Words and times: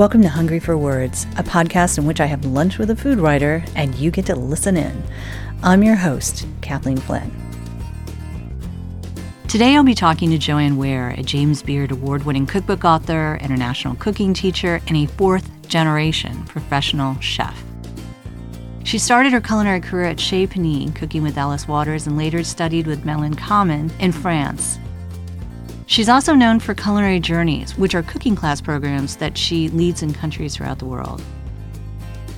Welcome 0.00 0.22
to 0.22 0.30
Hungry 0.30 0.60
for 0.60 0.78
Words, 0.78 1.26
a 1.36 1.42
podcast 1.42 1.98
in 1.98 2.06
which 2.06 2.22
I 2.22 2.24
have 2.24 2.46
lunch 2.46 2.78
with 2.78 2.88
a 2.88 2.96
food 2.96 3.18
writer 3.18 3.62
and 3.76 3.94
you 3.96 4.10
get 4.10 4.24
to 4.24 4.34
listen 4.34 4.78
in. 4.78 5.02
I'm 5.62 5.82
your 5.82 5.94
host, 5.94 6.46
Kathleen 6.62 6.96
Flynn. 6.96 7.30
Today 9.46 9.76
I'll 9.76 9.84
be 9.84 9.94
talking 9.94 10.30
to 10.30 10.38
Joanne 10.38 10.78
Weir, 10.78 11.10
a 11.10 11.22
James 11.22 11.62
Beard 11.62 11.90
award 11.90 12.24
winning 12.24 12.46
cookbook 12.46 12.82
author, 12.82 13.36
international 13.42 13.94
cooking 13.96 14.32
teacher, 14.32 14.80
and 14.86 14.96
a 14.96 15.04
fourth 15.04 15.50
generation 15.68 16.46
professional 16.46 17.20
chef. 17.20 17.62
She 18.84 18.96
started 18.96 19.32
her 19.32 19.40
culinary 19.42 19.82
career 19.82 20.06
at 20.06 20.18
Chez 20.18 20.46
Panisse, 20.46 20.96
cooking 20.96 21.22
with 21.22 21.36
Alice 21.36 21.68
Waters, 21.68 22.06
and 22.06 22.16
later 22.16 22.42
studied 22.42 22.86
with 22.86 23.04
Madeleine 23.04 23.34
Kamman 23.34 23.92
in 24.00 24.12
France. 24.12 24.78
She's 25.90 26.08
also 26.08 26.36
known 26.36 26.60
for 26.60 26.72
Culinary 26.72 27.18
Journeys, 27.18 27.76
which 27.76 27.96
are 27.96 28.04
cooking 28.04 28.36
class 28.36 28.60
programs 28.60 29.16
that 29.16 29.36
she 29.36 29.68
leads 29.70 30.04
in 30.04 30.14
countries 30.14 30.54
throughout 30.54 30.78
the 30.78 30.84
world. 30.84 31.20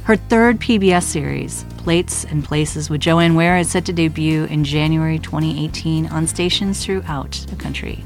Her 0.04 0.16
third 0.16 0.58
PBS 0.58 1.02
series, 1.02 1.66
Plates 1.77 2.24
and 2.24 2.42
Places 2.42 2.88
with 2.88 3.02
Joanne 3.02 3.34
Weir, 3.34 3.58
is 3.58 3.70
set 3.70 3.84
to 3.84 3.92
debut 3.92 4.44
in 4.44 4.64
January 4.64 5.18
2018 5.18 6.06
on 6.06 6.27
stations 6.27 6.82
throughout 6.82 7.32
the 7.50 7.56
country. 7.56 8.02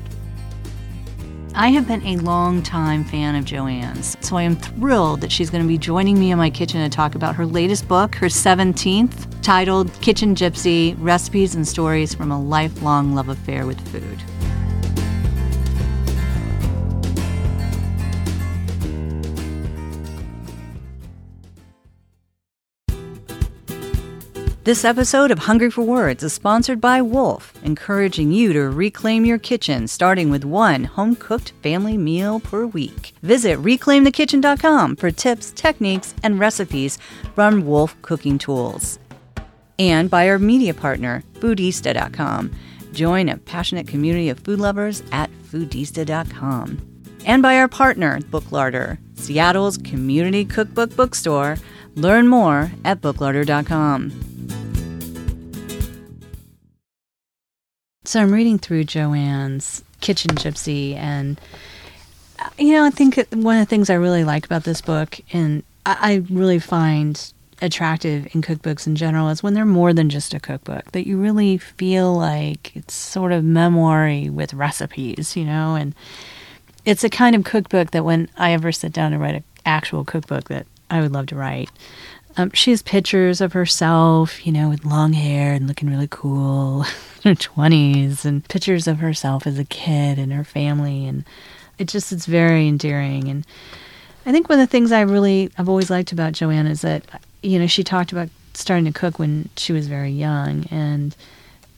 I 1.55 1.69
have 1.69 1.87
been 1.87 2.05
a 2.05 2.17
long-time 2.17 3.05
fan 3.05 3.37
of 3.37 3.45
Joanne's, 3.45 4.17
so 4.21 4.37
I 4.37 4.43
am 4.43 4.57
thrilled 4.57 5.21
that 5.21 5.31
she's 5.31 5.49
going 5.49 5.63
to 5.63 5.69
be 5.69 5.79
joining 5.79 6.19
me 6.19 6.33
in 6.33 6.39
my 6.39 6.51
kitchen 6.51 6.83
to 6.83 6.89
talk 6.89 7.15
about 7.15 7.37
her 7.37 7.47
latest 7.47 7.87
book, 7.87 8.17
her 8.17 8.27
17th, 8.27 9.43
titled 9.43 9.93
Kitchen 10.01 10.35
Gypsy 10.35 10.97
Recipes 10.99 11.55
and 11.55 11.69
Stories 11.69 12.17
from 12.17 12.33
a 12.33 12.43
Lifelong 12.43 13.15
Love 13.15 13.29
Affair 13.29 13.65
with 13.65 13.81
Food. 13.93 14.21
This 24.67 24.85
episode 24.85 25.31
of 25.31 25.39
Hungry 25.39 25.71
for 25.71 25.83
Words 25.83 26.25
is 26.25 26.33
sponsored 26.33 26.81
by 26.81 27.01
Wolf, 27.01 27.55
encouraging 27.63 28.33
you 28.33 28.53
to 28.53 28.63
reclaim 28.63 29.25
your 29.25 29.39
kitchen 29.39 29.87
starting 29.87 30.29
with 30.29 30.45
one 30.45 30.83
home 30.83 31.15
cooked 31.15 31.53
family 31.63 31.97
meal 31.97 32.41
per 32.41 32.67
week. 32.67 33.15
Visit 33.23 33.63
reclaimthekitchen.com 33.63 34.97
for 34.97 35.13
tips, 35.13 35.53
techniques, 35.53 36.17
and 36.25 36.41
recipes 36.41 36.99
from 37.37 37.65
Wolf 37.65 37.95
cooking 38.03 38.39
tools. 38.39 38.99
And 39.79 40.11
by 40.11 40.29
our 40.29 40.41
media 40.41 40.75
partner, 40.75 41.23
Foodista.com. 41.35 42.51
Join 42.93 43.29
a 43.29 43.37
passionate 43.37 43.87
community 43.87 44.31
of 44.31 44.41
food 44.41 44.59
lovers 44.59 45.01
at 45.13 45.31
Foodista.com. 45.45 47.05
And 47.25 47.41
by 47.41 47.57
our 47.59 47.69
partner, 47.69 48.19
Booklarder, 48.19 48.99
Seattle's 49.15 49.79
community 49.79 50.45
cookbook 50.45 50.97
bookstore. 50.97 51.57
Learn 51.95 52.27
more 52.27 52.73
at 52.85 53.01
booklarder.com. 53.01 54.36
So 58.17 58.23
I'm 58.23 58.33
reading 58.33 58.59
through 58.59 58.85
Joanne's 58.85 59.85
Kitchen 60.01 60.31
Gypsy, 60.37 60.95
and 60.95 61.39
you 62.57 62.73
know, 62.73 62.83
I 62.83 62.89
think 62.89 63.17
one 63.35 63.59
of 63.59 63.61
the 63.61 63.69
things 63.69 63.91
I 63.91 63.95
really 63.97 64.25
like 64.25 64.47
about 64.47 64.65
this 64.65 64.81
book, 64.81 65.21
and 65.35 65.63
I 65.85 66.25
really 66.31 66.59
find 66.59 67.31
attractive 67.61 68.27
in 68.35 68.41
cookbooks 68.41 68.87
in 68.87 68.97
general, 68.97 69.29
is 69.29 69.43
when 69.43 69.53
they're 69.53 69.67
more 69.67 69.93
than 69.93 70.09
just 70.09 70.33
a 70.33 70.41
cookbook. 70.41 70.93
That 70.93 71.07
you 71.07 71.21
really 71.21 71.59
feel 71.59 72.17
like 72.17 72.75
it's 72.75 72.95
sort 72.95 73.33
of 73.33 73.45
memory 73.45 74.31
with 74.31 74.55
recipes, 74.55 75.37
you 75.37 75.45
know, 75.45 75.75
and 75.75 75.95
it's 76.87 77.05
a 77.05 77.11
kind 77.11 77.37
of 77.37 77.45
cookbook 77.45 77.91
that 77.91 78.07
when 78.07 78.31
I 78.39 78.53
ever 78.53 78.73
sit 78.73 78.95
down 78.95 79.13
to 79.13 79.19
write 79.19 79.35
an 79.35 79.45
actual 79.67 80.07
cookbook, 80.07 80.49
that 80.49 80.67
I 80.89 81.03
would 81.03 81.13
love 81.13 81.27
to 81.27 81.37
write. 81.37 81.69
Um, 82.37 82.51
she 82.53 82.71
has 82.71 82.83
pictures 82.83 83.41
of 83.41 83.55
herself, 83.55 84.47
you 84.47 84.53
know, 84.53 84.69
with 84.69 84.85
long 84.85 85.15
hair 85.15 85.53
and 85.53 85.67
looking 85.67 85.89
really 85.89 86.09
cool 86.11 86.83
in 87.25 87.31
her 87.31 87.35
20s, 87.35 88.25
and 88.25 88.47
pictures 88.49 88.87
of 88.87 88.99
herself 88.99 89.47
as 89.47 89.59
a 89.59 89.65
kid 89.65 90.19
and 90.19 90.33
her 90.33 90.45
family. 90.45 91.07
And 91.07 91.25
it 91.79 91.89
just, 91.89 92.13
it's 92.13 92.27
very 92.27 92.69
endearing. 92.69 93.29
And 93.29 93.47
I 94.27 94.33
think 94.33 94.49
one 94.49 94.59
of 94.59 94.69
the 94.69 94.71
things 94.71 94.93
I 94.93 95.01
really, 95.03 95.51
I've 95.57 95.69
always 95.69 95.91
liked 95.91 96.13
about 96.13 96.33
Joanne 96.33 96.67
is 96.67 96.83
that, 96.83 97.05
you 97.43 97.59
know, 97.59 97.67
she 97.67 97.83
talked 97.83 98.13
about 98.13 98.29
starting 98.55 98.87
to 98.87 98.93
cook 98.93 99.19
when 99.19 99.49
she 99.57 99.73
was 99.73 99.87
very 99.87 100.11
young. 100.11 100.67
And 100.71 101.17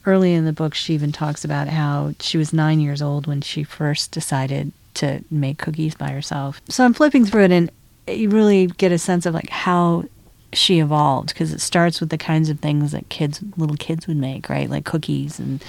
early 0.05 0.33
in 0.33 0.45
the 0.45 0.53
book, 0.53 0.73
she 0.73 0.93
even 0.93 1.11
talks 1.11 1.45
about 1.45 1.67
how 1.67 2.15
she 2.19 2.37
was 2.37 2.51
nine 2.51 2.79
years 2.79 3.01
old 3.01 3.27
when 3.27 3.41
she 3.41 3.63
first 3.63 4.11
decided 4.11 4.73
to 4.95 5.23
make 5.31 5.57
cookies 5.57 5.95
by 5.95 6.09
herself. 6.09 6.61
So 6.67 6.83
I'm 6.83 6.93
flipping 6.93 7.25
through 7.25 7.45
it 7.45 7.51
and 7.51 7.71
you 8.07 8.29
really 8.29 8.67
get 8.67 8.91
a 8.91 8.97
sense 8.97 9.25
of 9.25 9.33
like 9.33 9.49
how 9.49 10.05
she 10.53 10.79
evolved 10.79 11.29
because 11.29 11.53
it 11.53 11.61
starts 11.61 11.99
with 11.99 12.09
the 12.09 12.17
kinds 12.17 12.49
of 12.49 12.59
things 12.59 12.91
that 12.91 13.09
kids, 13.09 13.41
little 13.57 13.75
kids 13.75 14.07
would 14.07 14.17
make, 14.17 14.49
right? 14.49 14.69
Like 14.69 14.85
cookies 14.85 15.39
and 15.39 15.63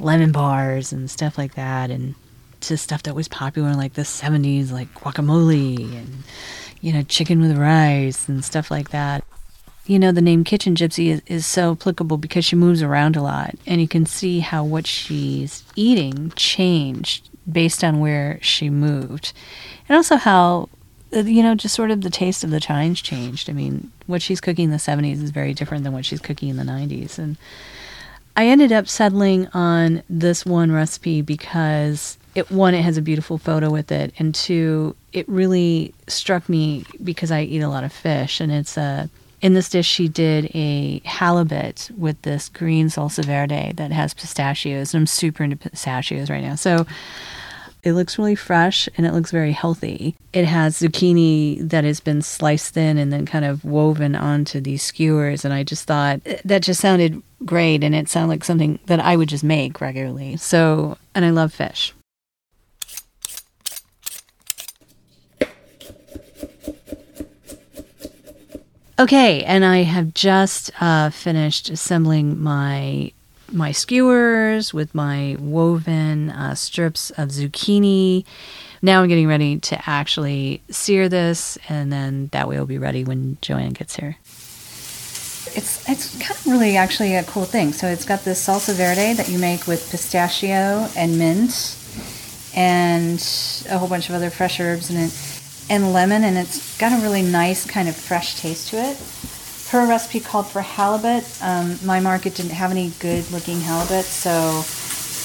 lemon 0.00 0.32
bars 0.32 0.92
and 0.92 1.10
stuff 1.10 1.38
like 1.38 1.54
that. 1.54 1.90
And 1.90 2.14
to 2.62 2.76
stuff 2.76 3.04
that 3.04 3.14
was 3.14 3.28
popular 3.28 3.68
in 3.68 3.76
like 3.76 3.94
the 3.94 4.02
70s, 4.02 4.72
like 4.72 4.92
guacamole 4.94 5.96
and, 5.96 6.24
you 6.80 6.92
know, 6.92 7.02
chicken 7.02 7.40
with 7.40 7.56
rice 7.56 8.28
and 8.28 8.44
stuff 8.44 8.70
like 8.70 8.90
that. 8.90 9.24
You 9.86 10.00
know, 10.00 10.10
the 10.10 10.22
name 10.22 10.42
Kitchen 10.42 10.74
Gypsy 10.74 11.08
is, 11.08 11.22
is 11.26 11.46
so 11.46 11.72
applicable 11.72 12.16
because 12.16 12.44
she 12.44 12.56
moves 12.56 12.82
around 12.82 13.14
a 13.14 13.22
lot. 13.22 13.54
And 13.66 13.80
you 13.80 13.86
can 13.86 14.04
see 14.04 14.40
how 14.40 14.64
what 14.64 14.86
she's 14.86 15.62
eating 15.76 16.32
changed 16.34 17.30
based 17.50 17.84
on 17.84 18.00
where 18.00 18.40
she 18.42 18.68
moved. 18.68 19.32
And 19.88 19.96
also 19.96 20.16
how 20.16 20.68
you 21.22 21.42
know, 21.42 21.54
just 21.54 21.74
sort 21.74 21.90
of 21.90 22.02
the 22.02 22.10
taste 22.10 22.44
of 22.44 22.50
the 22.50 22.60
times 22.60 23.00
changed. 23.00 23.48
I 23.48 23.52
mean, 23.52 23.90
what 24.06 24.22
she's 24.22 24.40
cooking 24.40 24.66
in 24.66 24.70
the 24.70 24.76
70s 24.76 25.22
is 25.22 25.30
very 25.30 25.54
different 25.54 25.84
than 25.84 25.92
what 25.92 26.04
she's 26.04 26.20
cooking 26.20 26.48
in 26.48 26.56
the 26.56 26.62
90s. 26.62 27.18
And 27.18 27.36
I 28.36 28.46
ended 28.48 28.70
up 28.72 28.86
settling 28.86 29.48
on 29.48 30.02
this 30.10 30.44
one 30.44 30.70
recipe 30.70 31.22
because 31.22 32.18
it 32.34 32.50
one 32.50 32.74
it 32.74 32.82
has 32.82 32.98
a 32.98 33.02
beautiful 33.02 33.38
photo 33.38 33.70
with 33.70 33.90
it 33.90 34.12
and 34.18 34.34
two 34.34 34.94
it 35.14 35.26
really 35.26 35.94
struck 36.06 36.48
me 36.50 36.84
because 37.02 37.30
I 37.30 37.42
eat 37.42 37.60
a 37.60 37.68
lot 37.68 37.82
of 37.82 37.92
fish 37.92 38.40
and 38.40 38.52
it's 38.52 38.76
a 38.76 39.08
in 39.40 39.54
this 39.54 39.70
dish 39.70 39.86
she 39.86 40.06
did 40.06 40.50
a 40.54 41.00
halibut 41.04 41.90
with 41.96 42.20
this 42.22 42.50
green 42.50 42.88
salsa 42.88 43.24
verde 43.24 43.72
that 43.76 43.90
has 43.90 44.12
pistachios 44.12 44.92
and 44.92 45.02
I'm 45.02 45.06
super 45.06 45.44
into 45.44 45.56
pistachios 45.56 46.28
right 46.28 46.42
now. 46.42 46.56
So 46.56 46.86
it 47.86 47.92
looks 47.92 48.18
really 48.18 48.34
fresh 48.34 48.88
and 48.96 49.06
it 49.06 49.12
looks 49.12 49.30
very 49.30 49.52
healthy. 49.52 50.16
It 50.32 50.44
has 50.44 50.80
zucchini 50.80 51.60
that 51.68 51.84
has 51.84 52.00
been 52.00 52.20
sliced 52.20 52.74
thin 52.74 52.98
and 52.98 53.12
then 53.12 53.24
kind 53.24 53.44
of 53.44 53.64
woven 53.64 54.16
onto 54.16 54.60
these 54.60 54.82
skewers. 54.82 55.44
And 55.44 55.54
I 55.54 55.62
just 55.62 55.84
thought 55.84 56.20
that 56.44 56.62
just 56.62 56.80
sounded 56.80 57.22
great 57.44 57.84
and 57.84 57.94
it 57.94 58.08
sounded 58.08 58.26
like 58.26 58.42
something 58.42 58.80
that 58.86 58.98
I 58.98 59.14
would 59.14 59.28
just 59.28 59.44
make 59.44 59.80
regularly. 59.80 60.36
So, 60.36 60.98
and 61.14 61.24
I 61.24 61.30
love 61.30 61.54
fish. 61.54 61.94
Okay, 68.98 69.44
and 69.44 69.64
I 69.64 69.84
have 69.84 70.12
just 70.12 70.72
uh, 70.82 71.10
finished 71.10 71.70
assembling 71.70 72.42
my 72.42 73.12
my 73.52 73.72
skewers 73.72 74.74
with 74.74 74.94
my 74.94 75.36
woven 75.38 76.30
uh, 76.30 76.54
strips 76.54 77.10
of 77.10 77.30
zucchini. 77.30 78.24
Now 78.82 79.02
I'm 79.02 79.08
getting 79.08 79.28
ready 79.28 79.58
to 79.60 79.88
actually 79.88 80.62
sear 80.70 81.08
this, 81.08 81.58
and 81.68 81.92
then 81.92 82.28
that 82.32 82.48
way 82.48 82.56
it'll 82.56 82.66
be 82.66 82.78
ready 82.78 83.04
when 83.04 83.38
Joanne 83.40 83.72
gets 83.72 83.96
here. 83.96 84.16
It's 85.54 85.88
it's 85.88 86.18
kind 86.18 86.38
of 86.38 86.46
really 86.46 86.76
actually 86.76 87.14
a 87.14 87.24
cool 87.24 87.44
thing. 87.44 87.72
So 87.72 87.86
it's 87.86 88.04
got 88.04 88.24
this 88.24 88.46
salsa 88.46 88.74
verde 88.74 89.14
that 89.14 89.28
you 89.28 89.38
make 89.38 89.66
with 89.66 89.90
pistachio 89.90 90.88
and 90.96 91.18
mint, 91.18 91.76
and 92.54 93.18
a 93.70 93.78
whole 93.78 93.88
bunch 93.88 94.08
of 94.08 94.14
other 94.14 94.30
fresh 94.30 94.60
herbs 94.60 94.90
and 94.90 94.98
it, 94.98 95.40
and 95.70 95.92
lemon, 95.92 96.24
and 96.24 96.36
it's 96.36 96.78
got 96.78 96.92
a 96.92 97.02
really 97.02 97.22
nice 97.22 97.64
kind 97.64 97.88
of 97.88 97.96
fresh 97.96 98.40
taste 98.40 98.68
to 98.68 98.76
it 98.76 98.98
her 99.70 99.86
recipe 99.86 100.20
called 100.20 100.46
for 100.46 100.62
halibut. 100.62 101.24
Um, 101.42 101.78
my 101.84 102.00
market 102.00 102.34
didn't 102.34 102.52
have 102.52 102.70
any 102.70 102.92
good 103.00 103.30
looking 103.32 103.60
halibut, 103.60 104.04
so 104.04 104.64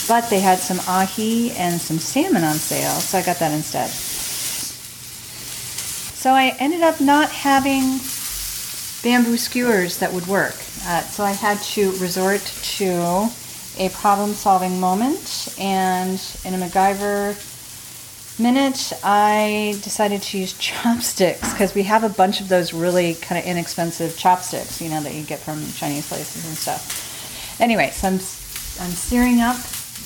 but 0.07 0.29
they 0.29 0.39
had 0.39 0.59
some 0.59 0.79
ahi 0.87 1.51
and 1.51 1.79
some 1.79 1.99
salmon 1.99 2.43
on 2.43 2.55
sale, 2.55 2.91
so 2.91 3.17
I 3.17 3.23
got 3.23 3.37
that 3.37 3.53
instead. 3.53 3.89
So 6.21 6.31
I 6.31 6.55
ended 6.59 6.81
up 6.81 6.99
not 6.99 7.29
having 7.31 7.99
bamboo 9.03 9.37
skewers 9.37 9.97
that 9.99 10.11
would 10.11 10.27
work. 10.27 10.55
Uh, 10.85 11.01
so 11.01 11.23
I 11.23 11.31
had 11.31 11.59
to 11.59 11.91
resort 11.97 12.41
to 12.77 13.29
a 13.77 13.89
problem 13.89 14.33
solving 14.33 14.79
moment 14.79 15.55
and 15.59 16.21
in 16.45 16.53
a 16.53 16.57
MacGyver 16.57 17.50
minute, 18.41 18.91
I 19.03 19.77
decided 19.83 20.21
to 20.23 20.37
use 20.37 20.53
chopsticks 20.57 21.53
because 21.53 21.75
we 21.75 21.83
have 21.83 22.03
a 22.03 22.09
bunch 22.09 22.41
of 22.41 22.49
those 22.49 22.73
really 22.73 23.13
kind 23.15 23.39
of 23.39 23.45
inexpensive 23.45 24.17
chopsticks, 24.17 24.81
you 24.81 24.89
know, 24.89 25.01
that 25.01 25.13
you 25.13 25.23
get 25.23 25.39
from 25.39 25.65
Chinese 25.73 26.07
places 26.07 26.45
and 26.45 26.57
stuff. 26.57 27.59
Anyway, 27.61 27.91
so 27.91 28.07
I'm, 28.07 28.13
I'm 28.15 28.91
searing 28.95 29.39
up 29.41 29.57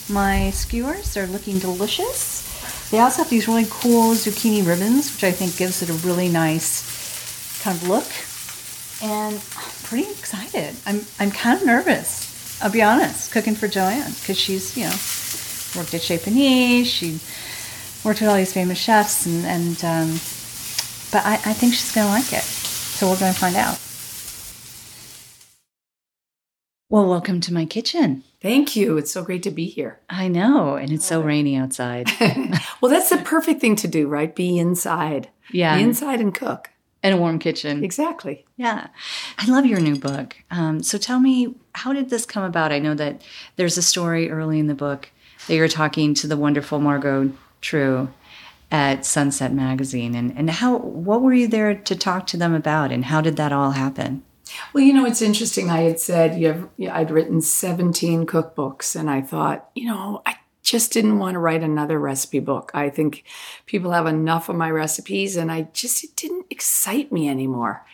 my 0.09 0.51
skewers. 0.51 1.13
They're 1.13 1.27
looking 1.27 1.59
delicious. 1.59 2.43
They 2.91 2.99
also 2.99 3.23
have 3.23 3.29
these 3.29 3.47
really 3.47 3.65
cool 3.69 4.13
zucchini 4.13 4.65
ribbons, 4.65 5.13
which 5.13 5.23
I 5.23 5.31
think 5.31 5.57
gives 5.57 5.81
it 5.81 5.89
a 5.89 5.93
really 6.07 6.29
nice 6.29 7.61
kind 7.63 7.77
of 7.77 7.87
look. 7.87 8.05
And 9.01 9.35
I'm 9.35 9.71
pretty 9.83 10.09
excited. 10.11 10.75
I'm, 10.85 11.01
I'm 11.19 11.31
kind 11.31 11.59
of 11.59 11.65
nervous, 11.65 12.61
I'll 12.61 12.71
be 12.71 12.81
honest, 12.81 13.31
cooking 13.31 13.55
for 13.55 13.67
Joanne, 13.67 14.11
because 14.11 14.37
she's, 14.37 14.77
you 14.77 14.83
know, 14.83 14.95
worked 15.75 15.93
at 15.93 16.01
Chez 16.01 16.19
Panisse, 16.19 16.85
she 16.85 17.19
worked 18.06 18.22
with 18.22 18.30
all 18.30 18.38
these 18.38 18.54
famous 18.54 18.78
chefs, 18.78 19.25
and, 19.25 19.46
and 19.46 19.84
um, 19.84 20.12
but 21.12 21.25
I, 21.25 21.34
I 21.34 21.54
think 21.54 21.74
she's 21.74 21.92
going 21.92 22.06
to 22.06 22.13
like 22.13 22.31
it. 22.31 22.44
So 22.44 23.10
we're 23.10 23.19
going 23.19 23.34
to 23.34 23.40
find 23.40 23.56
out. 23.56 23.80
Well, 26.88 27.10
welcome 27.10 27.42
to 27.42 27.54
my 27.54 27.66
kitchen. 27.66 28.24
Thank 28.42 28.75
you. 28.75 28.98
It's 28.98 29.12
so 29.12 29.24
great 29.24 29.42
to 29.44 29.52
be 29.52 29.66
here. 29.66 30.00
I 30.07 30.28
know, 30.28 30.75
and 30.75 30.92
it's 30.92 31.06
so 31.06 31.19
rainy 31.19 31.56
outside. 31.56 32.07
well, 32.80 32.92
that's 32.92 33.10
the 33.10 33.18
perfect 33.18 33.60
thing 33.60 33.75
to 33.78 33.88
do, 33.88 34.07
right? 34.07 34.34
Be 34.34 34.60
inside. 34.60 35.30
Yeah. 35.52 35.75
Be 35.75 35.84
inside 35.84 36.22
and 36.22 36.34
cook. 36.34 36.69
In 37.04 37.13
a 37.13 37.18
warm 37.18 37.40
kitchen. 37.40 37.84
Exactly. 37.84 38.46
Yeah. 38.56 38.88
I 39.38 39.48
love 39.48 39.66
your 39.66 39.80
new 39.80 39.96
book. 39.96 40.38
Um, 40.52 40.81
so 40.81 40.98
tell 40.98 41.19
me, 41.19 41.56
how 41.74 41.92
did 41.92 42.10
this 42.10 42.25
come 42.25 42.44
about? 42.44 42.72
I 42.72 42.80
know 42.80 42.94
that 42.94 43.22
there's 43.57 43.78
a 43.78 43.84
story 43.84 44.30
early 44.30 44.60
in 44.60 44.68
the 44.68 44.75
book 44.75 45.10
that 45.48 45.56
you're 45.56 45.68
talking 45.68 46.13
to 46.16 46.28
the 46.28 46.38
wonderful 46.38 46.80
Margo 46.80 47.31
True 47.62 48.10
at 48.72 49.06
Sunset 49.06 49.54
Magazine. 49.54 50.16
And, 50.16 50.36
and 50.38 50.50
how 50.50 50.78
what 50.78 51.22
were 51.22 51.34
you 51.34 51.48
there 51.48 51.75
to 51.75 51.96
talk 51.96 52.28
to 52.28 52.38
them 52.38 52.54
about 52.54 52.92
and 52.92 53.06
how 53.06 53.22
did 53.22 53.38
that 53.38 53.52
all 53.52 53.72
happen? 53.72 54.24
Well, 54.74 54.84
you 54.84 54.94
know, 54.94 55.06
it's 55.06 55.22
interesting. 55.22 55.69
I 55.69 55.81
had 55.81 56.00
said 56.00 56.40
you 56.40 56.48
have, 56.48 56.69
I'd 56.92 57.12
written 57.12 57.42
17 57.42 58.25
cookbooks, 58.25 58.96
and 58.96 59.10
I 59.10 59.22
thought, 59.22 59.69
you 59.75 59.88
know, 59.88 60.22
I 60.25 60.36
just 60.62 60.94
didn't 60.94 61.19
want 61.19 61.34
to 61.34 61.40
write 61.40 61.63
another 61.63 62.00
recipe 62.00 62.40
book. 62.40 62.72
I 62.74 62.90
think 62.90 63.24
people 63.66 63.92
have 63.92 64.06
enough 64.06 64.50
of 64.50 64.56
my 64.56 64.69
recipes, 64.69 65.36
and 65.36 65.52
I 65.52 65.63
just, 65.74 66.04
it 66.04 66.16
didn't 66.16 66.46
excite 66.50 67.12
me 67.12 67.30
anymore. 67.30 67.86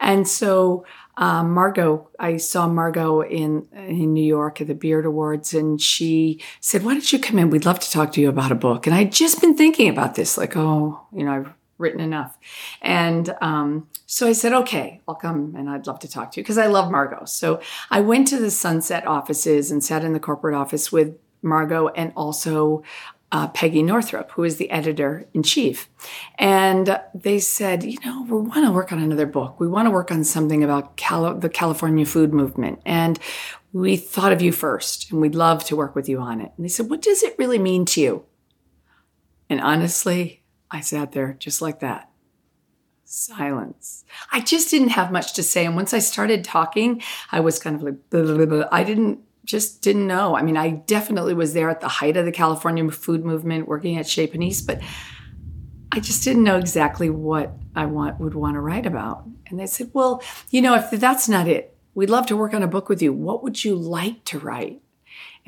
And 0.00 0.26
so, 0.26 0.84
um, 1.20 1.52
Margo, 1.52 2.08
I 2.18 2.38
saw 2.38 2.66
Margo 2.66 3.20
in 3.20 3.68
in 3.72 4.12
New 4.12 4.24
York 4.24 4.60
at 4.60 4.66
the 4.66 4.74
Beard 4.74 5.06
Awards, 5.06 5.54
and 5.54 5.80
she 5.80 6.42
said, 6.60 6.82
"Why 6.82 6.94
don't 6.94 7.12
you 7.12 7.20
come 7.20 7.38
in? 7.38 7.50
We'd 7.50 7.66
love 7.66 7.78
to 7.78 7.90
talk 7.90 8.12
to 8.14 8.20
you 8.20 8.28
about 8.28 8.50
a 8.50 8.56
book." 8.56 8.86
And 8.86 8.96
I'd 8.96 9.12
just 9.12 9.40
been 9.40 9.56
thinking 9.56 9.88
about 9.88 10.16
this, 10.16 10.36
like, 10.36 10.56
oh, 10.56 11.00
you 11.12 11.24
know, 11.24 11.32
I've 11.32 11.52
written 11.80 12.00
enough. 12.00 12.38
And 12.82 13.34
um, 13.40 13.88
so 14.06 14.28
I 14.28 14.32
said, 14.32 14.52
okay, 14.52 15.00
I'll 15.08 15.14
come 15.14 15.54
and 15.56 15.68
I'd 15.68 15.86
love 15.86 15.98
to 16.00 16.08
talk 16.08 16.32
to 16.32 16.40
you 16.40 16.44
because 16.44 16.58
I 16.58 16.66
love 16.66 16.90
Margo. 16.90 17.24
So 17.24 17.60
I 17.90 18.00
went 18.00 18.28
to 18.28 18.38
the 18.38 18.50
Sunset 18.50 19.06
offices 19.06 19.70
and 19.70 19.82
sat 19.82 20.04
in 20.04 20.12
the 20.12 20.20
corporate 20.20 20.54
office 20.54 20.92
with 20.92 21.16
Margo 21.42 21.88
and 21.88 22.12
also 22.16 22.82
uh, 23.32 23.48
Peggy 23.48 23.82
Northrop, 23.82 24.32
who 24.32 24.44
is 24.44 24.56
the 24.56 24.70
editor 24.70 25.26
in 25.32 25.42
chief. 25.42 25.88
And 26.38 27.00
they 27.14 27.38
said, 27.38 27.84
you 27.84 27.98
know, 28.04 28.22
we 28.24 28.40
want 28.40 28.66
to 28.66 28.72
work 28.72 28.92
on 28.92 28.98
another 28.98 29.26
book. 29.26 29.60
We 29.60 29.68
want 29.68 29.86
to 29.86 29.90
work 29.90 30.10
on 30.10 30.24
something 30.24 30.64
about 30.64 30.96
Cali- 30.96 31.38
the 31.38 31.48
California 31.48 32.06
food 32.06 32.32
movement. 32.32 32.80
And 32.84 33.18
we 33.72 33.96
thought 33.96 34.32
of 34.32 34.42
you 34.42 34.50
first 34.50 35.12
and 35.12 35.20
we'd 35.20 35.36
love 35.36 35.64
to 35.66 35.76
work 35.76 35.94
with 35.94 36.08
you 36.08 36.18
on 36.18 36.40
it. 36.40 36.50
And 36.56 36.64
they 36.64 36.68
said, 36.68 36.90
what 36.90 37.02
does 37.02 37.22
it 37.22 37.36
really 37.38 37.58
mean 37.58 37.84
to 37.86 38.00
you? 38.00 38.24
And 39.48 39.60
honestly, 39.60 40.42
I 40.70 40.80
sat 40.80 41.12
there 41.12 41.34
just 41.38 41.62
like 41.62 41.80
that. 41.80 42.10
Silence. 43.04 44.04
I 44.32 44.40
just 44.40 44.70
didn't 44.70 44.90
have 44.90 45.10
much 45.10 45.34
to 45.34 45.42
say. 45.42 45.66
And 45.66 45.76
once 45.76 45.92
I 45.92 45.98
started 45.98 46.44
talking, 46.44 47.02
I 47.32 47.40
was 47.40 47.58
kind 47.58 47.76
of 47.76 47.82
like, 47.82 48.10
blah, 48.10 48.22
blah, 48.22 48.46
blah. 48.46 48.68
I 48.70 48.84
didn't, 48.84 49.20
just 49.50 49.82
didn't 49.82 50.06
know. 50.06 50.36
I 50.36 50.42
mean, 50.42 50.56
I 50.56 50.70
definitely 50.70 51.34
was 51.34 51.54
there 51.54 51.70
at 51.70 51.80
the 51.80 51.88
height 51.88 52.16
of 52.16 52.24
the 52.24 52.32
California 52.32 52.88
food 52.90 53.24
movement 53.24 53.66
working 53.68 53.96
at 53.96 54.08
Chez 54.08 54.28
Panisse, 54.28 54.64
but 54.64 54.80
I 55.92 56.00
just 56.00 56.22
didn't 56.22 56.44
know 56.44 56.56
exactly 56.56 57.10
what 57.10 57.52
I 57.74 57.86
want, 57.86 58.20
would 58.20 58.34
want 58.34 58.54
to 58.54 58.60
write 58.60 58.86
about. 58.86 59.24
And 59.48 59.58
they 59.58 59.66
said, 59.66 59.90
well, 59.92 60.22
you 60.50 60.62
know, 60.62 60.74
if 60.74 60.90
that's 60.90 61.28
not 61.28 61.48
it, 61.48 61.76
we'd 61.94 62.10
love 62.10 62.26
to 62.26 62.36
work 62.36 62.54
on 62.54 62.62
a 62.62 62.68
book 62.68 62.88
with 62.88 63.02
you. 63.02 63.12
What 63.12 63.42
would 63.42 63.64
you 63.64 63.74
like 63.74 64.24
to 64.26 64.38
write? 64.38 64.80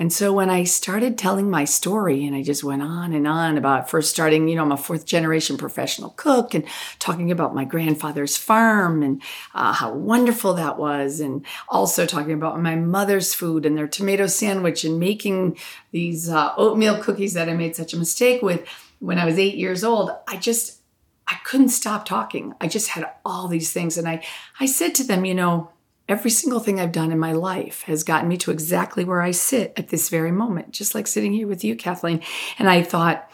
And 0.03 0.13
so 0.13 0.33
when 0.33 0.51
I 0.51 0.65
started 0.65 1.17
telling 1.17 1.49
my 1.49 1.65
story 1.65 2.27
and 2.27 2.35
I 2.35 2.43
just 2.43 2.65
went 2.65 2.83
on 2.83 3.13
and 3.13 3.25
on 3.25 3.57
about 3.57 3.89
first 3.89 4.11
starting, 4.11 4.49
you 4.49 4.57
know, 4.57 4.63
I'm 4.63 4.73
a 4.73 4.77
fourth 4.77 5.07
generation 5.07 5.57
professional 5.57 6.11
cook 6.17 6.55
and 6.55 6.65
talking 6.99 7.31
about 7.31 7.55
my 7.55 7.65
grandfather's 7.65 8.37
farm 8.37 9.05
and 9.05 9.23
uh, 9.55 9.73
how 9.73 9.93
wonderful 9.93 10.55
that 10.55 10.77
was. 10.77 11.21
And 11.21 11.47
also 11.69 12.05
talking 12.05 12.33
about 12.33 12.61
my 12.61 12.75
mother's 12.75 13.33
food 13.33 13.65
and 13.65 13.79
their 13.79 13.87
tomato 13.87 14.27
sandwich 14.27 14.83
and 14.83 14.99
making 14.99 15.57
these 15.93 16.29
uh, 16.29 16.53
oatmeal 16.57 17.01
cookies 17.01 17.35
that 17.35 17.49
I 17.49 17.55
made 17.55 17.77
such 17.77 17.95
a 17.95 17.97
mistake 17.97 18.43
with 18.43 18.67
when 18.99 19.21
I 19.21 19.25
was 19.25 19.39
eight 19.39 19.55
years 19.55 19.85
old. 19.85 20.11
I 20.27 20.37
just, 20.37 20.81
I 21.29 21.37
couldn't 21.45 21.69
stop 21.69 22.07
talking. 22.07 22.55
I 22.61 22.67
just 22.67 22.89
had 22.89 23.09
all 23.25 23.47
these 23.47 23.73
things. 23.73 23.97
And 23.97 24.09
I, 24.09 24.25
I 24.59 24.67
said 24.67 24.97
to 24.97 25.05
them, 25.05 25.25
you 25.25 25.37
know, 25.37 25.71
Every 26.09 26.31
single 26.31 26.61
thing 26.61 26.81
I've 26.81 26.93
done 26.93 27.13
in 27.13 27.19
my 27.19 27.33
life 27.33 27.83
has 27.83 28.05
gotten 28.05 28.29
me 28.29 28.37
to 28.39 28.51
exactly 28.51 29.05
where 29.05 29.23
I 29.23 29.31
sit 29.31 29.73
at 29.77 29.89
this 29.89 30.09
very 30.09 30.33
moment, 30.33 30.73
just 30.73 30.95
like 30.95 31.07
sitting 31.07 31.33
here 31.33 31.47
with 31.47 31.65
you, 31.65 31.77
Kathleen. 31.77 32.21
And 32.59 32.69
I 32.69 32.83
thought, 32.83 33.31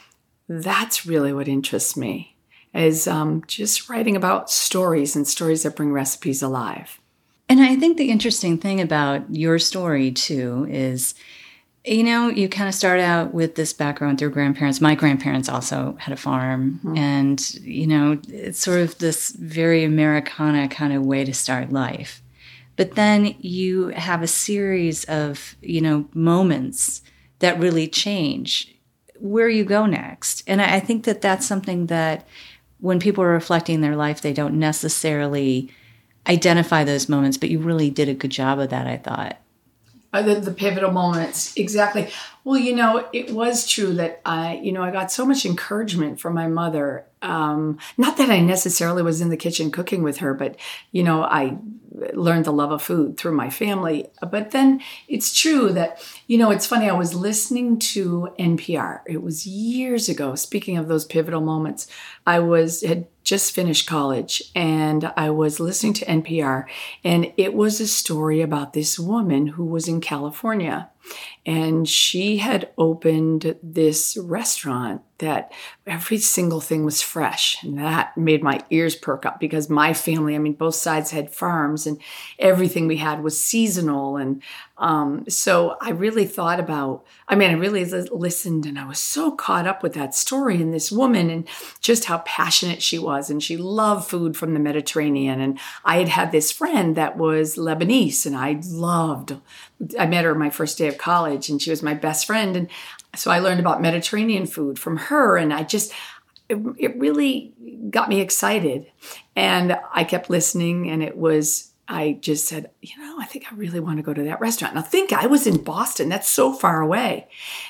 that's 0.48 1.06
really 1.06 1.32
what 1.32 1.48
interests 1.48 1.96
me, 1.96 2.36
is 2.74 3.06
um, 3.06 3.42
just 3.46 3.88
writing 3.88 4.16
about 4.16 4.50
stories 4.50 5.16
and 5.16 5.26
stories 5.26 5.62
that 5.62 5.76
bring 5.76 5.92
recipes 5.92 6.42
alive. 6.42 7.00
And 7.48 7.60
I 7.60 7.76
think 7.76 7.96
the 7.96 8.10
interesting 8.10 8.58
thing 8.58 8.80
about 8.80 9.34
your 9.34 9.58
story, 9.58 10.12
too, 10.12 10.66
is 10.70 11.14
you 11.84 12.04
know, 12.04 12.28
you 12.28 12.48
kind 12.48 12.68
of 12.68 12.74
start 12.74 13.00
out 13.00 13.32
with 13.32 13.54
this 13.54 13.72
background 13.72 14.18
through 14.18 14.30
grandparents. 14.30 14.80
My 14.80 14.94
grandparents 14.94 15.48
also 15.48 15.96
had 15.98 16.12
a 16.12 16.16
farm, 16.16 16.80
mm-hmm. 16.84 16.96
and 16.96 17.54
you 17.60 17.86
know, 17.86 18.20
it's 18.28 18.58
sort 18.58 18.80
of 18.80 18.98
this 18.98 19.30
very 19.30 19.84
Americana 19.84 20.68
kind 20.68 20.92
of 20.92 21.04
way 21.04 21.24
to 21.24 21.32
start 21.32 21.72
life. 21.72 22.22
But 22.78 22.94
then 22.94 23.34
you 23.40 23.88
have 23.88 24.22
a 24.22 24.28
series 24.28 25.02
of, 25.06 25.56
you 25.60 25.80
know, 25.80 26.08
moments 26.14 27.02
that 27.40 27.58
really 27.58 27.88
change 27.88 28.72
where 29.18 29.48
you 29.48 29.64
go 29.64 29.84
next. 29.84 30.44
And 30.46 30.62
I, 30.62 30.78
think 30.78 31.02
that 31.02 31.20
that's 31.20 31.44
something 31.44 31.86
that 31.86 32.24
when 32.78 33.00
people 33.00 33.24
are 33.24 33.32
reflecting 33.32 33.80
their 33.80 33.96
life, 33.96 34.20
they 34.20 34.32
don't 34.32 34.60
necessarily 34.60 35.72
identify 36.28 36.84
those 36.84 37.08
moments, 37.08 37.36
but 37.36 37.50
you 37.50 37.58
really 37.58 37.90
did 37.90 38.08
a 38.08 38.14
good 38.14 38.30
job 38.30 38.60
of 38.60 38.70
that, 38.70 38.86
I 38.86 38.96
thought. 38.96 39.38
Uh, 40.12 40.22
the, 40.22 40.36
the, 40.36 40.52
pivotal 40.52 40.92
moments 40.92 41.56
exactly 41.56 42.08
well 42.48 42.58
you 42.58 42.74
know 42.74 43.06
it 43.12 43.30
was 43.30 43.66
true 43.66 43.92
that 43.92 44.22
i 44.24 44.54
you 44.62 44.72
know 44.72 44.82
i 44.82 44.90
got 44.90 45.12
so 45.12 45.26
much 45.26 45.44
encouragement 45.44 46.18
from 46.18 46.32
my 46.34 46.48
mother 46.48 47.04
um, 47.20 47.78
not 47.98 48.16
that 48.16 48.30
i 48.30 48.40
necessarily 48.40 49.02
was 49.02 49.20
in 49.20 49.28
the 49.28 49.36
kitchen 49.36 49.70
cooking 49.70 50.02
with 50.02 50.18
her 50.18 50.32
but 50.32 50.56
you 50.90 51.02
know 51.02 51.22
i 51.22 51.58
learned 52.14 52.44
the 52.44 52.52
love 52.52 52.70
of 52.70 52.82
food 52.82 53.16
through 53.16 53.32
my 53.32 53.50
family. 53.50 54.06
But 54.20 54.50
then 54.50 54.80
it's 55.08 55.36
true 55.36 55.72
that, 55.72 56.00
you 56.26 56.38
know, 56.38 56.50
it's 56.50 56.66
funny. 56.66 56.88
I 56.88 56.92
was 56.92 57.14
listening 57.14 57.78
to 57.80 58.30
NPR. 58.38 59.00
It 59.06 59.22
was 59.22 59.46
years 59.46 60.08
ago. 60.08 60.34
Speaking 60.34 60.76
of 60.76 60.88
those 60.88 61.04
pivotal 61.04 61.40
moments, 61.40 61.88
I 62.26 62.38
was, 62.40 62.82
had 62.82 63.06
just 63.24 63.54
finished 63.54 63.86
college 63.86 64.42
and 64.54 65.12
I 65.16 65.30
was 65.30 65.60
listening 65.60 65.92
to 65.94 66.06
NPR 66.06 66.64
and 67.04 67.30
it 67.36 67.52
was 67.52 67.78
a 67.78 67.86
story 67.86 68.40
about 68.40 68.72
this 68.72 68.98
woman 68.98 69.48
who 69.48 69.66
was 69.66 69.86
in 69.86 70.00
California 70.00 70.88
and 71.48 71.88
she 71.88 72.36
had 72.36 72.68
opened 72.76 73.56
this 73.62 74.18
restaurant 74.18 75.00
that 75.16 75.50
every 75.86 76.18
single 76.18 76.60
thing 76.60 76.84
was 76.84 77.02
fresh. 77.02 77.60
And 77.64 77.78
that 77.78 78.16
made 78.16 78.42
my 78.42 78.60
ears 78.70 78.94
perk 78.94 79.26
up 79.26 79.40
because 79.40 79.68
my 79.68 79.92
family, 79.92 80.36
I 80.36 80.38
mean, 80.38 80.52
both 80.52 80.76
sides 80.76 81.10
had 81.10 81.32
farms 81.32 81.86
and 81.86 82.00
everything 82.38 82.86
we 82.86 82.98
had 82.98 83.22
was 83.22 83.42
seasonal. 83.42 84.16
And 84.16 84.42
um, 84.76 85.24
so 85.28 85.76
I 85.80 85.90
really 85.90 86.24
thought 86.24 86.60
about, 86.60 87.04
I 87.26 87.34
mean, 87.34 87.50
I 87.50 87.54
really 87.54 87.84
listened 87.84 88.64
and 88.64 88.78
I 88.78 88.86
was 88.86 89.00
so 89.00 89.32
caught 89.32 89.66
up 89.66 89.82
with 89.82 89.94
that 89.94 90.14
story 90.14 90.62
and 90.62 90.72
this 90.72 90.92
woman 90.92 91.30
and 91.30 91.48
just 91.80 92.04
how 92.04 92.18
passionate 92.18 92.80
she 92.80 92.98
was. 92.98 93.28
And 93.28 93.42
she 93.42 93.56
loved 93.56 94.08
food 94.08 94.36
from 94.36 94.54
the 94.54 94.60
Mediterranean. 94.60 95.40
And 95.40 95.58
I 95.84 95.96
had 95.96 96.08
had 96.08 96.30
this 96.30 96.52
friend 96.52 96.94
that 96.94 97.16
was 97.16 97.56
Lebanese 97.56 98.24
and 98.24 98.36
I 98.36 98.60
loved, 98.68 99.34
I 99.98 100.06
met 100.06 100.24
her 100.24 100.34
my 100.36 100.50
first 100.50 100.78
day 100.78 100.86
of 100.86 100.96
college 100.98 101.37
and 101.46 101.60
she 101.60 101.70
was 101.70 101.82
my 101.82 101.94
best 101.94 102.26
friend. 102.26 102.56
And 102.56 102.68
so 103.14 103.30
I 103.30 103.38
learned 103.38 103.60
about 103.60 103.82
Mediterranean 103.82 104.46
food 104.46 104.78
from 104.78 104.96
her. 104.96 105.36
And 105.36 105.52
I 105.52 105.62
just, 105.62 105.92
it, 106.48 106.58
it 106.78 106.98
really 106.98 107.54
got 107.90 108.08
me 108.08 108.20
excited. 108.20 108.90
And 109.36 109.78
I 109.92 110.04
kept 110.04 110.30
listening 110.30 110.90
and 110.90 111.02
it 111.02 111.16
was 111.16 111.68
I 111.88 112.18
just 112.20 112.46
said, 112.46 112.70
you 112.82 112.98
know, 112.98 113.16
I 113.18 113.24
think 113.24 113.50
I 113.50 113.54
really 113.56 113.80
want 113.80 113.96
to 113.96 114.02
go 114.02 114.12
to 114.12 114.24
that 114.24 114.40
restaurant. 114.40 114.74
Now, 114.74 114.82
think 114.82 115.12
I 115.12 115.26
was 115.26 115.46
in 115.46 115.64
Boston. 115.64 116.10
That's 116.10 116.28
so 116.28 116.52
far 116.52 116.82
away. 116.82 117.28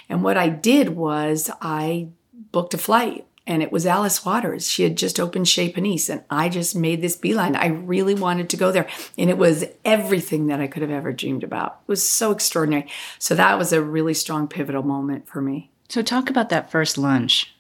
And 0.08 0.24
what 0.24 0.36
I 0.36 0.48
did 0.48 0.90
was 0.90 1.50
I 1.62 2.08
booked 2.50 2.74
a 2.74 2.78
flight 2.78 3.26
and 3.48 3.62
it 3.62 3.72
was 3.72 3.86
Alice 3.86 4.24
Waters. 4.24 4.68
She 4.70 4.82
had 4.84 4.96
just 4.96 5.18
opened 5.18 5.48
Chez 5.48 5.72
Panisse 5.72 6.10
and 6.10 6.22
I 6.30 6.48
just 6.50 6.76
made 6.76 7.00
this 7.02 7.16
beeline. 7.16 7.56
I 7.56 7.66
really 7.68 8.14
wanted 8.14 8.50
to 8.50 8.56
go 8.58 8.70
there. 8.70 8.86
And 9.16 9.30
it 9.30 9.38
was 9.38 9.64
everything 9.84 10.46
that 10.48 10.60
I 10.60 10.66
could 10.68 10.82
have 10.82 10.90
ever 10.90 11.12
dreamed 11.12 11.42
about. 11.42 11.80
It 11.82 11.88
was 11.88 12.06
so 12.06 12.30
extraordinary. 12.30 12.88
So 13.18 13.34
that 13.34 13.58
was 13.58 13.72
a 13.72 13.82
really 13.82 14.14
strong 14.14 14.46
pivotal 14.46 14.82
moment 14.82 15.26
for 15.26 15.40
me. 15.40 15.70
So 15.88 16.02
talk 16.02 16.28
about 16.30 16.50
that 16.50 16.70
first 16.70 16.98
lunch. 16.98 17.54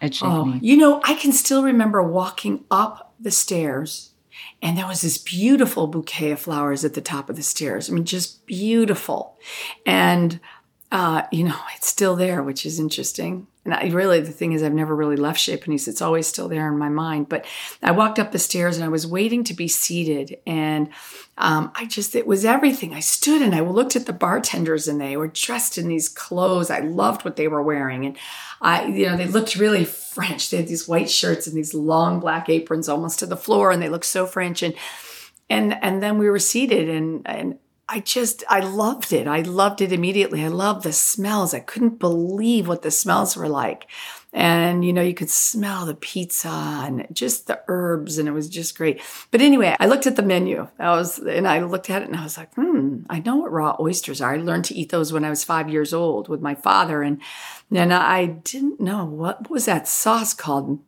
at 0.00 0.12
Oh, 0.22 0.44
Chamonix? 0.44 0.60
you 0.62 0.76
know, 0.76 1.00
I 1.04 1.14
can 1.14 1.32
still 1.32 1.64
remember 1.64 2.00
walking 2.02 2.64
up 2.70 3.12
the 3.18 3.32
stairs 3.32 4.12
and 4.62 4.78
there 4.78 4.86
was 4.86 5.02
this 5.02 5.18
beautiful 5.18 5.88
bouquet 5.88 6.30
of 6.30 6.40
flowers 6.40 6.84
at 6.84 6.94
the 6.94 7.00
top 7.00 7.28
of 7.28 7.34
the 7.36 7.42
stairs. 7.42 7.90
I 7.90 7.92
mean, 7.92 8.04
just 8.04 8.46
beautiful. 8.46 9.36
And, 9.84 10.38
uh, 10.92 11.22
you 11.32 11.42
know, 11.44 11.58
it's 11.76 11.88
still 11.88 12.14
there, 12.16 12.42
which 12.42 12.64
is 12.64 12.78
interesting. 12.78 13.46
And 13.64 13.72
I 13.72 13.88
really, 13.88 14.20
the 14.20 14.30
thing 14.30 14.52
is, 14.52 14.62
I've 14.62 14.74
never 14.74 14.94
really 14.94 15.16
left 15.16 15.40
Panisse. 15.40 15.88
It's 15.88 16.02
always 16.02 16.26
still 16.26 16.48
there 16.48 16.68
in 16.68 16.78
my 16.78 16.90
mind. 16.90 17.28
But 17.28 17.46
I 17.82 17.92
walked 17.92 18.18
up 18.18 18.30
the 18.30 18.38
stairs 18.38 18.76
and 18.76 18.84
I 18.84 18.88
was 18.88 19.06
waiting 19.06 19.42
to 19.44 19.54
be 19.54 19.68
seated. 19.68 20.36
And 20.46 20.90
um, 21.38 21.72
I 21.74 21.86
just, 21.86 22.14
it 22.14 22.26
was 22.26 22.44
everything. 22.44 22.92
I 22.92 23.00
stood 23.00 23.40
and 23.40 23.54
I 23.54 23.60
looked 23.60 23.96
at 23.96 24.04
the 24.04 24.12
bartenders 24.12 24.86
and 24.86 25.00
they 25.00 25.16
were 25.16 25.28
dressed 25.28 25.78
in 25.78 25.88
these 25.88 26.10
clothes. 26.10 26.70
I 26.70 26.80
loved 26.80 27.24
what 27.24 27.36
they 27.36 27.48
were 27.48 27.62
wearing. 27.62 28.04
And 28.04 28.18
I, 28.60 28.84
you 28.86 29.06
know, 29.06 29.16
they 29.16 29.26
looked 29.26 29.56
really 29.56 29.86
French. 29.86 30.50
They 30.50 30.58
had 30.58 30.68
these 30.68 30.86
white 30.86 31.10
shirts 31.10 31.46
and 31.46 31.56
these 31.56 31.72
long 31.72 32.20
black 32.20 32.50
aprons 32.50 32.88
almost 32.88 33.18
to 33.20 33.26
the 33.26 33.36
floor 33.36 33.70
and 33.70 33.80
they 33.80 33.88
looked 33.88 34.04
so 34.04 34.26
French. 34.26 34.62
And, 34.62 34.74
and, 35.48 35.76
and 35.82 36.02
then 36.02 36.18
we 36.18 36.28
were 36.28 36.38
seated 36.38 36.90
and, 36.90 37.22
and 37.26 37.58
I 37.94 38.00
just, 38.00 38.42
I 38.48 38.58
loved 38.58 39.12
it. 39.12 39.28
I 39.28 39.42
loved 39.42 39.80
it 39.80 39.92
immediately. 39.92 40.44
I 40.44 40.48
loved 40.48 40.82
the 40.82 40.92
smells. 40.92 41.54
I 41.54 41.60
couldn't 41.60 42.00
believe 42.00 42.66
what 42.66 42.82
the 42.82 42.90
smells 42.90 43.36
were 43.36 43.48
like. 43.48 43.86
And, 44.32 44.84
you 44.84 44.92
know, 44.92 45.00
you 45.00 45.14
could 45.14 45.30
smell 45.30 45.86
the 45.86 45.94
pizza 45.94 46.48
and 46.48 47.06
just 47.12 47.46
the 47.46 47.60
herbs 47.68 48.18
and 48.18 48.26
it 48.26 48.32
was 48.32 48.48
just 48.48 48.76
great. 48.76 49.00
But 49.30 49.42
anyway, 49.42 49.76
I 49.78 49.86
looked 49.86 50.08
at 50.08 50.16
the 50.16 50.24
menu. 50.24 50.66
I 50.76 50.90
was, 50.90 51.20
and 51.20 51.46
I 51.46 51.60
looked 51.60 51.88
at 51.88 52.02
it 52.02 52.08
and 52.08 52.16
I 52.16 52.24
was 52.24 52.36
like, 52.36 52.52
hmm, 52.54 53.04
I 53.08 53.20
know 53.20 53.36
what 53.36 53.52
raw 53.52 53.76
oysters 53.78 54.20
are. 54.20 54.34
I 54.34 54.38
learned 54.38 54.64
to 54.64 54.74
eat 54.74 54.88
those 54.88 55.12
when 55.12 55.24
I 55.24 55.30
was 55.30 55.44
five 55.44 55.70
years 55.70 55.94
old 55.94 56.26
with 56.26 56.40
my 56.40 56.56
father. 56.56 57.00
And 57.00 57.20
then 57.70 57.92
I 57.92 58.26
didn't 58.26 58.80
know 58.80 59.04
what 59.04 59.48
was 59.48 59.66
that 59.66 59.86
sauce 59.86 60.34
called? 60.34 60.80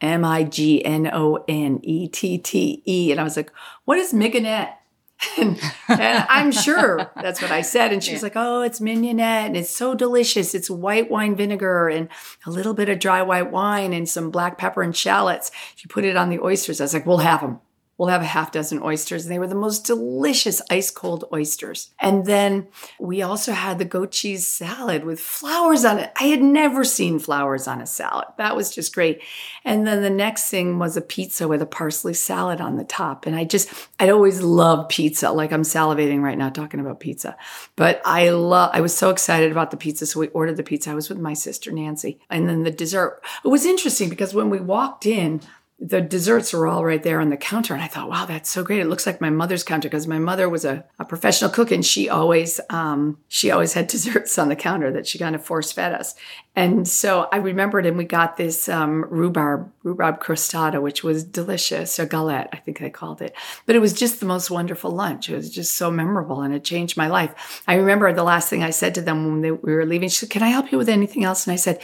M 0.00 0.24
I 0.24 0.44
G 0.44 0.82
N 0.84 1.10
O 1.12 1.44
N 1.48 1.80
E 1.82 2.08
T 2.08 2.38
T 2.38 2.82
E. 2.86 3.10
And 3.10 3.20
I 3.20 3.24
was 3.24 3.36
like, 3.36 3.52
what 3.84 3.98
is 3.98 4.14
mignonette? 4.14 4.75
And, 5.38 5.60
and, 5.88 6.26
I'm 6.28 6.52
sure 6.52 7.10
that's 7.14 7.42
what 7.42 7.50
I 7.50 7.62
said. 7.62 7.92
And 7.92 8.02
she 8.04 8.12
was 8.12 8.22
like, 8.22 8.34
Oh, 8.36 8.62
it's 8.62 8.80
mignonette 8.80 9.46
and 9.46 9.56
it's 9.56 9.70
so 9.70 9.94
delicious. 9.94 10.54
It's 10.54 10.70
white 10.70 11.10
wine 11.10 11.36
vinegar 11.36 11.88
and 11.88 12.08
a 12.46 12.50
little 12.50 12.74
bit 12.74 12.88
of 12.88 12.98
dry 12.98 13.22
white 13.22 13.50
wine 13.50 13.92
and 13.92 14.08
some 14.08 14.30
black 14.30 14.58
pepper 14.58 14.82
and 14.82 14.96
shallots. 14.96 15.50
If 15.74 15.84
you 15.84 15.88
put 15.88 16.04
it 16.04 16.16
on 16.16 16.30
the 16.30 16.40
oysters. 16.40 16.80
I 16.80 16.84
was 16.84 16.94
like, 16.94 17.06
We'll 17.06 17.18
have 17.18 17.40
them. 17.40 17.60
We'll 17.98 18.08
have 18.08 18.20
a 18.20 18.26
half 18.26 18.52
dozen 18.52 18.82
oysters. 18.82 19.24
And 19.24 19.32
they 19.32 19.38
were 19.38 19.46
the 19.46 19.54
most 19.54 19.86
delicious 19.86 20.60
ice 20.70 20.90
cold 20.90 21.24
oysters. 21.32 21.90
And 21.98 22.26
then 22.26 22.68
we 23.00 23.22
also 23.22 23.52
had 23.52 23.78
the 23.78 23.86
goat 23.86 24.12
cheese 24.12 24.46
salad 24.46 25.04
with 25.04 25.18
flowers 25.18 25.84
on 25.84 25.98
it. 25.98 26.12
I 26.20 26.24
had 26.24 26.42
never 26.42 26.84
seen 26.84 27.18
flowers 27.18 27.66
on 27.66 27.80
a 27.80 27.86
salad. 27.86 28.26
That 28.36 28.54
was 28.54 28.74
just 28.74 28.94
great. 28.94 29.22
And 29.64 29.86
then 29.86 30.02
the 30.02 30.10
next 30.10 30.50
thing 30.50 30.78
was 30.78 30.96
a 30.96 31.00
pizza 31.00 31.48
with 31.48 31.62
a 31.62 31.66
parsley 31.66 32.12
salad 32.12 32.60
on 32.60 32.76
the 32.76 32.84
top. 32.84 33.24
And 33.24 33.34
I 33.34 33.44
just, 33.44 33.70
I'd 33.98 34.10
always 34.10 34.42
loved 34.42 34.90
pizza. 34.90 35.30
Like 35.30 35.52
I'm 35.52 35.62
salivating 35.62 36.20
right 36.20 36.36
now 36.36 36.50
talking 36.50 36.80
about 36.80 37.00
pizza. 37.00 37.36
But 37.76 38.02
I 38.04 38.28
love, 38.28 38.70
I 38.74 38.82
was 38.82 38.94
so 38.94 39.08
excited 39.08 39.50
about 39.50 39.70
the 39.70 39.76
pizza. 39.78 40.04
So 40.04 40.20
we 40.20 40.28
ordered 40.28 40.58
the 40.58 40.62
pizza. 40.62 40.90
I 40.90 40.94
was 40.94 41.08
with 41.08 41.18
my 41.18 41.32
sister 41.32 41.72
Nancy. 41.72 42.20
And 42.28 42.46
then 42.46 42.62
the 42.62 42.70
dessert. 42.70 43.22
It 43.42 43.48
was 43.48 43.64
interesting 43.64 44.10
because 44.10 44.34
when 44.34 44.50
we 44.50 44.60
walked 44.60 45.06
in, 45.06 45.40
the 45.78 46.00
desserts 46.00 46.54
were 46.54 46.66
all 46.66 46.86
right 46.86 47.02
there 47.02 47.20
on 47.20 47.28
the 47.28 47.36
counter. 47.36 47.74
And 47.74 47.82
I 47.82 47.86
thought, 47.86 48.08
wow, 48.08 48.24
that's 48.24 48.48
so 48.48 48.64
great. 48.64 48.80
It 48.80 48.86
looks 48.86 49.04
like 49.04 49.20
my 49.20 49.28
mother's 49.28 49.62
counter 49.62 49.90
because 49.90 50.06
my 50.06 50.18
mother 50.18 50.48
was 50.48 50.64
a, 50.64 50.86
a, 50.98 51.04
professional 51.04 51.50
cook 51.50 51.70
and 51.70 51.84
she 51.84 52.08
always, 52.08 52.60
um, 52.70 53.18
she 53.28 53.50
always 53.50 53.74
had 53.74 53.86
desserts 53.88 54.38
on 54.38 54.48
the 54.48 54.56
counter 54.56 54.90
that 54.92 55.06
she 55.06 55.18
kind 55.18 55.34
of 55.34 55.44
force 55.44 55.72
fed 55.72 55.92
us. 55.92 56.14
And 56.54 56.88
so 56.88 57.28
I 57.30 57.36
remembered 57.36 57.84
and 57.84 57.98
we 57.98 58.04
got 58.04 58.38
this, 58.38 58.70
um, 58.70 59.04
rhubarb, 59.04 59.70
rhubarb 59.82 60.22
crostata, 60.22 60.80
which 60.80 61.04
was 61.04 61.24
delicious, 61.24 61.98
a 61.98 62.06
galette, 62.06 62.48
I 62.54 62.56
think 62.56 62.78
they 62.78 62.88
called 62.88 63.20
it. 63.20 63.34
But 63.66 63.76
it 63.76 63.80
was 63.80 63.92
just 63.92 64.18
the 64.18 64.26
most 64.26 64.50
wonderful 64.50 64.90
lunch. 64.90 65.28
It 65.28 65.36
was 65.36 65.50
just 65.50 65.76
so 65.76 65.90
memorable 65.90 66.40
and 66.40 66.54
it 66.54 66.64
changed 66.64 66.96
my 66.96 67.08
life. 67.08 67.62
I 67.68 67.74
remember 67.74 68.10
the 68.14 68.24
last 68.24 68.48
thing 68.48 68.62
I 68.62 68.70
said 68.70 68.94
to 68.94 69.02
them 69.02 69.26
when 69.26 69.40
they, 69.42 69.50
we 69.50 69.74
were 69.74 69.84
leaving, 69.84 70.08
she 70.08 70.20
said, 70.20 70.30
can 70.30 70.42
I 70.42 70.48
help 70.48 70.72
you 70.72 70.78
with 70.78 70.88
anything 70.88 71.22
else? 71.22 71.46
And 71.46 71.52
I 71.52 71.56
said, 71.56 71.82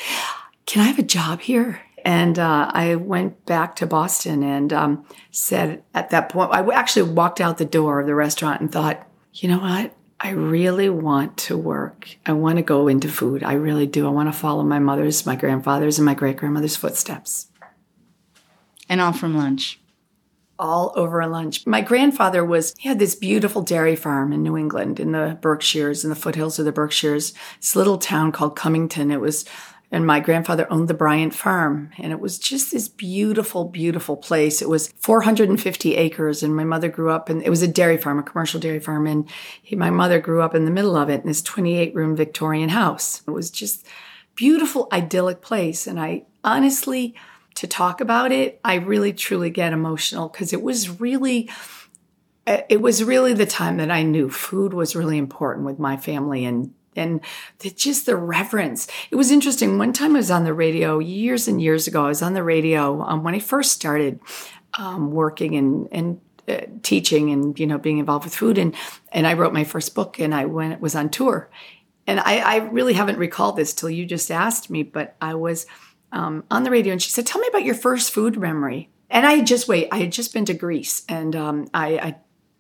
can 0.65 0.83
I 0.83 0.87
have 0.87 0.99
a 0.99 1.03
job 1.03 1.41
here? 1.41 1.83
And 2.05 2.39
uh, 2.39 2.71
I 2.73 2.97
went 2.97 3.47
back 3.47 3.77
to 3.77 3.87
Boston 3.87 4.43
and 4.43 4.73
um, 4.73 5.07
said 5.31 5.83
at 5.95 6.11
that 6.11 6.29
point, 6.29 6.53
I 6.53 6.67
actually 6.75 7.11
walked 7.13 7.41
out 7.41 7.59
the 7.59 7.65
door 7.65 8.01
of 8.01 8.07
the 8.07 8.15
restaurant 8.15 8.61
and 8.61 8.71
thought, 8.71 9.07
you 9.33 9.49
know 9.49 9.59
what? 9.59 9.95
I 10.19 10.31
really 10.31 10.89
want 10.89 11.37
to 11.39 11.57
work. 11.57 12.17
I 12.27 12.33
want 12.33 12.57
to 12.57 12.63
go 12.63 12.87
into 12.87 13.09
food. 13.09 13.43
I 13.43 13.55
really 13.55 13.87
do. 13.87 14.07
I 14.07 14.11
want 14.11 14.33
to 14.33 14.39
follow 14.39 14.63
my 14.63 14.79
mother's, 14.79 15.27
my 15.27 15.35
grandfather's, 15.35 15.99
and 15.99 16.07
my 16.07 16.15
great 16.15 16.37
grandmother's 16.37 16.77
footsteps. 16.77 17.49
And 18.89 19.01
all 19.01 19.13
from 19.13 19.37
lunch. 19.37 19.81
All 20.59 20.93
over 20.95 21.21
a 21.21 21.27
lunch. 21.27 21.67
My 21.67 21.81
grandfather 21.81 22.45
was, 22.45 22.73
he 22.79 22.89
had 22.89 23.01
this 23.01 23.17
beautiful 23.17 23.63
dairy 23.63 23.97
farm 23.97 24.33
in 24.33 24.45
New 24.45 24.57
England 24.57 25.01
in 25.01 25.11
the 25.11 25.39
Berkshires, 25.41 26.05
in 26.05 26.11
the 26.11 26.17
foothills 26.17 26.59
of 26.59 26.67
the 26.67 26.73
Berkshires, 26.73 27.35
this 27.59 27.75
little 27.75 27.99
town 27.99 28.31
called 28.31 28.55
Cummington. 28.55 29.11
It 29.11 29.21
was 29.21 29.45
and 29.93 30.07
my 30.07 30.21
grandfather 30.21 30.67
owned 30.71 30.89
the 30.89 30.95
Bryant 30.95 31.35
Farm. 31.35 31.91
And 31.99 32.13
it 32.13 32.19
was 32.19 32.39
just 32.39 32.73
this 32.73 32.89
beautiful, 32.89 33.67
beautiful 33.67 34.17
place. 34.17 34.63
It 34.63 34.69
was 34.69 34.89
450 34.99 35.97
acres. 35.97 36.43
And 36.43 36.57
my 36.57 36.65
mother 36.65 36.89
grew 36.89 37.11
up 37.11 37.29
and 37.29 37.43
it 37.43 37.51
was 37.51 37.61
a 37.61 37.69
dairy 37.69 37.99
farm, 37.99 38.19
a 38.19 38.23
commercial 38.23 38.59
dairy 38.59 38.81
farm. 38.81 39.07
And 39.07 39.29
he, 39.63 39.77
my 39.77 39.91
mother 39.91 40.19
grew 40.19 40.41
up 40.41 40.55
in 40.55 40.65
the 40.65 40.71
middle 40.71 40.97
of 40.97 41.11
it 41.11 41.21
in 41.21 41.27
this 41.27 41.43
28 41.43 41.95
room 41.95 42.17
Victorian 42.17 42.71
house. 42.71 43.21
It 43.29 43.33
was 43.33 43.51
just 43.51 43.87
beautiful, 44.35 44.89
idyllic 44.91 45.43
place. 45.43 45.87
And 45.87 46.01
I 46.01 46.25
honestly, 46.43 47.15
to 47.57 47.67
talk 47.67 48.01
about 48.01 48.33
it, 48.33 48.61
I 48.65 48.77
really 48.77 49.13
truly 49.13 49.51
get 49.51 49.75
emotional 49.75 50.31
because 50.31 50.55
it 50.55 50.63
was 50.63 51.01
really, 51.01 51.51
eh, 52.47 52.63
it 52.71 52.81
was 52.81 53.05
really 53.05 53.35
the 53.35 53.45
time 53.45 53.77
that 53.77 53.91
I 53.91 54.05
knew 54.05 54.31
food 54.31 54.73
was 54.73 54.97
really 54.97 55.19
important 55.19 55.67
with 55.67 55.79
my 55.79 55.99
family 55.99 56.47
and 56.47 56.73
and 56.97 57.21
just 57.77 58.07
the 58.07 58.17
reverence. 58.17 58.89
It 59.11 59.17
was 59.17 59.31
interesting. 59.31 59.79
One 59.79 59.93
time 59.93 60.15
I 60.15 60.19
was 60.19 60.31
on 60.31 60.45
the 60.45 60.55
radio 60.55 60.99
years 60.99 61.49
and 61.49 61.61
years 61.61 61.87
ago. 61.87 62.05
I 62.05 62.09
was 62.09 62.23
on 62.23 62.35
the 62.35 62.43
radio 62.43 63.03
um, 63.03 63.23
when 63.23 63.35
I 63.35 63.39
first 63.39 63.73
started 63.73 64.21
um, 64.75 65.11
working 65.11 65.57
and 65.57 65.89
and 65.93 66.21
uh, 66.49 66.67
teaching 66.83 67.31
and 67.31 67.59
you 67.59 67.67
know 67.67 67.79
being 67.79 67.99
involved 67.99 68.25
with 68.25 68.35
food 68.35 68.59
and 68.59 68.75
and 69.13 69.27
I 69.27 69.35
wrote 69.35 69.53
my 69.53 69.65
first 69.65 69.95
book 69.95 70.19
and 70.19 70.35
I 70.35 70.47
went 70.47 70.81
was 70.81 70.95
on 70.95 71.09
tour. 71.09 71.51
And 72.05 72.19
I, 72.19 72.39
I 72.39 72.57
really 72.57 72.95
haven't 72.95 73.19
recalled 73.19 73.57
this 73.57 73.73
till 73.73 73.89
you 73.89 74.05
just 74.05 74.29
asked 74.33 74.69
me, 74.71 74.83
but 74.83 75.15
I 75.21 75.35
was 75.35 75.67
um, 76.11 76.43
on 76.51 76.65
the 76.65 76.71
radio 76.71 76.93
and 76.93 77.01
she 77.01 77.11
said, 77.11 77.27
"Tell 77.27 77.41
me 77.41 77.47
about 77.49 77.65
your 77.65 77.77
first 77.77 78.11
food 78.11 78.37
memory." 78.37 78.89
And 79.09 79.27
I 79.27 79.43
just 79.43 79.69
wait. 79.69 79.89
I 79.93 79.99
had 79.99 80.11
just 80.11 80.33
been 80.33 80.47
to 80.47 80.55
Greece 80.55 81.05
and 81.07 81.37
um, 81.37 81.69
I, 81.75 81.99
I 81.99 82.17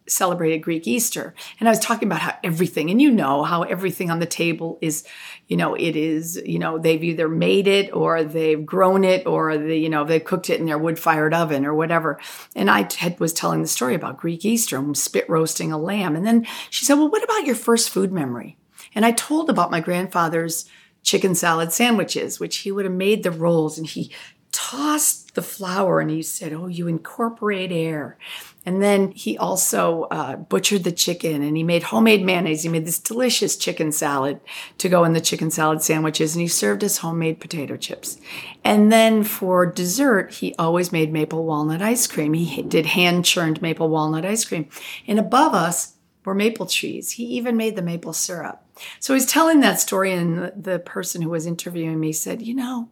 celebrated 0.08 0.58
Greek 0.58 0.86
Easter. 0.86 1.34
And 1.60 1.68
I 1.68 1.72
was 1.72 1.78
talking 1.78 2.08
about 2.08 2.20
how 2.20 2.36
everything, 2.42 2.90
and 2.90 3.00
you 3.00 3.10
know 3.10 3.42
how 3.42 3.62
everything 3.62 4.10
on 4.10 4.18
the 4.18 4.26
table 4.26 4.78
is, 4.80 5.04
you 5.46 5.56
know, 5.56 5.74
it 5.74 5.96
is, 5.96 6.40
you 6.44 6.58
know, 6.58 6.78
they've 6.78 7.02
either 7.02 7.28
made 7.28 7.66
it 7.66 7.94
or 7.94 8.24
they've 8.24 8.64
grown 8.64 9.04
it 9.04 9.26
or 9.26 9.56
they, 9.56 9.76
you 9.78 9.88
know, 9.88 10.04
they've 10.04 10.24
cooked 10.24 10.50
it 10.50 10.60
in 10.60 10.66
their 10.66 10.78
wood 10.78 10.98
fired 10.98 11.34
oven 11.34 11.64
or 11.64 11.74
whatever. 11.74 12.18
And 12.56 12.70
I 12.70 12.88
had, 12.98 13.20
was 13.20 13.32
telling 13.32 13.62
the 13.62 13.68
story 13.68 13.94
about 13.94 14.18
Greek 14.18 14.44
Easter 14.44 14.78
and 14.78 14.96
spit 14.96 15.28
roasting 15.28 15.72
a 15.72 15.78
lamb. 15.78 16.16
And 16.16 16.26
then 16.26 16.46
she 16.70 16.84
said, 16.84 16.94
Well, 16.94 17.10
what 17.10 17.24
about 17.24 17.46
your 17.46 17.56
first 17.56 17.90
food 17.90 18.12
memory? 18.12 18.56
And 18.94 19.06
I 19.06 19.12
told 19.12 19.48
about 19.48 19.70
my 19.70 19.80
grandfather's 19.80 20.68
chicken 21.02 21.34
salad 21.34 21.72
sandwiches, 21.72 22.38
which 22.38 22.58
he 22.58 22.72
would 22.72 22.84
have 22.84 22.94
made 22.94 23.22
the 23.22 23.30
rolls 23.30 23.78
and 23.78 23.86
he 23.86 24.12
tossed 24.52 25.34
the 25.34 25.42
flour 25.42 25.98
and 25.98 26.10
he 26.10 26.22
said, 26.22 26.52
Oh, 26.52 26.66
you 26.66 26.86
incorporate 26.86 27.72
air. 27.72 28.18
And 28.64 28.82
then 28.82 29.10
he 29.12 29.36
also 29.36 30.02
uh, 30.04 30.36
butchered 30.36 30.84
the 30.84 30.92
chicken 30.92 31.42
and 31.42 31.56
he 31.56 31.64
made 31.64 31.84
homemade 31.84 32.24
mayonnaise. 32.24 32.62
He 32.62 32.68
made 32.68 32.86
this 32.86 32.98
delicious 32.98 33.56
chicken 33.56 33.90
salad 33.90 34.40
to 34.78 34.88
go 34.88 35.04
in 35.04 35.14
the 35.14 35.20
chicken 35.20 35.50
salad 35.50 35.82
sandwiches 35.82 36.34
and 36.34 36.42
he 36.42 36.48
served 36.48 36.84
us 36.84 36.98
homemade 36.98 37.40
potato 37.40 37.76
chips. 37.76 38.20
And 38.62 38.92
then 38.92 39.24
for 39.24 39.66
dessert, 39.66 40.34
he 40.34 40.54
always 40.58 40.92
made 40.92 41.12
maple 41.12 41.44
walnut 41.44 41.82
ice 41.82 42.06
cream. 42.06 42.34
He 42.34 42.62
did 42.62 42.86
hand 42.86 43.24
churned 43.24 43.62
maple 43.62 43.88
walnut 43.88 44.24
ice 44.24 44.44
cream. 44.44 44.68
And 45.08 45.18
above 45.18 45.54
us 45.54 45.94
were 46.24 46.34
maple 46.34 46.66
trees. 46.66 47.12
He 47.12 47.24
even 47.24 47.56
made 47.56 47.74
the 47.74 47.82
maple 47.82 48.12
syrup. 48.12 48.62
So 49.00 49.14
he's 49.14 49.26
telling 49.26 49.60
that 49.60 49.80
story 49.80 50.12
and 50.12 50.52
the 50.56 50.78
person 50.78 51.22
who 51.22 51.30
was 51.30 51.46
interviewing 51.46 51.98
me 51.98 52.12
said, 52.12 52.42
you 52.42 52.54
know, 52.54 52.88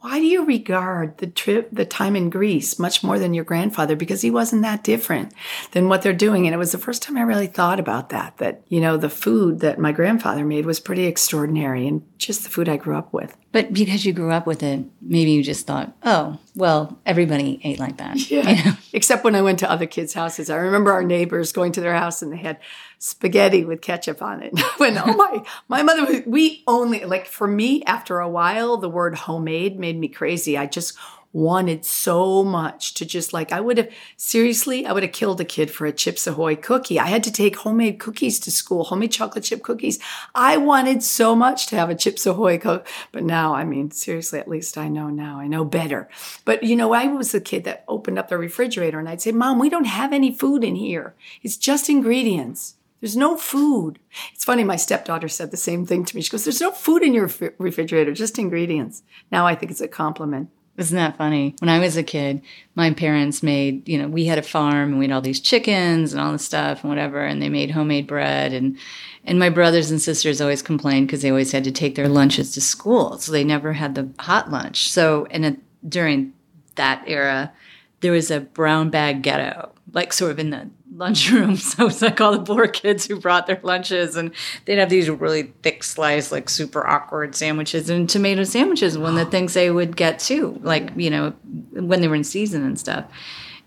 why 0.00 0.18
do 0.18 0.24
you 0.24 0.46
regard 0.46 1.18
the 1.18 1.26
trip, 1.26 1.68
the 1.70 1.84
time 1.84 2.16
in 2.16 2.30
Greece 2.30 2.78
much 2.78 3.04
more 3.04 3.18
than 3.18 3.34
your 3.34 3.44
grandfather? 3.44 3.96
Because 3.96 4.22
he 4.22 4.30
wasn't 4.30 4.62
that 4.62 4.82
different 4.82 5.34
than 5.72 5.88
what 5.88 6.00
they're 6.00 6.14
doing. 6.14 6.46
And 6.46 6.54
it 6.54 6.58
was 6.58 6.72
the 6.72 6.78
first 6.78 7.02
time 7.02 7.18
I 7.18 7.22
really 7.22 7.46
thought 7.46 7.78
about 7.78 8.08
that, 8.08 8.38
that, 8.38 8.62
you 8.68 8.80
know, 8.80 8.96
the 8.96 9.10
food 9.10 9.60
that 9.60 9.78
my 9.78 9.92
grandfather 9.92 10.44
made 10.44 10.64
was 10.64 10.80
pretty 10.80 11.04
extraordinary 11.04 11.86
and 11.86 12.02
just 12.16 12.44
the 12.44 12.50
food 12.50 12.68
I 12.68 12.78
grew 12.78 12.96
up 12.96 13.12
with. 13.12 13.36
But 13.52 13.72
because 13.72 14.04
you 14.04 14.12
grew 14.12 14.30
up 14.30 14.46
with 14.46 14.62
it, 14.62 14.84
maybe 15.02 15.32
you 15.32 15.42
just 15.42 15.66
thought, 15.66 15.92
oh, 16.04 16.38
well, 16.54 17.00
everybody 17.04 17.60
ate 17.64 17.80
like 17.80 17.96
that. 17.96 18.18
Yeah. 18.30 18.48
You 18.48 18.64
know? 18.64 18.76
Except 18.92 19.24
when 19.24 19.34
I 19.34 19.42
went 19.42 19.58
to 19.60 19.70
other 19.70 19.86
kids' 19.86 20.14
houses. 20.14 20.50
I 20.50 20.56
remember 20.56 20.92
our 20.92 21.02
neighbors 21.02 21.52
going 21.52 21.72
to 21.72 21.80
their 21.80 21.94
house 21.94 22.22
and 22.22 22.32
they 22.32 22.36
had 22.36 22.58
spaghetti 22.98 23.64
with 23.64 23.80
ketchup 23.80 24.22
on 24.22 24.42
it. 24.42 24.52
when 24.76 24.96
oh 24.98 25.16
my 25.16 25.42
my 25.68 25.82
mother 25.82 26.22
we 26.26 26.62
only 26.68 27.04
like 27.04 27.26
for 27.26 27.48
me 27.48 27.82
after 27.84 28.20
a 28.20 28.28
while 28.28 28.76
the 28.76 28.88
word 28.88 29.16
homemade 29.16 29.80
made 29.80 29.98
me 29.98 30.06
crazy. 30.06 30.56
I 30.56 30.66
just 30.66 30.96
wanted 31.32 31.84
so 31.84 32.42
much 32.42 32.94
to 32.94 33.04
just 33.04 33.32
like 33.32 33.52
I 33.52 33.60
would 33.60 33.78
have 33.78 33.88
seriously 34.16 34.84
I 34.84 34.92
would 34.92 35.02
have 35.02 35.12
killed 35.12 35.40
a 35.40 35.44
kid 35.44 35.70
for 35.70 35.86
a 35.86 35.92
Chips 35.92 36.26
Ahoy 36.26 36.56
cookie. 36.56 36.98
I 36.98 37.06
had 37.06 37.22
to 37.24 37.32
take 37.32 37.56
homemade 37.56 38.00
cookies 38.00 38.40
to 38.40 38.50
school, 38.50 38.84
homemade 38.84 39.12
chocolate 39.12 39.44
chip 39.44 39.62
cookies. 39.62 39.98
I 40.34 40.56
wanted 40.56 41.02
so 41.02 41.36
much 41.36 41.66
to 41.68 41.76
have 41.76 41.90
a 41.90 41.94
Chips 41.94 42.26
Ahoy 42.26 42.58
cook, 42.58 42.86
but 43.12 43.22
now 43.22 43.54
I 43.54 43.64
mean 43.64 43.90
seriously 43.90 44.40
at 44.40 44.48
least 44.48 44.76
I 44.76 44.88
know 44.88 45.08
now. 45.08 45.38
I 45.38 45.46
know 45.46 45.64
better. 45.64 46.08
But 46.44 46.64
you 46.64 46.74
know 46.74 46.92
I 46.92 47.06
was 47.06 47.32
the 47.32 47.40
kid 47.40 47.64
that 47.64 47.84
opened 47.86 48.18
up 48.18 48.28
the 48.28 48.38
refrigerator 48.38 48.98
and 48.98 49.08
I'd 49.08 49.22
say, 49.22 49.32
"Mom, 49.32 49.58
we 49.58 49.70
don't 49.70 49.84
have 49.84 50.12
any 50.12 50.34
food 50.34 50.64
in 50.64 50.76
here. 50.76 51.14
It's 51.42 51.56
just 51.56 51.88
ingredients." 51.88 52.74
There's 53.00 53.16
no 53.16 53.36
food. 53.36 53.98
It's 54.34 54.44
funny, 54.44 54.62
my 54.62 54.76
stepdaughter 54.76 55.28
said 55.28 55.50
the 55.50 55.56
same 55.56 55.86
thing 55.86 56.04
to 56.04 56.14
me. 56.14 56.20
She 56.20 56.30
goes, 56.30 56.44
There's 56.44 56.60
no 56.60 56.70
food 56.70 57.02
in 57.02 57.14
your 57.14 57.30
refrigerator, 57.56 58.12
just 58.12 58.38
ingredients. 58.38 59.02
Now 59.32 59.46
I 59.46 59.54
think 59.54 59.72
it's 59.72 59.80
a 59.80 59.88
compliment. 59.88 60.50
Isn't 60.76 60.96
that 60.96 61.18
funny? 61.18 61.54
When 61.58 61.68
I 61.68 61.78
was 61.78 61.96
a 61.96 62.02
kid, 62.02 62.40
my 62.74 62.92
parents 62.92 63.42
made, 63.42 63.86
you 63.86 63.98
know, 63.98 64.08
we 64.08 64.24
had 64.24 64.38
a 64.38 64.42
farm 64.42 64.90
and 64.90 64.98
we 64.98 65.06
had 65.06 65.12
all 65.12 65.20
these 65.20 65.40
chickens 65.40 66.12
and 66.12 66.22
all 66.22 66.32
this 66.32 66.44
stuff 66.44 66.82
and 66.82 66.88
whatever, 66.88 67.20
and 67.22 67.42
they 67.42 67.50
made 67.50 67.70
homemade 67.70 68.06
bread. 68.06 68.54
And, 68.54 68.78
and 69.24 69.38
my 69.38 69.50
brothers 69.50 69.90
and 69.90 70.00
sisters 70.00 70.40
always 70.40 70.62
complained 70.62 71.06
because 71.06 71.20
they 71.20 71.30
always 71.30 71.52
had 71.52 71.64
to 71.64 71.72
take 71.72 71.96
their 71.96 72.08
lunches 72.08 72.52
to 72.52 72.60
school. 72.62 73.18
So 73.18 73.30
they 73.30 73.44
never 73.44 73.74
had 73.74 73.94
the 73.94 74.08
hot 74.18 74.50
lunch. 74.50 74.88
So, 74.88 75.26
and 75.30 75.44
it, 75.44 75.58
during 75.86 76.32
that 76.76 77.04
era, 77.06 77.52
there 78.00 78.12
was 78.12 78.30
a 78.30 78.40
brown 78.40 78.88
bag 78.88 79.22
ghetto, 79.22 79.72
like 79.92 80.12
sort 80.14 80.30
of 80.30 80.38
in 80.38 80.50
the 80.50 80.70
lunchroom. 80.94 81.56
So 81.70 81.86
it's 81.86 82.02
like 82.02 82.20
all 82.20 82.32
the 82.32 82.44
poor 82.44 82.66
kids 82.66 83.06
who 83.06 83.18
brought 83.18 83.46
their 83.46 83.60
lunches 83.62 84.16
and 84.16 84.32
they'd 84.64 84.78
have 84.78 84.90
these 84.90 85.08
really 85.08 85.54
thick 85.62 85.84
sliced, 85.84 86.32
like 86.32 86.48
super 86.48 86.86
awkward 86.86 87.34
sandwiches 87.34 87.90
and 87.90 88.08
tomato 88.08 88.44
sandwiches, 88.44 88.98
one 88.98 89.16
of 89.16 89.24
the 89.24 89.30
things 89.30 89.54
they 89.54 89.70
would 89.70 89.96
get 89.96 90.18
too, 90.18 90.58
like, 90.62 90.90
you 90.96 91.10
know, 91.10 91.30
when 91.72 92.00
they 92.00 92.08
were 92.08 92.14
in 92.14 92.24
season 92.24 92.64
and 92.64 92.78
stuff. 92.78 93.04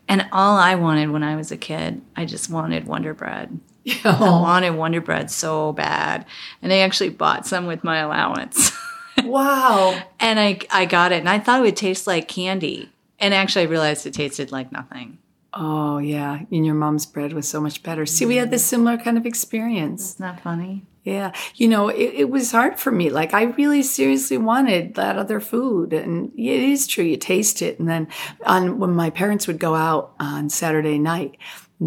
And 0.07 0.27
all 0.31 0.57
I 0.57 0.75
wanted 0.75 1.11
when 1.11 1.23
I 1.23 1.35
was 1.35 1.51
a 1.51 1.57
kid, 1.57 2.01
I 2.15 2.25
just 2.25 2.49
wanted 2.49 2.85
Wonder 2.85 3.13
Bread. 3.13 3.59
I 3.87 4.17
oh. 4.19 4.41
wanted 4.41 4.71
Wonder 4.71 5.01
Bread 5.01 5.31
so 5.31 5.71
bad. 5.73 6.25
And 6.61 6.73
I 6.73 6.79
actually 6.79 7.09
bought 7.09 7.47
some 7.47 7.65
with 7.65 7.83
my 7.83 7.99
allowance. 7.99 8.71
Wow. 9.23 10.01
and 10.19 10.39
I, 10.39 10.59
I 10.71 10.85
got 10.85 11.11
it 11.11 11.19
and 11.19 11.29
I 11.29 11.37
thought 11.37 11.59
it 11.59 11.63
would 11.63 11.77
taste 11.77 12.07
like 12.07 12.27
candy. 12.27 12.91
And 13.19 13.33
actually, 13.33 13.61
I 13.61 13.69
realized 13.69 14.05
it 14.05 14.15
tasted 14.15 14.51
like 14.51 14.71
nothing. 14.71 15.19
Oh, 15.55 15.99
yeah. 15.99 16.41
And 16.51 16.65
your 16.65 16.75
mom's 16.75 17.05
bread 17.05 17.33
was 17.33 17.47
so 17.47 17.61
much 17.61 17.83
better. 17.83 18.05
See, 18.05 18.25
we 18.25 18.37
had 18.37 18.49
this 18.49 18.63
mm-hmm. 18.63 18.69
similar 18.69 18.97
kind 18.97 19.17
of 19.17 19.25
experience. 19.25 20.15
Isn't 20.15 20.25
that 20.25 20.41
funny? 20.41 20.87
Yeah. 21.03 21.33
You 21.55 21.67
know, 21.67 21.89
it, 21.89 22.13
it 22.15 22.29
was 22.29 22.51
hard 22.51 22.79
for 22.79 22.91
me. 22.91 23.09
Like, 23.09 23.33
I 23.33 23.43
really 23.43 23.83
seriously 23.83 24.37
wanted 24.37 24.95
that 24.95 25.17
other 25.17 25.39
food. 25.39 25.93
And 25.93 26.31
it 26.35 26.61
is 26.61 26.87
true. 26.87 27.03
You 27.03 27.17
taste 27.17 27.61
it. 27.61 27.77
And 27.77 27.87
then 27.87 28.07
on 28.45 28.79
when 28.79 28.95
my 28.95 29.09
parents 29.09 29.45
would 29.45 29.59
go 29.59 29.75
out 29.75 30.13
on 30.19 30.49
Saturday 30.49 30.97
night, 30.97 31.37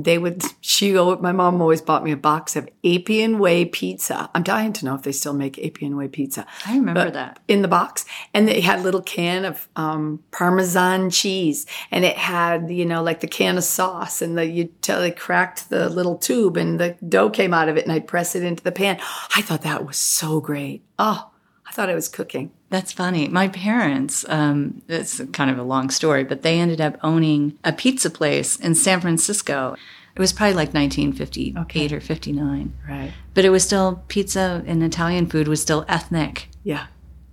they 0.04 0.18
would, 0.18 0.42
she, 0.60 0.92
would. 0.92 1.20
my 1.20 1.32
mom 1.32 1.60
always 1.62 1.80
bought 1.80 2.04
me 2.04 2.12
a 2.12 2.16
box 2.16 2.54
of 2.56 2.68
Appian 2.84 3.38
Way 3.38 3.64
pizza. 3.64 4.30
I'm 4.34 4.42
dying 4.42 4.72
to 4.74 4.84
know 4.84 4.94
if 4.94 5.02
they 5.02 5.12
still 5.12 5.32
make 5.32 5.58
Appian 5.58 5.96
Way 5.96 6.08
pizza. 6.08 6.46
I 6.66 6.76
remember 6.76 7.04
But 7.04 7.14
that. 7.14 7.38
in 7.48 7.62
the 7.62 7.68
box 7.68 8.04
and 8.34 8.46
they 8.46 8.60
had 8.60 8.80
a 8.80 8.82
little 8.82 9.02
can 9.02 9.44
of 9.44 9.68
um, 9.76 10.22
parmesan 10.32 11.10
cheese 11.10 11.66
and 11.90 12.04
it 12.04 12.16
had 12.16 12.70
you 12.70 12.84
know 12.84 13.02
like 13.02 13.20
the 13.20 13.26
can 13.26 13.56
of 13.56 13.64
sauce 13.64 14.20
and 14.22 14.36
the 14.36 14.44
you 14.46 14.64
tell 14.82 15.00
they 15.00 15.10
cracked 15.10 15.70
the 15.70 15.88
little 15.88 16.16
tube 16.16 16.56
and 16.56 16.78
the 16.78 16.96
dough 17.08 17.30
came 17.30 17.52
out 17.54 17.68
of 17.68 17.76
it 17.76 17.84
and 17.84 17.92
i'd 17.92 18.06
press 18.06 18.34
it 18.34 18.42
into 18.42 18.62
the 18.62 18.72
pan 18.72 18.98
i 19.34 19.42
thought 19.42 19.62
that 19.62 19.84
was 19.86 19.96
so 19.96 20.40
great 20.40 20.82
oh 20.98 21.30
i 21.66 21.72
thought 21.72 21.88
i 21.90 21.94
was 21.94 22.08
cooking 22.08 22.50
That's 22.68 22.92
funny. 22.92 23.28
My 23.28 23.48
parents, 23.48 24.24
um, 24.28 24.82
it's 24.88 25.20
kind 25.32 25.50
of 25.50 25.58
a 25.58 25.62
long 25.62 25.90
story, 25.90 26.24
but 26.24 26.42
they 26.42 26.58
ended 26.58 26.80
up 26.80 26.98
owning 27.02 27.58
a 27.62 27.72
pizza 27.72 28.10
place 28.10 28.56
in 28.56 28.74
San 28.74 29.00
Francisco. 29.00 29.76
It 30.14 30.20
was 30.20 30.32
probably 30.32 30.54
like 30.54 30.74
1958 30.74 31.92
or 31.92 32.00
59. 32.00 32.72
right 32.88 33.12
But 33.34 33.44
it 33.44 33.50
was 33.50 33.62
still 33.62 34.02
pizza 34.08 34.64
and 34.66 34.82
Italian 34.82 35.26
food 35.26 35.46
was 35.46 35.60
still 35.62 35.84
ethnic, 35.88 36.48
yeah 36.64 36.86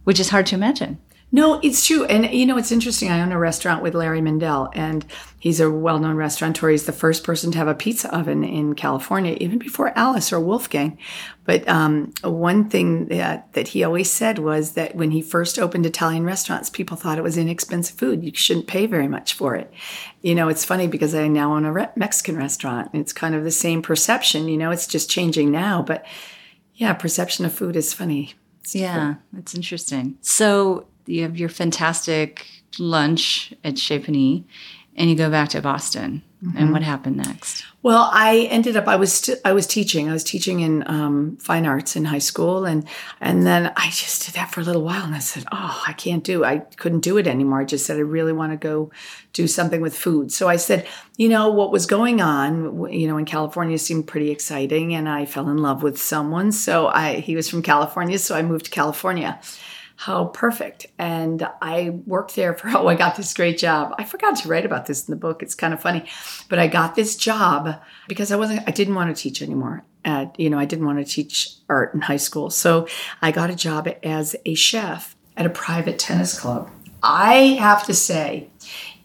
which 0.04 0.20
is 0.20 0.30
hard 0.30 0.46
to 0.48 0.56
imagine. 0.56 1.00
No, 1.36 1.60
it's 1.64 1.88
true. 1.88 2.06
And 2.06 2.32
you 2.32 2.46
know, 2.46 2.60
it's 2.60 2.72
interesting. 2.72 3.10
I 3.10 3.20
own 3.20 3.32
a 3.32 3.40
restaurant 3.40 3.82
with 3.82 3.96
Larry 3.96 4.22
Mindel, 4.22 4.70
and 4.76 5.04
he's 5.40 5.60
a 5.60 5.70
well 5.70 5.98
known 5.98 6.16
restaurateur. 6.16 6.70
He's 6.70 6.86
the 6.86 6.92
first 6.92 7.24
person 7.24 7.52
to 7.52 7.58
have 7.58 7.68
a 7.68 7.74
pizza 7.74 8.16
oven 8.16 8.44
in 8.44 8.76
California, 8.76 9.36
even 9.42 9.58
before 9.58 9.98
Alice 9.98 10.32
or 10.32 10.40
Wolfgang. 10.40 10.96
But 11.44 11.68
um, 11.68 12.14
one 12.22 12.70
thing 12.70 13.08
that, 13.08 13.52
that 13.54 13.70
he 13.70 13.84
always 13.84 14.12
said 14.12 14.38
was 14.38 14.74
that 14.74 14.96
when 14.96 15.10
he 15.10 15.24
first 15.24 15.58
opened 15.58 15.88
Italian 15.88 16.24
restaurants, 16.24 16.70
people 16.70 16.98
thought 16.98 17.18
it 17.18 17.24
was 17.24 17.36
inexpensive 17.36 17.98
food. 17.98 18.24
You 18.24 18.32
shouldn't 18.36 18.68
pay 18.68 18.86
very 18.86 19.08
much 19.08 19.34
for 19.34 19.56
it. 19.56 19.74
You 20.22 20.36
know, 20.36 20.50
it's 20.50 20.64
funny 20.64 20.86
because 20.86 21.16
I 21.16 21.28
now 21.30 21.56
own 21.56 21.66
a 21.66 21.74
re- 21.74 21.90
Mexican 21.96 22.38
restaurant. 22.38 22.92
It's 22.94 23.12
kind 23.12 23.34
of 23.34 23.44
the 23.44 23.50
same 23.50 23.82
perception. 23.82 24.48
You 24.50 24.58
know, 24.58 24.70
it's 24.70 24.86
just 24.86 25.10
changing 25.10 25.50
now. 25.50 25.82
But 25.82 26.06
yeah, 26.76 26.94
perception 26.94 27.44
of 27.44 27.56
food 27.56 27.76
is 27.76 27.92
funny. 27.92 28.36
Yeah, 28.70 29.16
it's 29.36 29.56
interesting. 29.56 30.20
So 30.22 30.86
you 31.06 31.24
have 31.24 31.38
your 31.38 31.50
fantastic 31.50 32.46
lunch 32.80 33.54
at 33.64 33.78
Chez 33.78 34.00
Panisse, 34.00 34.44
and 34.96 35.10
you 35.10 35.16
go 35.16 35.30
back 35.30 35.50
to 35.50 35.62
Boston. 35.62 36.24
And 36.58 36.74
what 36.74 36.82
happened 36.82 37.18
next? 37.18 37.64
Well, 37.84 38.10
I 38.12 38.48
ended 38.52 38.76
up 38.76 38.86
I 38.88 38.98
was 38.98 39.14
st- 39.14 39.40
I 39.46 39.54
was 39.54 39.66
teaching. 39.66 40.10
I 40.10 40.14
was 40.14 40.26
teaching 40.26 40.60
in 40.60 40.84
um, 40.88 41.38
fine 41.38 41.66
arts 41.66 41.96
in 41.96 42.04
high 42.04 42.20
school, 42.20 42.66
and 42.66 42.86
and 43.22 43.48
then 43.48 43.72
I 43.78 43.86
just 43.92 44.26
did 44.26 44.36
that 44.36 44.52
for 44.52 44.60
a 44.60 44.64
little 44.64 44.84
while, 44.84 45.06
and 45.06 45.16
I 45.16 45.20
said, 45.20 45.46
"Oh, 45.54 45.84
I 45.88 45.94
can't 45.94 46.24
do. 46.24 46.44
I 46.44 46.58
couldn't 46.58 47.00
do 47.00 47.18
it 47.18 47.28
anymore." 47.28 47.62
I 47.62 47.66
just 47.66 47.86
said, 47.86 47.96
"I 47.96 48.02
really 48.02 48.34
want 48.34 48.52
to 48.52 48.58
go 48.58 48.92
do 49.32 49.48
something 49.48 49.80
with 49.80 49.96
food." 49.96 50.34
So 50.34 50.50
I 50.50 50.58
said, 50.58 50.86
"You 51.16 51.30
know 51.30 51.50
what 51.50 51.72
was 51.72 51.86
going 51.86 52.20
on? 52.22 52.92
You 52.92 53.08
know, 53.08 53.18
in 53.18 53.26
California 53.26 53.78
seemed 53.78 54.08
pretty 54.08 54.30
exciting, 54.30 54.94
and 54.94 55.08
I 55.08 55.26
fell 55.26 55.48
in 55.48 55.60
love 55.60 55.82
with 55.82 55.98
someone. 55.98 56.52
So 56.52 56.88
I 56.88 57.16
he 57.16 57.38
was 57.38 57.50
from 57.50 57.62
California, 57.62 58.20
so 58.20 58.36
I 58.36 58.42
moved 58.42 58.66
to 58.66 58.72
California." 58.72 59.40
How 59.96 60.26
perfect. 60.26 60.88
And 60.98 61.48
I 61.62 62.02
worked 62.06 62.36
there 62.36 62.54
for, 62.54 62.70
oh, 62.76 62.88
I 62.88 62.96
got 62.96 63.16
this 63.16 63.34
great 63.34 63.58
job. 63.58 63.94
I 63.98 64.04
forgot 64.04 64.38
to 64.38 64.48
write 64.48 64.66
about 64.66 64.86
this 64.86 65.08
in 65.08 65.12
the 65.12 65.20
book. 65.20 65.42
It's 65.44 65.56
kind 65.56 65.74
of 65.74 65.82
funny. 65.82 66.06
But 66.50 66.60
I 66.60 66.68
got 66.68 66.96
this 66.96 67.16
job 67.16 67.80
because 68.08 68.32
I 68.32 68.36
wasn't, 68.36 68.68
I 68.68 68.72
didn't 68.72 68.96
want 68.96 69.16
to 69.16 69.22
teach 69.22 69.42
anymore. 69.42 69.84
At, 70.06 70.38
you 70.38 70.50
know, 70.50 70.60
I 70.60 70.66
didn't 70.66 70.86
want 70.86 71.00
to 71.00 71.06
teach 71.06 71.56
art 71.70 71.94
in 71.94 72.02
high 72.02 72.18
school. 72.18 72.50
So 72.50 72.88
I 73.22 73.32
got 73.32 73.50
a 73.50 73.56
job 73.56 73.88
as 74.04 74.36
a 74.46 74.54
chef 74.54 75.16
at 75.38 75.46
a 75.46 75.50
private 75.50 75.98
tennis 75.98 76.38
club. 76.38 76.70
I 77.02 77.58
have 77.60 77.86
to 77.86 77.94
say, 77.94 78.50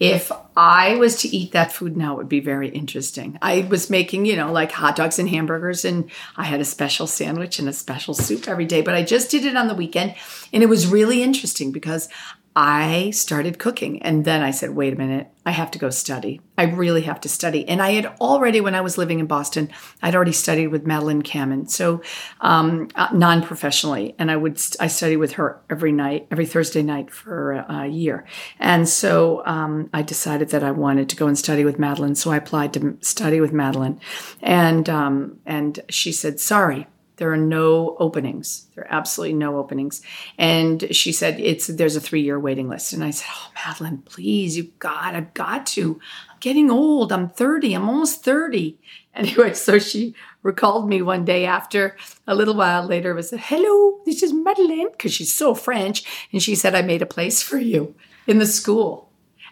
if 0.00 0.30
I 0.56 0.96
was 0.96 1.16
to 1.22 1.28
eat 1.28 1.52
that 1.52 1.72
food 1.72 1.96
now, 1.96 2.14
it 2.14 2.18
would 2.18 2.28
be 2.28 2.40
very 2.40 2.68
interesting. 2.68 3.38
I 3.42 3.66
was 3.68 3.90
making, 3.90 4.26
you 4.26 4.36
know, 4.36 4.52
like 4.52 4.70
hot 4.70 4.96
dogs 4.96 5.18
and 5.18 5.28
hamburgers, 5.28 5.84
and 5.84 6.10
I 6.36 6.44
had 6.44 6.60
a 6.60 6.64
special 6.64 7.06
sandwich 7.06 7.58
and 7.58 7.68
a 7.68 7.72
special 7.72 8.14
soup 8.14 8.48
every 8.48 8.64
day, 8.64 8.80
but 8.80 8.94
I 8.94 9.02
just 9.02 9.30
did 9.30 9.44
it 9.44 9.56
on 9.56 9.68
the 9.68 9.74
weekend. 9.74 10.14
And 10.52 10.62
it 10.62 10.66
was 10.66 10.86
really 10.86 11.22
interesting 11.22 11.72
because 11.72 12.08
I 12.54 13.10
started 13.10 13.58
cooking. 13.58 14.02
And 14.02 14.24
then 14.24 14.42
I 14.42 14.50
said, 14.50 14.70
wait 14.70 14.92
a 14.92 14.96
minute, 14.96 15.28
I 15.46 15.52
have 15.52 15.70
to 15.70 15.78
go 15.78 15.90
study. 15.90 16.40
I 16.56 16.64
really 16.64 17.02
have 17.02 17.20
to 17.20 17.28
study. 17.28 17.66
And 17.68 17.80
I 17.80 17.92
had 17.92 18.06
already, 18.20 18.60
when 18.60 18.74
I 18.74 18.80
was 18.80 18.98
living 18.98 19.20
in 19.20 19.26
Boston, 19.26 19.70
I'd 20.02 20.14
already 20.14 20.32
studied 20.32 20.68
with 20.68 20.86
Madeleine 20.86 21.22
Kamman, 21.22 21.70
so 21.70 22.02
um, 22.40 22.88
uh, 22.96 23.08
non 23.12 23.42
professionally. 23.42 24.14
And 24.18 24.30
I 24.30 24.36
would, 24.36 24.60
I 24.80 24.88
studied 24.88 25.18
with 25.18 25.32
her 25.32 25.60
every 25.70 25.92
night, 25.92 26.26
every 26.30 26.46
Thursday 26.46 26.82
night 26.82 27.10
for 27.10 27.52
a, 27.52 27.66
a 27.68 27.86
year. 27.86 28.26
And 28.58 28.88
so 28.88 29.42
um, 29.46 29.88
I 29.92 30.02
decided 30.02 30.48
that 30.50 30.64
I 30.64 30.72
wanted 30.72 31.08
to 31.10 31.16
go 31.16 31.28
and 31.28 31.38
study 31.38 31.64
with 31.64 31.78
Madeline. 31.78 32.16
So 32.16 32.30
I 32.32 32.36
applied 32.36 32.72
to 32.74 32.98
study 33.00 33.40
with 33.40 33.52
Madeline. 33.52 34.00
And, 34.42 34.88
um, 34.88 35.38
and 35.46 35.78
she 35.88 36.10
said, 36.10 36.40
sorry, 36.40 36.88
there 37.18 37.32
are 37.32 37.36
no 37.36 37.96
openings. 37.98 38.66
There 38.74 38.84
are 38.84 38.92
absolutely 38.92 39.34
no 39.34 39.58
openings. 39.58 40.02
And 40.38 40.94
she 40.94 41.12
said, 41.12 41.38
it's, 41.40 41.66
there's 41.66 41.96
a 41.96 42.00
three 42.00 42.22
year 42.22 42.40
waiting 42.40 42.68
list. 42.68 42.92
And 42.92 43.04
I 43.04 43.10
said, 43.10 43.28
Oh, 43.30 43.50
Madeline, 43.54 43.98
please, 43.98 44.56
you've 44.56 44.78
got, 44.78 45.14
I've 45.14 45.34
got 45.34 45.66
to. 45.66 46.00
I'm 46.30 46.36
getting 46.40 46.70
old. 46.70 47.12
I'm 47.12 47.28
30. 47.28 47.74
I'm 47.74 47.88
almost 47.88 48.24
30. 48.24 48.78
Anyway, 49.18 49.52
so 49.52 49.80
she 49.80 50.14
recalled 50.44 50.88
me 50.88 51.02
one 51.02 51.24
day 51.24 51.44
after 51.44 51.96
a 52.28 52.36
little 52.36 52.54
while 52.54 52.84
later 52.86 53.14
was 53.14 53.30
said, 53.30 53.40
hello, 53.40 53.98
this 54.06 54.22
is 54.22 54.32
Madeleine, 54.32 54.92
because 54.92 55.12
she's 55.12 55.34
so 55.34 55.56
French. 55.56 56.04
And 56.32 56.40
she 56.40 56.54
said, 56.54 56.76
I 56.76 56.82
made 56.82 57.02
a 57.02 57.06
place 57.06 57.42
for 57.42 57.58
you 57.58 57.96
in 58.28 58.38
the 58.38 58.46
school. 58.46 59.07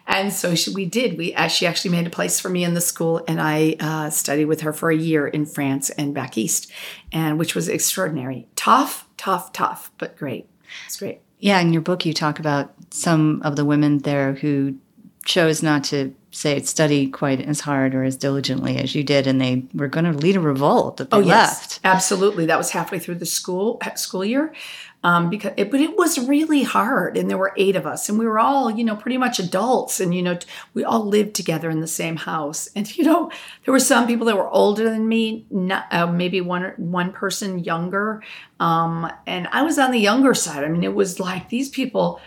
And 0.07 0.31
so 0.31 0.55
she, 0.55 0.71
we 0.71 0.85
did. 0.85 1.17
We 1.17 1.35
uh, 1.35 1.47
she 1.47 1.67
actually 1.67 1.91
made 1.91 2.07
a 2.07 2.09
place 2.09 2.39
for 2.39 2.49
me 2.49 2.63
in 2.63 2.73
the 2.73 2.81
school, 2.81 3.23
and 3.27 3.41
I 3.41 3.75
uh, 3.79 4.09
studied 4.09 4.45
with 4.45 4.61
her 4.61 4.71
for 4.71 4.89
a 4.89 4.95
year 4.95 5.27
in 5.27 5.45
France 5.45 5.89
and 5.91 6.13
back 6.13 6.37
east, 6.37 6.71
and 7.11 7.37
which 7.37 7.53
was 7.53 7.67
extraordinary. 7.67 8.47
Tough, 8.55 9.07
tough, 9.17 9.51
tough, 9.51 9.91
but 9.97 10.17
great. 10.17 10.47
It's 10.85 10.97
great. 10.97 11.19
Yeah, 11.39 11.59
in 11.59 11.73
your 11.73 11.81
book, 11.81 12.05
you 12.05 12.13
talk 12.13 12.39
about 12.39 12.73
some 12.89 13.41
of 13.43 13.57
the 13.57 13.65
women 13.65 13.99
there 13.99 14.33
who 14.33 14.77
chose 15.25 15.61
not 15.61 15.83
to 15.83 16.15
say 16.31 16.61
study 16.61 17.09
quite 17.09 17.41
as 17.41 17.59
hard 17.61 17.93
or 17.93 18.03
as 18.03 18.15
diligently 18.15 18.77
as 18.77 18.95
you 18.95 19.03
did, 19.03 19.27
and 19.27 19.41
they 19.41 19.65
were 19.73 19.87
going 19.87 20.05
to 20.05 20.13
lead 20.13 20.35
a 20.35 20.39
revolt 20.39 20.97
that 20.97 21.09
they 21.09 21.17
oh, 21.17 21.19
yes, 21.19 21.29
left. 21.29 21.79
Absolutely, 21.83 22.45
that 22.45 22.57
was 22.57 22.71
halfway 22.71 22.97
through 22.97 23.15
the 23.15 23.25
school 23.25 23.79
school 23.95 24.23
year. 24.23 24.53
Um, 25.03 25.29
because 25.29 25.53
it, 25.57 25.69
but 25.69 25.79
it 25.79 25.95
was 25.95 26.27
really 26.27 26.63
hard, 26.63 27.17
and 27.17 27.29
there 27.29 27.37
were 27.37 27.53
eight 27.55 27.75
of 27.75 27.85
us, 27.85 28.09
and 28.09 28.17
we 28.17 28.25
were 28.25 28.39
all, 28.39 28.71
you 28.71 28.83
know, 28.83 28.95
pretty 28.95 29.17
much 29.17 29.37
adults, 29.37 29.99
and 29.99 30.13
you 30.13 30.23
know, 30.23 30.39
we 30.73 30.83
all 30.83 31.05
lived 31.05 31.35
together 31.35 31.69
in 31.69 31.81
the 31.81 31.87
same 31.87 32.15
house, 32.15 32.67
and 32.75 32.97
you 32.97 33.03
know, 33.03 33.31
there 33.63 33.71
were 33.71 33.79
some 33.79 34.07
people 34.07 34.25
that 34.25 34.35
were 34.35 34.49
older 34.49 34.89
than 34.89 35.07
me, 35.07 35.45
not, 35.51 35.85
uh, 35.91 36.07
maybe 36.07 36.41
one 36.41 36.73
one 36.77 37.11
person 37.13 37.59
younger, 37.59 38.23
um, 38.59 39.09
and 39.27 39.47
I 39.51 39.61
was 39.61 39.77
on 39.77 39.91
the 39.91 39.99
younger 39.99 40.33
side. 40.33 40.63
I 40.63 40.67
mean, 40.67 40.83
it 40.83 40.95
was 40.95 41.19
like 41.19 41.49
these 41.49 41.69
people, 41.69 42.19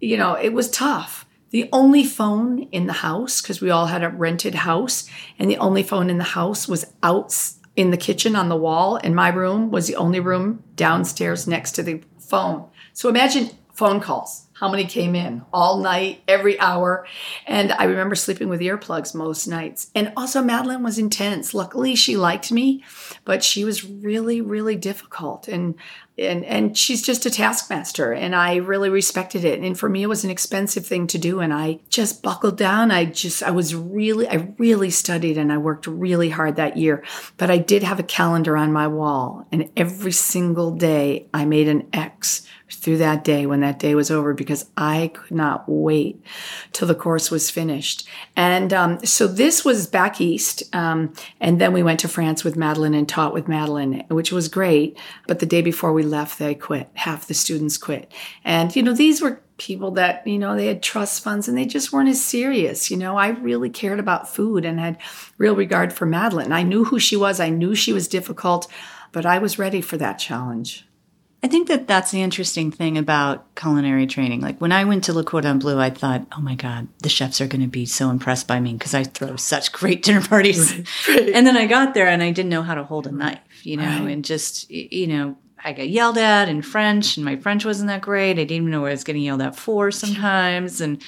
you 0.00 0.16
know, 0.16 0.34
it 0.34 0.52
was 0.52 0.70
tough. 0.70 1.26
The 1.50 1.68
only 1.70 2.04
phone 2.04 2.60
in 2.72 2.86
the 2.86 2.94
house, 2.94 3.42
because 3.42 3.60
we 3.60 3.68
all 3.68 3.86
had 3.86 4.02
a 4.02 4.08
rented 4.08 4.54
house, 4.54 5.10
and 5.38 5.50
the 5.50 5.58
only 5.58 5.82
phone 5.82 6.08
in 6.08 6.18
the 6.18 6.24
house 6.24 6.66
was 6.68 6.86
out 7.02 7.36
in 7.74 7.90
the 7.90 7.96
kitchen 7.96 8.36
on 8.36 8.48
the 8.48 8.56
wall, 8.56 8.98
and 9.02 9.14
my 9.14 9.28
room 9.28 9.70
was 9.70 9.86
the 9.86 9.96
only 9.96 10.20
room 10.20 10.62
downstairs 10.76 11.46
next 11.46 11.72
to 11.72 11.82
the 11.82 12.02
phone. 12.32 12.64
So 12.94 13.10
imagine 13.10 13.50
phone 13.74 14.00
calls. 14.00 14.46
How 14.54 14.70
many 14.70 14.86
came 14.86 15.14
in 15.14 15.42
all 15.52 15.80
night, 15.80 16.22
every 16.26 16.58
hour? 16.58 17.06
And 17.46 17.72
I 17.72 17.84
remember 17.84 18.14
sleeping 18.14 18.48
with 18.48 18.60
earplugs 18.60 19.14
most 19.14 19.46
nights. 19.46 19.90
And 19.94 20.14
also, 20.16 20.40
Madeline 20.40 20.82
was 20.82 20.98
intense. 20.98 21.52
Luckily, 21.52 21.94
she 21.94 22.16
liked 22.16 22.50
me, 22.50 22.84
but 23.26 23.44
she 23.44 23.66
was 23.66 23.84
really, 23.84 24.40
really 24.40 24.76
difficult. 24.76 25.46
And 25.46 25.74
and 26.18 26.44
and 26.44 26.76
she's 26.76 27.02
just 27.02 27.24
a 27.24 27.30
taskmaster 27.30 28.12
and 28.12 28.34
i 28.34 28.56
really 28.56 28.90
respected 28.90 29.44
it. 29.44 29.60
And 29.60 29.78
for 29.78 29.88
me 29.88 30.02
it 30.02 30.08
was 30.08 30.24
an 30.24 30.30
expensive 30.30 30.86
thing 30.86 31.06
to 31.08 31.18
do 31.18 31.40
and 31.40 31.52
i 31.52 31.80
just 31.88 32.22
buckled 32.22 32.58
down. 32.58 32.90
I 32.90 33.06
just 33.06 33.42
i 33.42 33.50
was 33.50 33.74
really 33.74 34.28
i 34.28 34.48
really 34.58 34.90
studied 34.90 35.38
and 35.38 35.52
i 35.52 35.58
worked 35.58 35.86
really 35.86 36.30
hard 36.30 36.56
that 36.56 36.76
year. 36.76 37.02
But 37.36 37.50
i 37.50 37.58
did 37.58 37.82
have 37.82 37.98
a 37.98 38.04
calendar 38.04 38.56
on 38.56 38.72
my 38.72 38.88
wall 38.88 39.46
and 39.50 39.70
every 39.76 40.12
single 40.12 40.70
day 40.72 41.28
i 41.32 41.44
made 41.44 41.68
an 41.68 41.88
x 41.92 42.46
through 42.74 42.98
that 42.98 43.24
day 43.24 43.46
when 43.46 43.60
that 43.60 43.78
day 43.78 43.94
was 43.94 44.10
over 44.10 44.34
because 44.34 44.66
I 44.76 45.10
could 45.14 45.36
not 45.36 45.64
wait 45.68 46.24
till 46.72 46.88
the 46.88 46.94
course 46.94 47.30
was 47.30 47.50
finished. 47.50 48.06
And 48.36 48.72
um, 48.72 49.04
so 49.04 49.26
this 49.26 49.64
was 49.64 49.86
back 49.86 50.20
east. 50.20 50.62
Um, 50.74 51.12
and 51.40 51.60
then 51.60 51.72
we 51.72 51.82
went 51.82 52.00
to 52.00 52.08
France 52.08 52.44
with 52.44 52.56
Madeline 52.56 52.94
and 52.94 53.08
taught 53.08 53.34
with 53.34 53.48
Madeline, 53.48 54.04
which 54.08 54.32
was 54.32 54.48
great. 54.48 54.98
But 55.26 55.38
the 55.38 55.46
day 55.46 55.62
before 55.62 55.92
we 55.92 56.02
left, 56.02 56.38
they 56.38 56.54
quit. 56.54 56.88
Half 56.94 57.26
the 57.26 57.34
students 57.34 57.78
quit. 57.78 58.10
And, 58.44 58.74
you 58.74 58.82
know, 58.82 58.94
these 58.94 59.20
were 59.20 59.40
people 59.58 59.92
that 59.92 60.26
you 60.26 60.38
know 60.38 60.56
they 60.56 60.66
had 60.66 60.82
trust 60.82 61.22
funds 61.22 61.46
and 61.46 61.56
they 61.56 61.64
just 61.64 61.92
weren't 61.92 62.08
as 62.08 62.24
serious 62.24 62.90
you 62.90 62.96
know 62.96 63.16
i 63.16 63.28
really 63.28 63.70
cared 63.70 64.00
about 64.00 64.28
food 64.28 64.64
and 64.64 64.80
had 64.80 64.98
real 65.38 65.54
regard 65.54 65.92
for 65.92 66.04
madeline 66.04 66.50
i 66.50 66.62
knew 66.62 66.84
who 66.84 66.98
she 66.98 67.14
was 67.14 67.38
i 67.38 67.48
knew 67.48 67.72
she 67.74 67.92
was 67.92 68.08
difficult 68.08 68.66
but 69.12 69.24
i 69.24 69.38
was 69.38 69.60
ready 69.60 69.80
for 69.80 69.96
that 69.96 70.18
challenge 70.18 70.84
I 71.44 71.48
think 71.48 71.66
that 71.68 71.88
that's 71.88 72.12
the 72.12 72.22
interesting 72.22 72.70
thing 72.70 72.96
about 72.96 73.52
culinary 73.56 74.06
training. 74.06 74.40
Like 74.40 74.60
when 74.60 74.70
I 74.70 74.84
went 74.84 75.04
to 75.04 75.12
Le 75.12 75.24
Cordon 75.24 75.58
Bleu, 75.58 75.78
I 75.78 75.90
thought, 75.90 76.24
oh 76.36 76.40
my 76.40 76.54
God, 76.54 76.86
the 77.02 77.08
chefs 77.08 77.40
are 77.40 77.48
going 77.48 77.62
to 77.62 77.66
be 77.66 77.84
so 77.84 78.10
impressed 78.10 78.46
by 78.46 78.60
me 78.60 78.74
because 78.74 78.94
I 78.94 79.02
throw 79.02 79.34
such 79.34 79.72
great 79.72 80.02
dinner 80.02 80.22
parties. 80.22 80.72
Right. 81.08 81.30
And 81.30 81.46
then 81.46 81.56
I 81.56 81.66
got 81.66 81.94
there 81.94 82.06
and 82.06 82.22
I 82.22 82.30
didn't 82.30 82.50
know 82.50 82.62
how 82.62 82.74
to 82.74 82.84
hold 82.84 83.06
a 83.06 83.12
knife, 83.12 83.40
you 83.64 83.76
know, 83.76 83.84
right. 83.84 84.08
and 84.08 84.24
just, 84.24 84.70
you 84.70 85.06
know, 85.08 85.36
I 85.64 85.72
got 85.72 85.88
yelled 85.88 86.16
at 86.16 86.48
in 86.48 86.62
French 86.62 87.16
and 87.16 87.24
my 87.24 87.36
French 87.36 87.64
wasn't 87.64 87.88
that 87.88 88.02
great. 88.02 88.32
I 88.32 88.34
didn't 88.34 88.52
even 88.52 88.70
know 88.70 88.82
what 88.82 88.88
I 88.88 88.92
was 88.92 89.04
getting 89.04 89.22
yelled 89.22 89.42
at 89.42 89.56
for 89.56 89.90
sometimes. 89.90 90.80
And, 90.80 91.02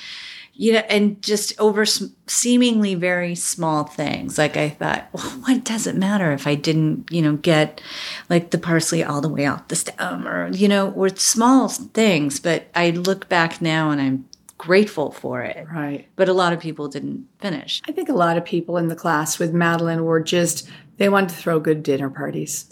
you 0.57 0.73
know, 0.73 0.83
and 0.89 1.21
just 1.21 1.59
over 1.61 1.85
seemingly 1.85 2.95
very 2.95 3.35
small 3.35 3.85
things. 3.85 4.39
Like 4.39 4.57
I 4.57 4.69
thought, 4.69 5.09
well, 5.13 5.25
what 5.25 5.65
does 5.65 5.87
it 5.87 5.97
matter 5.97 6.33
if 6.33 6.47
I 6.47 6.55
didn't, 6.55 7.11
you 7.11 7.23
know, 7.23 7.37
get 7.37 7.81
like 8.31 8.51
the 8.51 8.59
parsley 8.59 9.03
all 9.03 9.21
the 9.21 9.29
way 9.29 9.45
out 9.45 9.69
the 9.69 9.77
stem 9.77 10.27
or, 10.29 10.49
you 10.49 10.69
know, 10.69 10.87
with 10.87 11.21
small 11.21 11.69
things. 11.69 12.39
But 12.41 12.69
I 12.75 12.91
look 12.91 13.29
back 13.29 13.61
now 13.61 13.91
and 13.91 14.01
I'm 14.01 14.29
grateful 14.57 15.11
for 15.11 15.43
it. 15.43 15.67
Right. 15.73 16.09
But 16.17 16.29
a 16.29 16.33
lot 16.33 16.53
of 16.53 16.61
people 16.61 16.89
didn't 16.89 17.27
finish. 17.41 17.83
I 17.89 17.93
think 17.93 18.09
a 18.09 18.15
lot 18.15 18.39
of 18.39 18.45
people 18.45 18.77
in 18.77 18.89
the 18.89 18.97
class 18.97 19.39
with 19.39 19.53
Madeline 19.53 20.05
were 20.05 20.21
just, 20.21 20.69
they 20.99 21.09
wanted 21.09 21.31
to 21.31 21.37
throw 21.37 21.59
good 21.59 21.83
dinner 21.83 22.09
parties. 22.09 22.71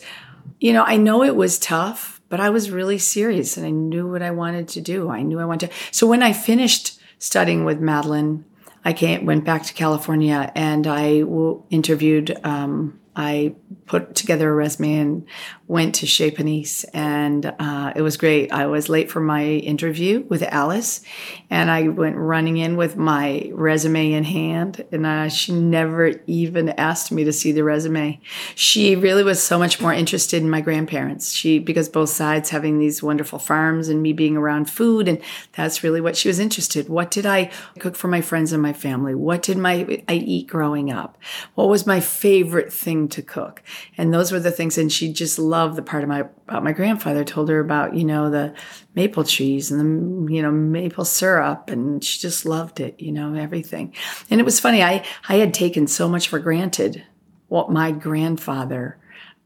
You 0.61 0.73
know, 0.73 0.85
I 0.85 0.97
know 0.97 1.25
it 1.25 1.35
was 1.35 1.59
tough, 1.59 2.21
but 2.29 2.38
I 2.38 2.51
was 2.51 2.71
really 2.71 2.99
serious 2.99 3.57
and 3.57 3.66
I 3.66 3.71
knew 3.71 4.09
what 4.09 4.23
I 4.23 4.31
wanted 4.31 4.68
to 4.68 4.81
do. 4.81 5.11
I 5.11 5.23
knew 5.23 5.40
I 5.40 5.45
wanted 5.45 5.71
to. 5.71 5.77
So 5.90 6.07
when 6.07 6.23
I 6.23 6.33
finished, 6.33 7.01
studying 7.22 7.64
with 7.64 7.78
Madeline, 7.78 8.44
I 8.85 8.92
came, 8.92 9.24
went 9.24 9.44
back 9.44 9.62
to 9.64 9.72
California 9.72 10.50
and 10.56 10.88
I 10.88 11.20
w- 11.20 11.62
interviewed 11.70 12.37
um, 12.42 12.98
I 13.14 13.54
put 13.92 14.14
together 14.14 14.50
a 14.50 14.55
resume 14.55 14.98
and 14.98 15.26
went 15.68 15.94
to 15.96 16.07
Chez 16.07 16.31
Panisse, 16.31 16.85
and 16.94 17.55
uh, 17.59 17.92
it 17.94 18.02
was 18.02 18.16
great. 18.16 18.50
I 18.50 18.66
was 18.66 18.88
late 18.88 19.11
for 19.11 19.20
my 19.20 19.44
interview 19.44 20.24
with 20.28 20.42
Alice, 20.42 21.02
and 21.50 21.70
I 21.70 21.88
went 21.88 22.16
running 22.16 22.57
in 22.57 22.76
with 22.76 22.96
my 22.96 23.50
resume 23.52 24.12
in 24.12 24.24
hand, 24.24 24.85
and 24.90 25.05
uh, 25.07 25.28
she 25.28 25.52
never 25.52 26.12
even 26.26 26.70
asked 26.70 27.12
me 27.12 27.22
to 27.24 27.33
see 27.33 27.52
the 27.52 27.64
resume. 27.64 28.18
She 28.55 28.96
really 28.96 29.22
was 29.22 29.42
so 29.42 29.59
much 29.59 29.81
more 29.81 29.92
interested 29.92 30.42
in 30.42 30.50
my 30.50 30.62
grandparents. 30.62 31.33
She 31.33 31.59
because 31.59 31.88
both 31.88 32.11
sides 32.11 32.48
having 32.48 32.78
these 32.78 33.02
wonderful 33.02 33.38
farms 33.38 33.88
and 33.88 34.02
me 34.02 34.12
being 34.12 34.37
around 34.37 34.70
food, 34.70 35.07
and 35.07 35.20
that's 35.52 35.85
really 35.85 36.00
what 36.00 36.16
she 36.16 36.28
was 36.28 36.38
interested. 36.38 36.88
What 36.88 37.11
did 37.11 37.26
I 37.26 37.50
cook 37.78 37.94
for 37.96 38.09
my 38.09 38.22
friends 38.22 38.52
and 38.52 38.62
my 38.62 38.72
family? 38.72 39.14
What 39.14 39.42
did 39.42 39.59
my 39.59 40.02
I 40.09 40.14
eat 40.14 40.48
growing 40.48 40.90
up? 40.90 41.18
What 41.55 41.68
was 41.68 41.87
my 41.87 42.00
favorite 42.00 42.72
thing? 42.72 43.02
to 43.09 43.22
cook. 43.22 43.62
And 43.97 44.12
those 44.12 44.33
were 44.33 44.40
the 44.40 44.51
things. 44.51 44.79
And 44.79 44.92
she 44.92 45.12
just 45.12 45.38
loved 45.38 45.77
the 45.77 45.83
part 45.83 46.03
of 46.03 46.09
my, 46.09 46.21
about 46.21 46.64
my 46.64 46.73
grandfather 46.73 47.25
told 47.25 47.49
her 47.49 47.61
about, 47.61 47.95
you 47.95 48.05
know, 48.05 48.31
the 48.31 48.55
maple 48.95 49.25
trees 49.25 49.71
and 49.71 49.81
the, 50.29 50.33
you 50.33 50.42
know, 50.42 50.51
maple 50.51 51.05
syrup. 51.05 51.71
And 51.71 52.03
she 52.03 52.21
just 52.21 52.45
loved 52.45 52.81
it, 52.81 53.01
you 53.01 53.12
know, 53.12 53.35
everything. 53.35 53.95
And 54.31 54.40
it 54.40 54.45
was 54.45 54.61
funny. 54.61 54.83
I, 54.83 55.05
I 55.29 55.37
had 55.37 55.55
taken 55.55 55.87
so 55.87 56.09
much 56.09 56.29
for 56.29 56.38
granted 56.38 57.05
what 57.49 57.71
my 57.71 57.92
grandfather 57.92 58.99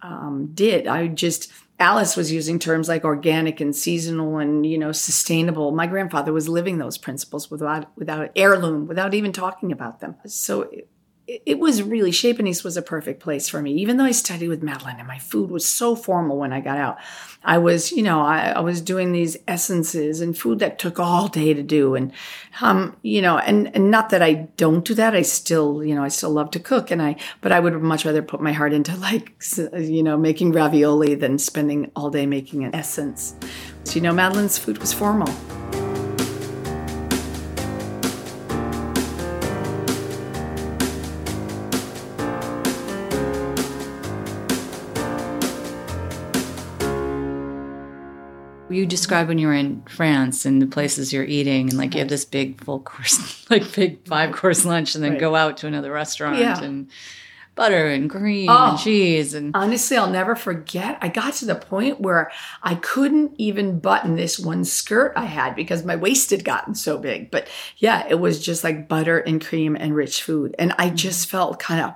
um, 0.03 0.51
did. 0.55 0.87
I 0.87 1.09
just, 1.09 1.53
Alice 1.79 2.17
was 2.17 2.33
using 2.33 2.59
terms 2.59 2.89
like 2.89 3.05
organic 3.05 3.61
and 3.61 3.77
seasonal 3.77 4.39
and 4.39 4.65
you 4.65 4.79
know 4.79 4.93
sustainable. 4.93 5.73
My 5.73 5.87
grandfather 5.87 6.33
was 6.33 6.49
living 6.49 6.79
those 6.79 6.97
principles 6.97 7.51
without 7.51 7.95
without 7.99 8.31
heirloom, 8.35 8.87
without 8.87 9.13
even 9.13 9.33
talking 9.33 9.73
about 9.73 10.01
them. 10.01 10.17
So 10.27 10.71
it 11.29 11.59
was 11.59 11.83
really 11.83 12.13
Chez 12.13 12.35
Panisse 12.35 12.63
was 12.63 12.77
a 12.77 12.83
perfect 12.83 13.21
place 13.21 13.49
for 13.49 13.61
me. 13.61 13.73
Even 13.75 13.97
though 13.97 14.05
I 14.05 14.13
studied 14.13 14.49
with 14.49 14.63
Madeline 14.63 14.99
and 14.99 15.09
my 15.09 15.19
food 15.19 15.51
was 15.51 15.67
so 15.67 15.97
formal 15.97 16.39
when 16.39 16.53
I 16.53 16.61
got 16.61 16.79
out, 16.79 16.99
I 17.43 17.59
was, 17.59 17.91
you 17.91 18.05
know, 18.05 18.21
I, 18.21 18.51
I, 18.51 18.61
was 18.61 18.81
doing 18.81 19.11
these 19.11 19.37
essences 19.49 20.21
and 20.21 20.39
food 20.39 20.61
that 20.61 20.79
took 20.79 21.01
all 21.01 21.27
day 21.27 21.53
to 21.53 21.65
do. 21.65 21.97
And, 21.97 22.13
um, 22.61 22.97
you 23.03 23.21
know, 23.23 23.39
and, 23.39 23.75
and 23.75 23.91
not 23.91 24.11
that 24.11 24.23
I 24.23 24.35
don't 24.57 24.85
do 24.85 24.95
that. 24.95 25.17
I 25.17 25.23
still, 25.23 25.83
you 25.83 25.97
know, 25.97 26.05
I 26.05 26.09
still 26.09 26.31
love 26.31 26.53
to 26.53 26.61
cook 26.61 26.93
and 26.93 27.03
I, 27.03 27.17
but 27.41 27.51
I 27.51 27.59
would 27.59 27.75
much 27.83 28.05
rather 28.05 28.23
put 28.23 28.41
my 28.41 28.53
heart 28.53 28.73
into 28.73 28.97
like, 28.97 29.33
you 29.77 30.05
know, 30.05 30.17
making 30.17 30.53
ravioli 30.53 31.17
than 31.17 31.39
spending 31.39 31.91
all 31.97 32.11
day 32.11 32.27
making 32.27 32.63
an 32.63 32.75
essence. 32.75 33.35
So, 33.83 33.95
you 33.95 34.01
know, 34.01 34.13
Madeline's 34.13 34.59
food 34.59 34.79
was 34.79 34.93
formal. 34.93 35.33
You 48.87 48.91
described 48.91 49.29
when 49.29 49.39
you 49.39 49.49
were 49.49 49.55
in 49.55 49.83
France 49.83 50.47
and 50.47 50.63
the 50.63 50.67
places 50.67 51.13
you're 51.13 51.25
eating, 51.25 51.69
and 51.69 51.77
like 51.77 51.95
you 51.95 52.01
have 52.01 52.09
this 52.09 52.25
big 52.25 52.63
full 52.63 52.81
course, 52.81 53.45
like 53.51 53.75
big 53.75 54.07
five 54.07 54.33
course 54.33 54.65
lunch, 54.65 54.95
and 54.95 55.03
then 55.03 55.13
right. 55.13 55.21
go 55.21 55.35
out 55.35 55.57
to 55.59 55.67
another 55.67 55.91
restaurant 55.91 56.39
yeah. 56.39 56.63
and 56.63 56.89
butter 57.57 57.89
and 57.89 58.11
cream 58.11 58.51
oh, 58.51 58.73
and 58.73 58.79
cheese 58.79 59.33
and 59.33 59.57
honestly 59.57 59.97
i'll 59.97 60.11
never 60.11 60.37
forget 60.37 60.99
i 61.01 61.09
got 61.09 61.33
to 61.33 61.47
the 61.47 61.55
point 61.55 61.99
where 61.99 62.31
i 62.63 62.75
couldn't 62.75 63.33
even 63.39 63.81
button 63.81 64.15
this 64.15 64.39
one 64.39 64.63
skirt 64.63 65.11
i 65.17 65.25
had 65.25 65.57
because 65.57 65.83
my 65.83 65.97
waist 65.97 66.29
had 66.29 66.45
gotten 66.45 66.75
so 66.75 66.99
big 66.99 67.31
but 67.31 67.49
yeah 67.79 68.07
it 68.11 68.17
was 68.17 68.45
just 68.45 68.63
like 68.63 68.87
butter 68.89 69.21
and 69.21 69.43
cream 69.43 69.75
and 69.75 69.97
rich 69.97 70.23
food 70.23 70.55
and 70.59 70.71
i 70.73 70.89
mm-hmm. 70.89 70.97
just 70.97 71.31
felt 71.31 71.59
kind 71.59 71.81
of 71.81 71.95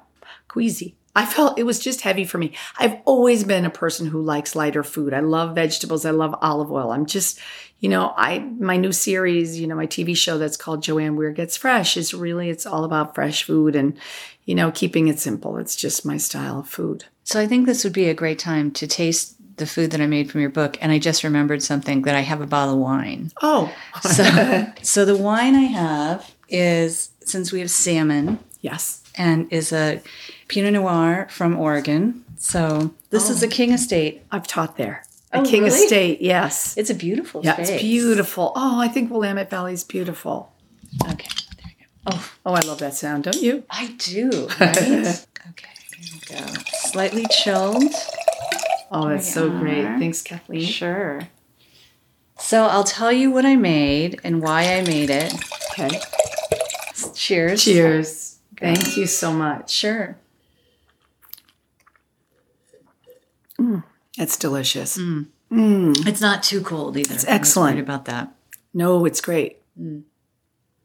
queasy 0.48 0.96
I 1.14 1.26
felt 1.26 1.58
it 1.58 1.64
was 1.64 1.80
just 1.80 2.02
heavy 2.02 2.24
for 2.24 2.38
me. 2.38 2.52
I've 2.78 2.98
always 3.04 3.42
been 3.44 3.64
a 3.64 3.70
person 3.70 4.06
who 4.06 4.22
likes 4.22 4.54
lighter 4.54 4.84
food. 4.84 5.12
I 5.12 5.20
love 5.20 5.54
vegetables. 5.54 6.04
I 6.04 6.10
love 6.10 6.34
olive 6.40 6.70
oil. 6.70 6.92
I'm 6.92 7.06
just, 7.06 7.38
you 7.80 7.88
know, 7.88 8.14
I 8.16 8.38
my 8.38 8.76
new 8.76 8.92
series, 8.92 9.58
you 9.58 9.66
know, 9.66 9.74
my 9.74 9.86
TV 9.86 10.16
show 10.16 10.38
that's 10.38 10.56
called 10.56 10.82
Joanne 10.82 11.16
Weir 11.16 11.32
Gets 11.32 11.56
Fresh 11.56 11.96
is 11.96 12.14
really 12.14 12.48
it's 12.48 12.66
all 12.66 12.84
about 12.84 13.14
fresh 13.14 13.42
food 13.42 13.74
and, 13.74 13.96
you 14.44 14.54
know, 14.54 14.70
keeping 14.70 15.08
it 15.08 15.18
simple. 15.18 15.56
It's 15.56 15.74
just 15.74 16.06
my 16.06 16.16
style 16.16 16.60
of 16.60 16.68
food. 16.68 17.06
So 17.24 17.40
I 17.40 17.46
think 17.46 17.66
this 17.66 17.84
would 17.84 17.92
be 17.92 18.08
a 18.08 18.14
great 18.14 18.38
time 18.38 18.70
to 18.72 18.86
taste 18.86 19.36
the 19.56 19.66
food 19.66 19.90
that 19.92 20.00
I 20.00 20.06
made 20.06 20.30
from 20.30 20.40
your 20.40 20.50
book, 20.50 20.78
and 20.80 20.90
I 20.90 20.98
just 20.98 21.22
remembered 21.22 21.62
something 21.62 22.02
that 22.02 22.14
I 22.16 22.20
have 22.20 22.40
a 22.40 22.46
bottle 22.46 22.74
of 22.74 22.80
wine. 22.80 23.30
Oh, 23.42 23.72
So, 24.02 24.66
so 24.82 25.04
the 25.04 25.16
wine 25.16 25.54
I 25.54 25.64
have 25.64 26.34
is 26.48 27.10
since 27.24 27.52
we 27.52 27.60
have 27.60 27.70
salmon 27.70 28.38
yes. 28.62 29.02
and 29.14 29.52
is 29.52 29.72
a 29.72 30.02
Pinot 30.50 30.72
Noir 30.72 31.28
from 31.30 31.56
Oregon. 31.56 32.24
So 32.36 32.92
this 33.10 33.30
is 33.30 33.40
a 33.44 33.46
oh. 33.46 33.50
King 33.50 33.70
Estate. 33.72 34.22
I've 34.32 34.48
taught 34.48 34.76
there. 34.76 35.04
A 35.32 35.38
Oh, 35.38 35.44
King 35.44 35.62
really? 35.62 35.78
Estate, 35.78 36.20
yes. 36.20 36.76
It's 36.76 36.90
a 36.90 36.94
willamette 36.94 37.44
Yeah, 37.44 37.60
it's 37.60 37.80
beautiful. 37.80 38.52
Oh, 38.56 38.80
I 38.80 38.88
think 38.88 39.12
Willamette 39.12 39.48
Valley 39.48 39.74
is 39.74 39.84
beautiful. 39.84 40.52
Okay, 41.08 41.28
there 41.62 41.72
you 41.78 41.86
go. 42.04 42.12
Oh, 42.16 42.32
Oh, 42.46 42.54
I 42.54 42.60
love 42.62 42.78
that 42.80 42.94
sound, 42.94 43.24
don't 43.24 43.40
you? 43.40 43.62
I 43.70 43.94
do. 43.98 44.48
Right? 44.58 44.76
okay, 45.50 45.68
here 45.96 46.08
we 46.14 46.36
go. 46.36 46.52
Slightly 46.90 47.26
chilled. 47.30 47.94
Oh, 48.90 49.08
that's 49.08 49.32
so 49.32 49.50
great. 49.50 49.84
Thanks, 50.00 50.20
Kathleen. 50.20 50.66
Sure. 50.66 51.28
So 52.40 52.64
I'll 52.64 52.82
tell 52.82 53.12
you 53.12 53.30
what 53.30 53.46
I 53.46 53.54
made 53.54 54.18
and 54.24 54.42
why 54.42 54.74
I 54.74 54.82
made 54.82 55.10
it. 55.10 55.32
Okay. 55.78 56.00
Cheers. 57.14 57.62
Cheers. 57.62 58.38
Thank 58.58 58.96
you 58.96 59.06
so 59.06 59.32
much. 59.32 59.70
Sure. 59.70 60.16
Mm. 63.60 63.84
It's 64.18 64.36
delicious. 64.36 64.96
Mm. 64.98 65.26
Mm. 65.52 66.06
It's 66.06 66.20
not 66.20 66.42
too 66.42 66.62
cold 66.62 66.96
either. 66.96 67.14
It's 67.14 67.24
excellent. 67.26 67.78
about 67.78 68.04
that. 68.06 68.32
No, 68.72 69.04
it's 69.04 69.20
great. 69.20 69.58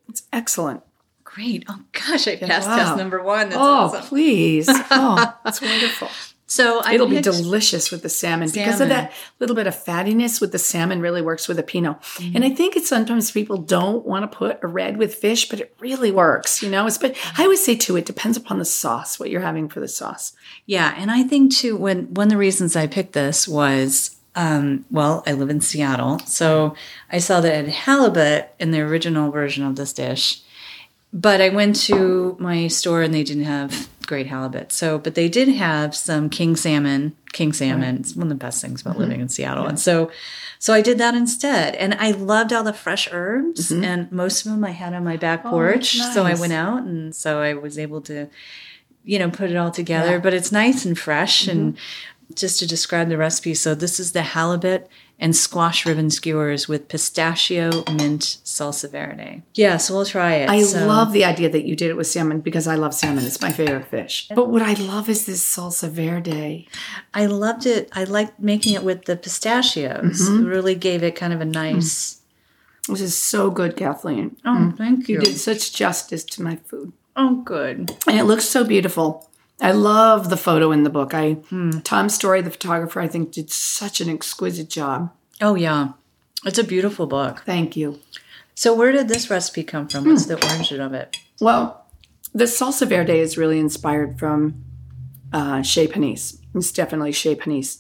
It's 0.10 0.24
excellent. 0.34 0.82
Great. 1.24 1.66
Oh 1.68 1.80
gosh, 1.92 2.28
I 2.28 2.36
passed 2.38 2.68
wow. 2.68 2.76
test 2.78 2.98
number 2.98 3.22
one. 3.22 3.50
That's 3.50 3.58
Oh, 3.60 3.62
awesome. 3.86 4.02
please. 4.04 4.68
Oh, 4.92 5.38
that's 5.44 5.62
wonderful. 5.62 6.08
So 6.47 6.79
I 6.84 6.93
It'll 6.93 7.08
be 7.08 7.21
delicious 7.21 7.89
with 7.89 8.03
the 8.03 8.10
salmon, 8.10 8.49
because 8.53 8.79
of 8.79 8.89
that 8.89 9.12
little 9.39 9.55
bit 9.55 9.65
of 9.65 9.75
fattiness 9.75 10.39
with 10.39 10.51
the 10.51 10.60
salmon 10.60 11.01
really 11.01 11.21
works 11.21 11.47
with 11.47 11.58
a 11.58 11.63
pinot. 11.63 11.97
And 12.36 12.45
I 12.45 12.51
think 12.51 12.75
it's 12.75 12.88
sometimes 12.88 13.31
people 13.31 13.58
don't 13.58 14.05
want 14.05 14.29
to 14.29 14.38
put 14.38 14.60
a 14.63 14.67
red 14.67 14.97
with 14.97 15.15
fish, 15.15 15.49
but 15.49 15.60
it 15.60 15.75
really 15.79 16.12
works, 16.12 16.62
you 16.62 16.69
know. 16.69 16.86
It's 16.86 16.99
but 16.99 17.17
I 17.38 17.43
always 17.43 17.63
say 17.63 17.75
too, 17.75 17.97
it 17.97 18.05
depends 18.05 18.38
upon 18.38 18.60
the 18.60 18.65
sauce, 18.65 19.19
what 19.19 19.31
you're 19.31 19.41
having 19.41 19.69
for 19.69 19.79
the 19.79 19.88
sauce. 19.88 20.34
Yeah, 20.67 20.93
and 20.97 21.10
I 21.10 21.23
think 21.23 21.51
too 21.51 21.75
when 21.77 22.13
one 22.13 22.27
of 22.27 22.31
the 22.31 22.38
reasons 22.38 22.75
I 22.75 22.86
picked 22.86 23.13
this 23.13 23.47
was 23.47 24.15
um, 24.36 24.86
well, 24.91 25.23
I 25.25 25.31
live 25.31 25.49
in 25.49 25.62
Seattle, 25.62 26.19
so 26.19 26.75
I 27.12 27.19
saw 27.19 27.41
that 27.41 27.67
halibut 27.67 28.53
in 28.60 28.71
the 28.71 28.81
original 28.81 29.31
version 29.31 29.65
of 29.65 29.77
this 29.77 29.93
dish. 29.93 30.41
But 31.13 31.39
I 31.39 31.47
went 31.47 31.77
to 31.84 32.36
my 32.39 32.67
store 32.67 33.01
and 33.01 33.13
they 33.13 33.23
didn't 33.23 33.45
have 33.45 33.88
great 34.06 34.28
halibut. 34.28 34.72
So, 34.72 34.98
but 34.98 35.15
they 35.15 35.30
did 35.30 35.48
have 35.50 35.96
some 35.96 36.30
king 36.30 36.56
salmon. 36.56 37.15
King 37.34 37.54
salmon. 37.54 37.98
It's 37.98 38.15
one 38.15 38.28
of 38.28 38.30
the 38.30 38.36
best 38.36 38.62
things 38.62 38.82
about 38.82 38.94
mm-hmm. 38.94 39.02
living 39.02 39.22
in 39.22 39.30
Seattle. 39.30 39.65
And 39.65 39.80
so, 39.80 40.12
so 40.60 40.74
I 40.74 40.82
did 40.82 40.98
that 41.00 41.15
instead. 41.15 41.76
And 41.76 41.94
I 41.96 42.12
loved 42.12 42.54
all 42.54 42.63
the 42.63 42.74
fresh 42.74 43.10
herbs, 43.12 43.72
mm-hmm. 43.72 43.84
and 43.84 44.12
most 44.12 44.46
of 44.46 44.52
them 44.52 44.63
I 44.63 44.72
had 44.72 44.94
on 44.94 45.04
my 45.04 45.18
back 45.18 45.41
oh, 45.46 45.50
porch. 45.50 45.98
that's 45.98 46.13
So 46.13 46.24
I 46.24 46.36
went 46.36 46.54
out, 46.54 46.84
and 46.84 47.15
so 47.15 47.41
I 47.41 47.54
was 47.54 47.78
able 47.78 48.02
to 48.02 48.30
you 49.06 49.20
know, 49.20 49.30
put 49.30 49.52
it 49.52 49.56
all 49.56 49.72
together. 49.72 50.13
Yeah. 50.13 50.20
But 50.20 50.34
it's 50.34 50.52
nice 50.52 50.84
and 50.84 50.98
fresh. 50.98 51.48
And 51.48 51.74
mm-hmm. 51.74 51.80
Just 52.34 52.60
to 52.60 52.68
describe 52.68 53.10
the 53.10 53.18
recipe, 53.18 53.54
so 53.54 53.76
this 53.76 54.00
is 54.00 54.12
the 54.14 54.22
halibut 54.24 54.88
and 55.18 55.34
squash 55.36 55.86
ribbon 55.86 56.10
skewers 56.10 56.68
with 56.68 56.90
pistachio 56.90 57.84
mint 57.94 58.38
salsa 58.44 58.90
verde. 58.92 59.44
Yeah, 59.54 59.78
so 59.78 59.96
we'll 59.96 60.06
try 60.06 60.34
it. 60.36 60.50
I 60.50 60.64
So- 60.64 60.86
love 60.88 61.14
the 61.14 61.24
idea 61.24 61.50
that 61.50 61.64
you 61.66 61.76
did 61.76 61.90
it 61.90 61.96
with 61.96 62.08
salmon 62.08 62.42
because 62.42 62.68
I 62.68 62.76
love 62.76 62.94
salmon. 62.94 63.24
It's 63.24 63.42
my 63.42 63.52
favorite 63.52 63.88
fish. 63.90 64.28
But 64.36 64.50
what 64.50 64.62
I 64.62 64.74
love 64.74 65.08
is 65.08 65.26
this 65.26 65.42
salsa 65.46 65.90
verde. 65.90 66.68
I 67.14 67.28
loved 67.28 67.66
it. 67.66 67.90
I 67.94 68.04
liked 68.04 68.40
making 68.42 68.74
it 68.74 68.84
with 68.84 69.06
the 69.06 69.16
pistachios. 69.16 70.22
Mm-hmm. 70.22 70.46
It 70.46 70.50
really 70.50 70.76
gave 70.76 71.02
it 71.04 71.16
kind 71.16 71.32
of 71.32 71.40
a 71.40 71.46
nice. 71.46 72.20
This 72.90 73.02
is 73.02 73.18
so 73.18 73.50
good, 73.50 73.76
Kathleen. 73.78 74.36
Oh, 74.46 74.74
thank 74.78 75.08
you. 75.08 75.16
You 75.16 75.22
did 75.22 75.38
such 75.38 75.74
justice 75.74 76.24
to 76.26 76.44
my 76.44 76.58
food. 76.58 76.92
Oh, 77.16 77.36
good. 77.46 77.92
and 78.08 78.20
it 78.20 78.26
looks 78.26 78.46
so 78.46 78.66
beautiful. 78.66 79.30
I 79.62 79.72
love 79.72 80.30
the 80.30 80.38
photo 80.38 80.72
in 80.72 80.84
the 80.84 80.89
book. 80.89 81.13
I 81.13 81.38
Tom 81.84 82.10
Story, 82.10 82.41
the 82.41 82.52
photographer, 82.52 83.00
I 83.00 83.08
think 83.08 83.32
did 83.32 83.52
such 83.52 84.02
an 84.02 84.10
exquisite 84.10 84.70
job. 84.70 85.12
Oh, 85.41 85.56
yeah. 85.56 85.94
It's 86.46 86.60
a 86.60 86.63
beautiful 86.63 87.08
book. 87.08 87.44
Thank 87.46 87.76
you. 87.76 88.00
So, 88.54 88.74
where 88.74 88.91
did 88.91 89.08
this 89.08 89.30
recipe 89.30 89.63
come 89.63 89.88
from? 89.88 90.06
What's 90.06 90.26
the 90.26 90.36
origin 90.36 90.80
of 90.80 90.94
it? 90.94 91.18
Well, 91.41 91.86
the 92.34 92.46
salsa 92.46 92.88
verde 92.88 93.20
is 93.20 93.38
really 93.38 93.60
inspired 93.60 94.20
from 94.20 94.63
uh, 95.34 95.62
chez 95.62 95.88
Panisse. 95.88 96.38
It's 96.54 96.72
definitely 96.72 97.12
chez 97.12 97.36
Panisse. 97.36 97.80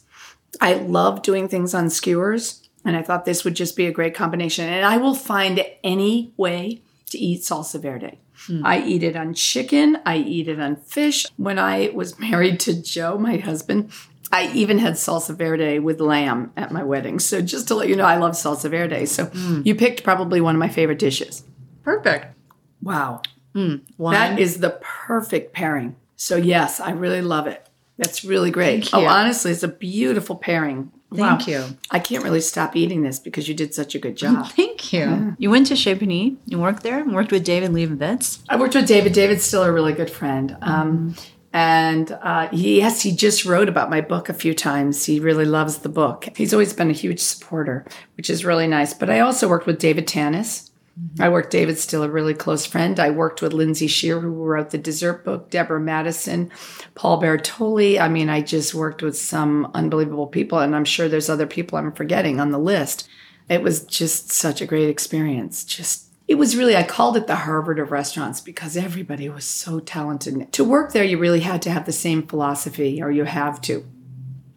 I 0.59 0.75
love 0.75 1.21
doing 1.21 1.47
things 1.47 1.73
on 1.73 1.89
skewers, 1.89 2.67
and 2.83 2.95
I 2.95 3.01
thought 3.01 3.25
this 3.25 3.43
would 3.43 3.55
just 3.55 3.75
be 3.75 3.85
a 3.85 3.91
great 3.91 4.15
combination. 4.15 4.65
And 4.67 4.85
I 4.85 4.97
will 4.97 5.15
find 5.15 5.65
any 5.83 6.33
way 6.37 6.81
to 7.11 7.17
eat 7.17 7.41
salsa 7.41 7.81
verde. 7.81 8.19
Mm. 8.47 8.61
I 8.63 8.81
eat 8.83 9.03
it 9.03 9.15
on 9.15 9.33
chicken. 9.33 9.97
I 10.05 10.17
eat 10.17 10.47
it 10.47 10.59
on 10.59 10.75
fish. 10.75 11.25
When 11.37 11.59
I 11.59 11.91
was 11.93 12.19
married 12.19 12.59
to 12.61 12.81
Joe, 12.81 13.17
my 13.17 13.37
husband, 13.37 13.91
I 14.31 14.51
even 14.53 14.79
had 14.79 14.93
salsa 14.93 15.35
verde 15.35 15.79
with 15.79 15.99
lamb 15.99 16.51
at 16.57 16.71
my 16.71 16.83
wedding. 16.83 17.19
So 17.19 17.41
just 17.41 17.67
to 17.69 17.75
let 17.75 17.89
you 17.89 17.95
know, 17.95 18.05
I 18.05 18.17
love 18.17 18.33
salsa 18.33 18.69
verde. 18.69 19.05
So 19.05 19.27
mm. 19.27 19.65
you 19.65 19.75
picked 19.75 20.03
probably 20.03 20.41
one 20.41 20.55
of 20.55 20.59
my 20.59 20.69
favorite 20.69 20.99
dishes. 20.99 21.43
Perfect. 21.83 22.35
Wow. 22.81 23.21
Mm. 23.53 23.81
Wine. 23.97 24.13
That 24.13 24.39
is 24.39 24.59
the 24.59 24.79
perfect 24.81 25.53
pairing. 25.53 25.95
So 26.15 26.35
yes, 26.35 26.79
I 26.79 26.91
really 26.91 27.21
love 27.21 27.47
it. 27.47 27.67
That's 27.97 28.25
really 28.25 28.51
great. 28.51 28.89
Oh, 28.93 29.05
honestly, 29.05 29.51
it's 29.51 29.63
a 29.63 29.69
beautiful 29.69 30.35
pairing. 30.35 30.91
Thank 31.15 31.41
Wow. 31.41 31.45
you. 31.47 31.63
I 31.91 31.99
can't 31.99 32.23
really 32.23 32.41
stop 32.41 32.75
eating 32.75 33.01
this 33.03 33.19
because 33.19 33.47
you 33.47 33.53
did 33.55 33.73
such 33.73 33.95
a 33.95 33.99
good 33.99 34.15
job. 34.23 34.47
Thank 34.51 34.91
you. 34.93 35.35
You 35.37 35.49
went 35.49 35.67
to 35.67 35.75
Chez 35.75 35.95
Panisse. 35.95 36.33
You 36.45 36.59
worked 36.59 36.83
there 36.83 36.99
and 36.99 37.13
worked 37.13 37.31
with 37.31 37.43
David 37.43 37.71
Lebovitz. 37.71 38.39
I 38.49 38.55
worked 38.57 38.75
with 38.75 38.87
David. 38.87 39.13
David's 39.13 39.43
still 39.43 39.63
a 39.63 39.71
really 39.71 39.93
good 39.93 40.09
friend. 40.09 40.57
Um, 40.61 41.15
and 41.53 42.11
uh, 42.21 42.49
he, 42.49 42.77
yes, 42.79 43.01
he 43.01 43.15
just 43.15 43.45
wrote 43.45 43.69
about 43.69 43.89
my 43.89 44.01
book 44.01 44.27
a 44.27 44.33
few 44.33 44.53
times. 44.53 45.05
He 45.05 45.19
really 45.21 45.45
loves 45.45 45.77
the 45.79 45.89
book. 45.89 46.27
He's 46.35 46.53
always 46.53 46.73
been 46.73 46.89
a 46.89 46.93
huge 46.93 47.19
supporter, 47.21 47.85
which 48.17 48.29
is 48.29 48.43
really 48.43 48.67
nice. 48.67 48.93
But 48.93 49.09
I 49.09 49.21
also 49.21 49.47
worked 49.47 49.65
with 49.65 49.79
David 49.79 50.05
Tanis. 50.07 50.69
Mm-hmm. 50.99 51.23
I 51.23 51.29
worked, 51.29 51.51
David's 51.51 51.81
still 51.81 52.03
a 52.03 52.09
really 52.09 52.33
close 52.33 52.65
friend. 52.65 52.99
I 52.99 53.09
worked 53.09 53.41
with 53.41 53.53
Lindsey 53.53 53.87
Shere, 53.87 54.19
who 54.19 54.29
wrote 54.29 54.69
the 54.69 54.77
dessert 54.77 55.25
book, 55.25 55.49
Deborah 55.49 55.79
Madison, 55.79 56.51
Paul 56.95 57.21
Bertolli. 57.21 57.99
I 57.99 58.07
mean, 58.07 58.29
I 58.29 58.41
just 58.41 58.73
worked 58.73 59.01
with 59.01 59.17
some 59.17 59.69
unbelievable 59.73 60.27
people, 60.27 60.59
and 60.59 60.75
I'm 60.75 60.85
sure 60.85 61.09
there's 61.09 61.29
other 61.29 61.47
people 61.47 61.77
I'm 61.77 61.91
forgetting 61.91 62.39
on 62.39 62.51
the 62.51 62.59
list. 62.59 63.09
It 63.49 63.61
was 63.61 63.83
just 63.83 64.31
such 64.31 64.61
a 64.61 64.65
great 64.65 64.89
experience. 64.89 65.65
Just 65.65 66.05
it 66.27 66.35
was 66.35 66.57
really, 66.57 66.75
I 66.75 66.83
called 66.83 67.17
it 67.17 67.27
the 67.27 67.35
Harvard 67.35 67.77
of 67.77 67.91
restaurants 67.91 68.41
because 68.41 68.75
everybody 68.75 69.29
was 69.29 69.45
so 69.45 69.79
talented. 69.79 70.51
To 70.53 70.63
work 70.63 70.91
there, 70.91 71.03
you 71.03 71.19
really 71.19 71.41
had 71.41 71.61
to 71.63 71.69
have 71.69 71.85
the 71.85 71.91
same 71.91 72.25
philosophy, 72.25 73.01
or 73.01 73.11
you 73.11 73.25
have 73.25 73.61
to. 73.61 73.85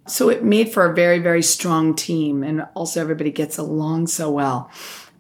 So 0.07 0.31
it 0.31 0.43
made 0.43 0.73
for 0.73 0.91
a 0.91 0.95
very, 0.95 1.19
very 1.19 1.43
strong 1.43 1.95
team, 1.95 2.43
and 2.43 2.67
also 2.75 3.01
everybody 3.01 3.31
gets 3.31 3.59
along 3.59 4.07
so 4.07 4.31
well. 4.31 4.71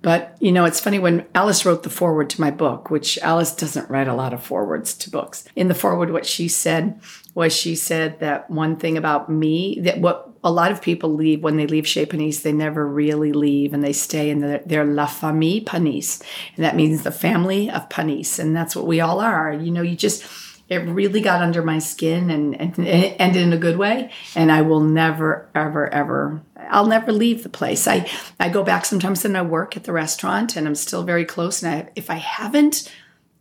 But, 0.01 0.37
you 0.39 0.53
know, 0.53 0.65
it's 0.65 0.79
funny 0.81 0.99
when 0.99 1.27
Alice 1.35 1.67
wrote 1.67 1.83
the 1.83 1.91
foreword 1.91 2.31
to 2.31 2.41
my 2.41 2.53
book, 2.53 2.91
which 2.91 3.19
Alice 3.19 3.55
doesn't 3.55 3.91
write 3.91 4.07
a 4.07 4.15
lot 4.15 4.33
of 4.33 4.43
forewords 4.43 4.95
to 4.99 5.11
books. 5.11 5.45
In 5.57 5.69
the 5.69 5.75
foreword, 5.75 6.13
what 6.13 6.25
she 6.25 6.47
said 6.47 7.01
was 7.35 7.53
she 7.53 7.75
said 7.75 8.21
that 8.21 8.49
one 8.49 8.77
thing 8.77 8.97
about 8.97 9.29
me, 9.29 9.79
that 9.83 10.01
what 10.01 10.31
a 10.45 10.53
lot 10.53 10.71
of 10.71 10.81
people 10.81 11.15
leave 11.15 11.43
when 11.43 11.57
they 11.57 11.67
leave 11.67 11.87
Chez 11.87 12.07
Panisse, 12.07 12.43
they 12.43 12.53
never 12.53 12.87
really 12.87 13.33
leave 13.33 13.75
and 13.75 13.83
they 13.83 13.93
stay 13.93 14.31
in 14.31 14.61
their, 14.65 14.85
La 14.85 15.07
Famille 15.07 15.65
Panisse. 15.65 16.23
And 16.57 16.65
that 16.65 16.77
means 16.77 17.03
the 17.03 17.11
family 17.11 17.69
of 17.69 17.89
Panisse. 17.89 18.39
And 18.39 18.55
that's 18.55 18.77
what 18.77 18.87
we 18.87 19.01
all 19.01 19.21
are. 19.21 19.53
You 19.53 19.73
know, 19.73 19.83
you 19.83 19.97
just, 19.97 20.23
it 20.69 20.79
really 20.79 21.21
got 21.21 21.41
under 21.41 21.63
my 21.63 21.79
skin 21.79 22.31
and, 22.31 22.61
and, 22.61 22.79
and 22.87 23.37
in 23.37 23.53
a 23.53 23.59
good 23.59 23.79
way. 23.79 24.11
And 24.35 24.53
I 24.53 24.63
will 24.63 24.81
never, 24.81 25.49
ever, 25.55 25.93
ever, 25.93 26.43
I'll 26.69 26.87
never 26.87 27.11
leave 27.11 27.43
the 27.43 27.49
place. 27.49 27.89
I, 27.89 28.09
I 28.39 28.51
go 28.51 28.63
back 28.63 28.85
sometimes 28.85 29.25
and 29.25 29.37
I 29.37 29.43
work 29.43 29.77
at 29.77 29.85
the 29.85 29.93
restaurant 29.93 30.57
and 30.57 30.67
I'm 30.67 30.75
still 30.75 31.05
very 31.05 31.25
close. 31.25 31.63
And 31.63 31.75
I, 31.75 31.89
if 31.97 32.11
I 32.11 32.17
haven't 32.17 32.93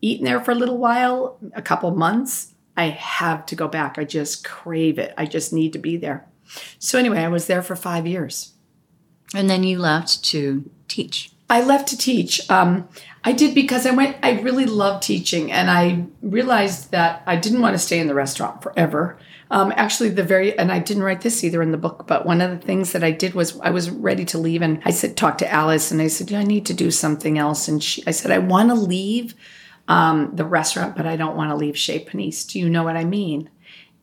eaten 0.02 0.26
there 0.26 0.40
for 0.40 0.52
a 0.52 0.56
little 0.56 0.78
while, 0.78 1.38
a 1.54 1.62
couple 1.62 1.92
months, 1.92 2.54
I 2.78 2.86
have 2.86 3.46
to 3.48 3.56
go 3.56 3.68
back. 3.68 3.98
I 3.98 4.06
just 4.06 4.46
crave 4.46 4.98
it. 4.98 5.14
I 5.18 5.26
just 5.26 5.52
need 5.52 5.74
to 5.74 5.80
be 5.80 5.98
there. 5.98 6.26
So 6.80 6.98
anyway, 6.98 7.20
I 7.20 7.28
was 7.28 7.48
there 7.48 7.62
for 7.62 7.76
five 7.76 8.08
years. 8.08 8.54
And 9.36 9.50
then 9.50 9.64
you 9.64 9.80
left 9.80 10.24
to 10.26 10.70
teach. 10.88 11.32
I 11.50 11.62
left 11.62 11.90
to 11.90 11.98
teach. 11.98 12.50
Um, 12.50 12.88
I 13.28 13.34
did 13.34 13.54
because 13.54 13.86
I 13.86 13.92
went. 13.92 14.16
I 14.24 14.40
really 14.40 14.66
loved 14.66 15.04
teaching, 15.04 15.52
and 15.52 15.70
I 15.70 16.06
realized 16.22 16.92
that 16.92 17.24
I 17.28 17.36
didn't 17.36 17.60
want 17.60 17.74
to 17.74 17.78
stay 17.78 18.00
in 18.00 18.08
the 18.08 18.14
restaurant 18.14 18.64
forever. 18.64 19.20
Um, 19.52 19.74
actually, 19.76 20.12
the 20.12 20.24
very 20.24 20.58
and 20.58 20.72
I 20.72 20.80
didn't 20.80 21.04
write 21.04 21.20
this 21.20 21.44
either 21.44 21.62
in 21.62 21.74
the 21.74 21.78
book. 21.78 22.08
But 22.08 22.26
one 22.26 22.40
of 22.40 22.52
the 22.52 22.66
things 22.66 22.94
that 22.94 23.04
I 23.04 23.12
did 23.12 23.34
was 23.34 23.60
I 23.60 23.72
was 23.72 23.90
ready 23.90 24.24
to 24.24 24.38
leave, 24.38 24.62
and 24.62 24.82
I 24.86 24.92
said, 24.92 25.18
talk 25.18 25.38
to 25.40 25.54
Alice, 25.54 25.92
and 25.92 26.02
I 26.02 26.08
said, 26.08 26.32
yeah, 26.32 26.40
I 26.40 26.44
need 26.44 26.66
to 26.68 26.74
do 26.74 26.90
something 26.90 27.38
else. 27.38 27.68
And 27.68 27.84
she, 27.84 28.02
I 28.08 28.12
said, 28.12 28.32
I 28.32 28.38
want 28.38 28.70
to 28.70 28.76
leave 28.76 29.36
um, 29.90 30.34
the 30.34 30.46
restaurant, 30.46 30.96
but 30.96 31.06
I 31.06 31.18
don't 31.18 31.36
want 31.36 31.50
to 31.52 31.58
leave 31.58 31.78
Chez 31.78 32.06
Panisse. 32.06 32.46
Do 32.46 32.60
you 32.60 32.70
know 32.70 32.86
what 32.86 32.96
I 32.96 33.04
mean? 33.04 33.50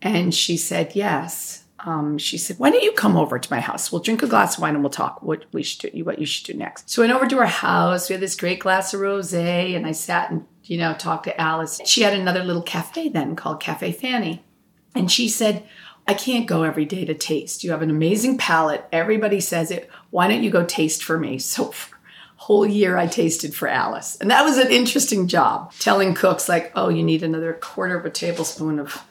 And 0.03 0.35
she 0.35 0.59
said, 0.59 0.95
yes. 0.95 1.64
Um, 1.85 2.19
she 2.19 2.39
said, 2.39 2.59
"Why 2.59 2.71
don't 2.71 2.83
you 2.83 2.93
come 2.93 3.17
over 3.17 3.39
to 3.39 3.53
my 3.53 3.61
house? 3.61 3.93
We'll 3.93 4.03
drink 4.03 4.23
a 4.23 4.27
glass 4.27 4.57
of 4.57 4.63
wine 4.63 4.75
and 4.75 4.83
we'll 4.83 4.91
talk 4.91 5.23
what 5.23 5.45
we 5.53 5.63
should 5.63 5.93
do, 5.93 6.05
what 6.05 6.19
you 6.19 6.27
should 6.27 6.47
do 6.47 6.59
next." 6.59 6.89
So 6.91 7.03
I 7.03 7.07
went 7.07 7.17
over 7.17 7.29
to 7.29 7.37
her 7.39 7.47
house. 7.47 8.09
We 8.09 8.15
had 8.15 8.23
this 8.23 8.37
great 8.37 8.61
glass 8.61 8.95
of 8.95 9.01
rosé, 9.01 9.77
and 9.77 9.87
I 9.87 9.93
sat 9.93 10.31
and 10.31 10.47
you 10.65 10.79
know 10.79 10.95
talked 10.95 11.25
to 11.25 11.41
Alice. 11.41 11.81
She 11.85 12.03
had 12.03 12.15
another 12.15 12.43
little 12.43 12.63
cafe 12.63 13.09
then 13.09 13.37
called 13.37 13.61
Cafe 13.61 13.93
Fanny, 13.93 14.45
and 14.95 15.11
she 15.11 15.29
said. 15.29 15.65
I 16.07 16.13
can't 16.13 16.47
go 16.47 16.65
every 16.65 16.85
day 16.85 17.07
to 17.07 17.15
taste. 17.15 17.65
You 17.65 17.71
have 17.71 17.81
an 17.81 17.89
amazing 17.89 18.37
palate. 18.37 18.85
Everybody 18.93 19.41
says 19.41 19.71
it. 19.71 19.89
Why 20.11 20.29
don't 20.29 20.43
you 20.43 20.51
go 20.51 20.63
taste 20.63 21.03
for 21.03 21.19
me? 21.19 21.39
So 21.39 21.71
for 21.71 21.97
whole 22.37 22.67
year 22.67 22.99
I 22.99 23.07
tasted 23.07 23.55
for 23.55 23.69
Alice. 23.69 24.17
And 24.21 24.31
that 24.31 24.45
was 24.45 24.59
an 24.59 24.71
interesting 24.71 25.29
job 25.29 25.73
telling 25.79 26.13
cooks 26.13 26.47
like, 26.47 26.73
"Oh, 26.75 26.91
you 26.91 27.03
need 27.03 27.23
another 27.23 27.55
quarter 27.55 27.97
of 27.97 28.05
a 28.05 28.11
tablespoon 28.11 28.79
of 28.79 29.03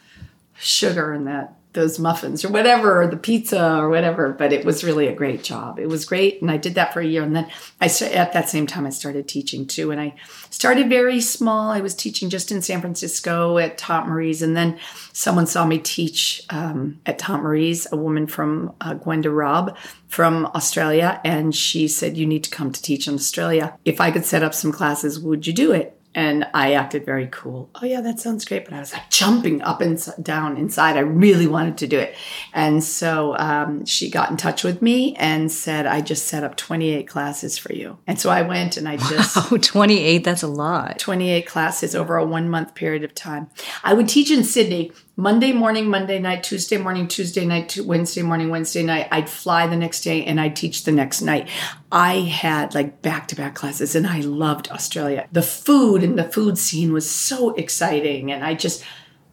sugar 0.56 1.14
in 1.14 1.26
that 1.26 1.56
those 1.74 2.00
muffins 2.00 2.46
or 2.46 2.50
whatever 2.50 3.02
or 3.02 3.08
the 3.08 3.18
pizza 3.18 3.78
or 3.78 3.90
whatever 3.90 4.32
but 4.32 4.54
it 4.54 4.66
was 4.66 4.84
really 4.84 5.08
a 5.08 5.16
great 5.16 5.44
job. 5.44 5.80
It 5.80 5.88
was 5.88 6.06
great 6.06 6.42
and 6.42 6.50
i 6.50 6.58
did 6.58 6.76
that 6.76 6.94
for 6.94 7.00
a 7.00 7.06
year 7.06 7.24
and 7.24 7.36
then 7.36 7.50
i 7.82 7.86
at 7.86 8.34
that 8.34 8.50
same 8.50 8.68
time 8.68 8.86
i 8.86 8.90
started 8.90 9.28
teaching 9.28 9.66
too 9.66 9.92
and 9.92 10.00
i 10.00 10.16
started 10.50 10.90
very 10.90 11.20
small. 11.20 11.72
I 11.72 11.82
was 11.82 11.96
teaching 11.96 12.30
just 12.30 12.52
in 12.52 12.62
san 12.62 12.82
francisco 12.82 13.58
at 13.58 13.78
Tante 13.78 14.10
Marie's 14.10 14.42
and 14.42 14.56
then 14.56 14.80
someone 15.12 15.48
saw 15.48 15.66
me 15.66 15.80
teach 15.80 16.44
um, 16.50 17.00
at 17.06 17.20
Tante 17.20 17.44
Marie's 17.44 17.88
a 17.92 17.98
woman 17.98 18.28
from 18.28 18.74
uh, 18.82 18.94
gwenda 18.94 19.30
robb 19.30 19.76
from 20.08 20.46
australia 20.48 21.20
and 21.24 21.56
she 21.56 21.88
said 21.88 22.18
you 22.18 22.26
need 22.26 22.44
to 22.44 22.50
come 22.50 22.72
to 22.72 22.82
teach 22.82 23.08
in 23.08 23.16
australia. 23.16 23.78
If 23.86 24.00
i 24.00 24.12
could 24.12 24.26
set 24.26 24.44
up 24.44 24.54
some 24.54 24.72
classes 24.72 25.20
would 25.20 25.48
you 25.48 25.54
do 25.54 25.72
it 25.72 26.00
and 26.16 26.48
I 26.54 26.74
acted 26.74 27.06
very 27.06 27.28
cool. 27.32 27.70
Oh 27.76 27.86
yeah, 27.86 28.02
that 28.02 28.20
sounds 28.20 28.46
great. 28.46 28.66
But 28.66 28.74
I 28.74 28.80
was 28.80 28.94
like 28.94 29.10
jumping 29.10 29.62
up 29.62 29.82
and 29.82 30.00
down 30.22 30.58
inside. 30.58 30.98
I 30.98 31.02
really 31.02 31.48
wanted 31.48 31.78
to 31.80 31.88
do 31.88 32.00
it. 32.00 32.16
And 32.54 32.84
so 32.84 33.36
um, 33.38 33.86
she 33.86 34.10
got 34.10 34.30
in 34.30 34.38
touch 34.38 34.64
with 34.64 34.82
me 34.82 35.16
and 35.16 35.52
said, 35.52 35.86
I 35.86 36.02
just 36.02 36.28
set 36.28 36.44
up 36.44 36.56
28 36.56 37.08
classes 37.08 37.58
for 37.58 37.74
you. 37.74 37.98
And 38.06 38.20
so 38.20 38.30
I 38.30 38.42
went 38.44 38.78
and 38.78 38.88
I 38.88 38.98
just. 38.98 39.38
Oh, 39.52 39.58
28, 39.62 40.24
that's 40.24 40.44
a 40.44 40.48
lot. 40.48 41.00
28 41.00 41.48
classes 41.48 41.96
over 41.96 42.18
a 42.18 42.26
one 42.26 42.50
month 42.50 42.76
period 42.76 43.04
of 43.04 43.16
time. 43.16 43.50
I 43.84 43.94
would 43.94 44.08
teach 44.08 44.30
in 44.32 44.44
Sydney 44.44 44.92
Monday 45.16 45.54
morning, 45.54 45.90
Monday 45.90 46.18
night, 46.18 46.42
Tuesday 46.42 46.78
morning, 46.78 47.08
Tuesday 47.08 47.46
night, 47.46 47.78
Wednesday 47.78 48.24
morning, 48.24 48.50
Wednesday 48.50 48.82
night. 48.82 49.08
I'd 49.12 49.30
fly 49.30 49.68
the 49.68 49.76
next 49.76 50.02
day 50.02 50.26
and 50.26 50.42
I'd 50.42 50.56
teach 50.56 50.86
the 50.86 50.92
next 50.92 51.22
night. 51.22 51.48
I 51.92 52.22
had 52.22 52.74
like 52.74 53.04
back 53.04 53.28
to 53.28 53.36
back 53.36 53.54
classes 53.54 53.94
and 53.94 54.08
I 54.08 54.22
loved 54.22 54.72
Australia. 54.72 55.28
The 55.32 55.44
food 55.44 56.04
and 56.04 56.18
the 56.18 56.24
food 56.24 56.58
scene 56.58 56.92
was 56.92 57.08
so 57.08 57.54
exciting. 57.54 58.32
And 58.32 58.44
I 58.44 58.56
just 58.56 58.84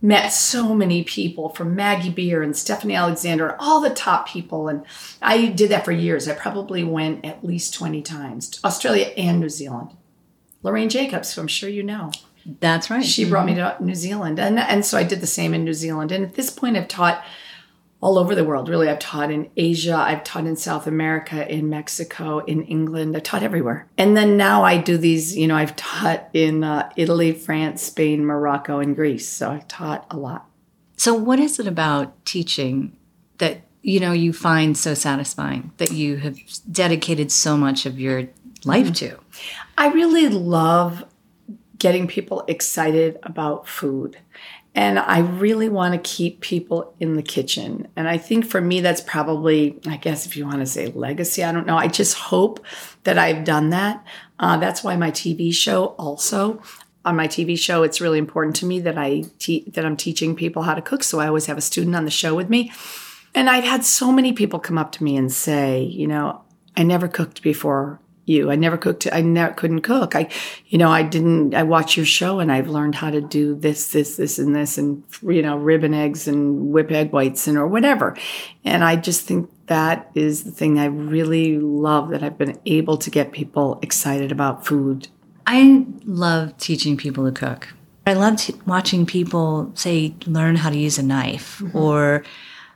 met 0.03 0.29
so 0.29 0.75
many 0.75 1.03
people 1.03 1.49
from 1.49 1.75
Maggie 1.75 2.11
Beer 2.11 2.43
and 2.43 2.55
Stephanie 2.55 2.95
Alexander 2.95 3.57
all 3.59 3.81
the 3.81 3.89
top 3.89 4.29
people. 4.29 4.69
And 4.69 4.85
I 5.23 5.47
did 5.47 5.71
that 5.71 5.87
for 5.87 5.93
years. 5.93 6.29
I 6.29 6.35
probably 6.35 6.85
went 6.85 7.25
at 7.25 7.43
least 7.43 7.73
20 7.73 8.03
times 8.03 8.51
to 8.51 8.67
Australia 8.67 9.13
and 9.17 9.41
New 9.41 9.49
Zealand. 9.49 9.97
Lauraine 10.63 10.91
Jacobs, 10.91 11.33
who 11.33 11.41
I'm 11.41 11.49
sure 11.49 11.71
you 11.71 11.83
know. 11.83 12.13
That's 12.45 12.91
right. 12.91 13.05
She 13.05 13.29
brought 13.29 13.47
me 13.47 13.55
to 13.55 13.77
New 13.81 13.95
Zealand. 13.95 14.39
And, 14.39 14.59
and 14.59 14.85
so 14.85 14.99
I 14.99 15.05
did 15.05 15.21
the 15.21 15.27
same 15.27 15.55
in 15.55 15.65
New 15.65 15.75
Zealand. 15.75 16.13
And 16.13 16.25
at 16.25 16.35
this 16.35 16.51
point, 16.51 16.77
I've 16.77 16.89
taught 16.89 17.23
all 18.01 18.19
over 18.19 18.35
the 18.35 18.45
world. 18.45 18.69
Really, 18.69 18.89
I've 18.89 18.99
taught 18.99 19.31
in 19.31 19.51
Asia, 19.57 19.95
I've 19.95 20.25
taught 20.25 20.47
in 20.47 20.57
South 20.57 20.87
America, 20.87 21.47
in 21.53 21.69
Mexico, 21.69 22.39
in 22.39 22.63
England. 22.63 23.17
I've 23.17 23.23
taught 23.23 23.43
everywhere. 23.43 23.89
And 23.99 24.17
then 24.17 24.37
now 24.37 24.63
I 24.65 24.79
do 24.79 24.97
these, 24.97 25.37
you 25.37 25.47
know, 25.47 25.57
I've 25.57 25.77
taught 25.77 26.29
in 26.33 26.65
uh, 26.65 26.91
Italy, 26.97 27.33
France, 27.33 27.83
Spain, 27.83 28.25
Morocco, 28.25 28.79
and 28.79 28.97
Greece. 28.97 29.29
So 29.29 29.51
I've 29.51 29.69
taught 29.69 30.07
a 30.11 30.17
lot. 30.17 30.47
So, 30.97 31.15
what 31.15 31.39
is 31.39 31.59
it 31.59 31.67
about 31.67 32.25
teaching 32.27 32.97
that, 33.39 33.63
you 33.83 34.01
know, 34.01 34.13
you 34.13 34.33
find 34.33 34.77
so 34.77 34.93
satisfying 34.93 35.73
that 35.79 35.93
you 35.93 36.17
have 36.17 36.39
dedicated 36.71 37.33
so 37.33 37.57
much 37.57 37.87
of 37.87 37.99
your 37.99 38.29
life 38.65 38.87
mm-hmm. 38.87 39.15
to? 39.15 39.19
I 39.79 39.89
really 39.89 40.29
love 40.29 41.05
getting 41.81 42.07
people 42.07 42.45
excited 42.47 43.19
about 43.25 43.67
food. 43.67 44.19
And 44.73 45.01
I 45.01 45.19
really 45.19 45.69
want 45.69 45.95
to 45.95 46.11
keep 46.11 46.41
people 46.41 46.95
in 47.01 47.17
the 47.17 47.23
kitchen. 47.23 47.89
And 47.97 48.09
I 48.09 48.19
think 48.19 48.47
for 48.47 48.61
me, 48.61 48.81
that's 48.81 49.01
probably, 49.01 49.81
I 49.87 49.97
guess, 49.97 50.27
if 50.27 50.37
you 50.37 50.47
want 50.47 50.61
to 50.61 50.67
say 50.67 50.87
legacy, 50.93 51.43
I 51.43 51.51
don't 51.51 51.67
know. 51.67 51.77
I 51.77 51.89
just 51.89 52.15
hope 52.15 52.65
that 53.03 53.19
I've 53.19 53.43
done 53.43 53.71
that. 53.71 54.05
Uh, 54.39 54.59
that's 54.59 54.85
why 54.85 54.95
my 54.97 55.11
TV 55.11 55.53
show 55.53 55.87
also. 55.99 56.63
On 57.05 57.17
my 57.17 57.27
TV 57.27 57.59
show, 57.59 57.83
it's 57.83 58.01
really 58.01 58.19
important 58.19 58.55
to 58.57 58.67
me 58.67 58.79
that 58.81 58.97
I 58.97 59.25
te- 59.39 59.65
that 59.71 59.87
I'm 59.87 59.97
teaching 59.97 60.37
people 60.37 60.63
how 60.63 60.75
to 60.75 60.83
cook. 60.83 61.03
So 61.03 61.19
I 61.19 61.27
always 61.27 61.47
have 61.47 61.59
a 61.59 61.63
student 61.63 61.97
on 61.97 62.05
the 62.05 62.11
show 62.11 62.35
with 62.35 62.51
me. 62.51 62.71
And 63.35 63.49
I've 63.49 63.65
had 63.65 63.85
so 63.85 64.13
many 64.13 64.33
people 64.35 64.59
come 64.59 64.77
up 64.77 64.93
to 64.93 65.05
me 65.05 65.17
and 65.17 65.33
say, 65.33 65.83
you 65.83 66.07
know, 66.07 66.43
I 66.77 66.83
never 66.83 67.09
cooked 67.09 67.43
before 67.43 68.01
you. 68.31 68.51
I 68.51 68.57
never 68.57 68.77
cooked. 68.77 69.07
I 69.13 69.21
never 69.21 69.53
couldn't 69.55 69.83
cook. 69.83 70.15
I, 70.15 70.29
you 70.69 70.79
know, 70.79 70.91
I 70.91 71.03
didn't. 71.03 71.55
I 71.55 71.63
watch 71.63 71.97
your 71.97 72.07
show 72.07 72.41
and 72.41 72.51
I've 72.51 72.69
learned 72.69 72.95
how 72.95 73.11
to 73.11 73.21
do 73.21 73.55
this, 73.55 73.93
this, 73.93 74.17
this, 74.17 74.39
and 74.39 74.55
this, 74.55 74.79
and 74.79 75.03
you 75.23 75.43
know, 75.43 75.57
ribbon 75.57 75.95
eggs 75.95 76.29
and 76.29 76.71
whip 76.73 76.91
egg 76.91 77.13
whites 77.13 77.47
and 77.47 77.59
or 77.59 77.67
whatever. 77.67 78.17
And 78.65 78.85
I 78.85 78.97
just 78.97 79.27
think 79.27 79.51
that 79.67 80.11
is 80.15 80.45
the 80.45 80.51
thing 80.51 80.79
I 80.79 80.87
really 80.87 81.59
love 81.59 82.11
that 82.11 82.23
I've 82.23 82.39
been 82.39 82.59
able 82.67 82.97
to 82.99 83.11
get 83.11 83.33
people 83.33 83.79
excited 83.83 84.33
about 84.33 84.67
food. 84.67 85.09
I 85.47 85.87
love 86.05 86.57
teaching 86.59 86.97
people 86.97 87.25
to 87.25 87.33
cook. 87.33 87.69
I 88.07 88.15
love 88.15 88.37
t- 88.37 88.55
watching 88.67 89.07
people 89.07 89.73
say 89.75 90.15
learn 90.27 90.57
how 90.57 90.71
to 90.71 90.79
use 90.79 90.99
a 90.99 91.03
knife 91.03 91.59
mm-hmm. 91.59 91.77
or 91.77 92.25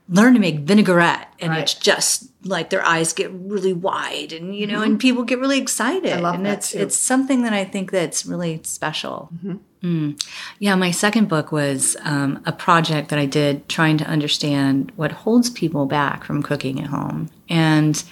learn 0.09 0.35
to 0.35 0.41
make 0.41 0.61
vinaigrette 0.61 1.33
and 1.39 1.51
right. 1.51 1.63
it's 1.63 1.75
just 1.75 2.31
like 2.45 2.69
their 2.69 2.85
eyes 2.85 3.15
get 3.15 3.31
really 3.33 3.73
wide 3.73 4.33
and 4.33 4.55
you 4.55 4.67
know 4.67 4.81
mm-hmm. 4.81 4.93
and 4.93 5.01
people 5.01 5.25
get 5.25 5.39
really 5.39 5.59
excited 5.59 6.13
I 6.13 6.21
love 6.21 6.35
and 6.35 6.47
that 6.47 6.59
it's 6.59 6.73
too. 6.73 6.79
it's 6.79 6.97
something 6.97 7.43
that 7.43 7.55
i 7.55 7.65
think 7.65 7.91
that's 7.91 8.27
really 8.27 8.61
special 8.65 9.31
mm-hmm. 9.35 9.57
mm. 9.83 10.29
yeah 10.59 10.75
my 10.75 10.91
second 10.91 11.29
book 11.29 11.53
was 11.53 11.97
um, 12.03 12.43
a 12.45 12.53
project 12.53 13.09
that 13.09 13.19
i 13.19 13.25
did 13.25 13.67
trying 13.69 13.97
to 13.99 14.05
understand 14.05 14.93
what 14.97 15.13
holds 15.13 15.49
people 15.49 15.87
back 15.87 16.25
from 16.25 16.43
cooking 16.43 16.81
at 16.81 16.89
home 16.89 17.31
and 17.49 18.05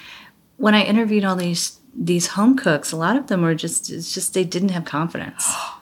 when 0.56 0.74
i 0.74 0.82
interviewed 0.82 1.24
all 1.24 1.36
these 1.36 1.78
these 1.94 2.28
home 2.28 2.56
cooks 2.56 2.90
a 2.90 2.96
lot 2.96 3.18
of 3.18 3.26
them 3.26 3.42
were 3.42 3.54
just 3.54 3.90
it's 3.90 4.14
just 4.14 4.32
they 4.32 4.44
didn't 4.44 4.70
have 4.70 4.86
confidence 4.86 5.46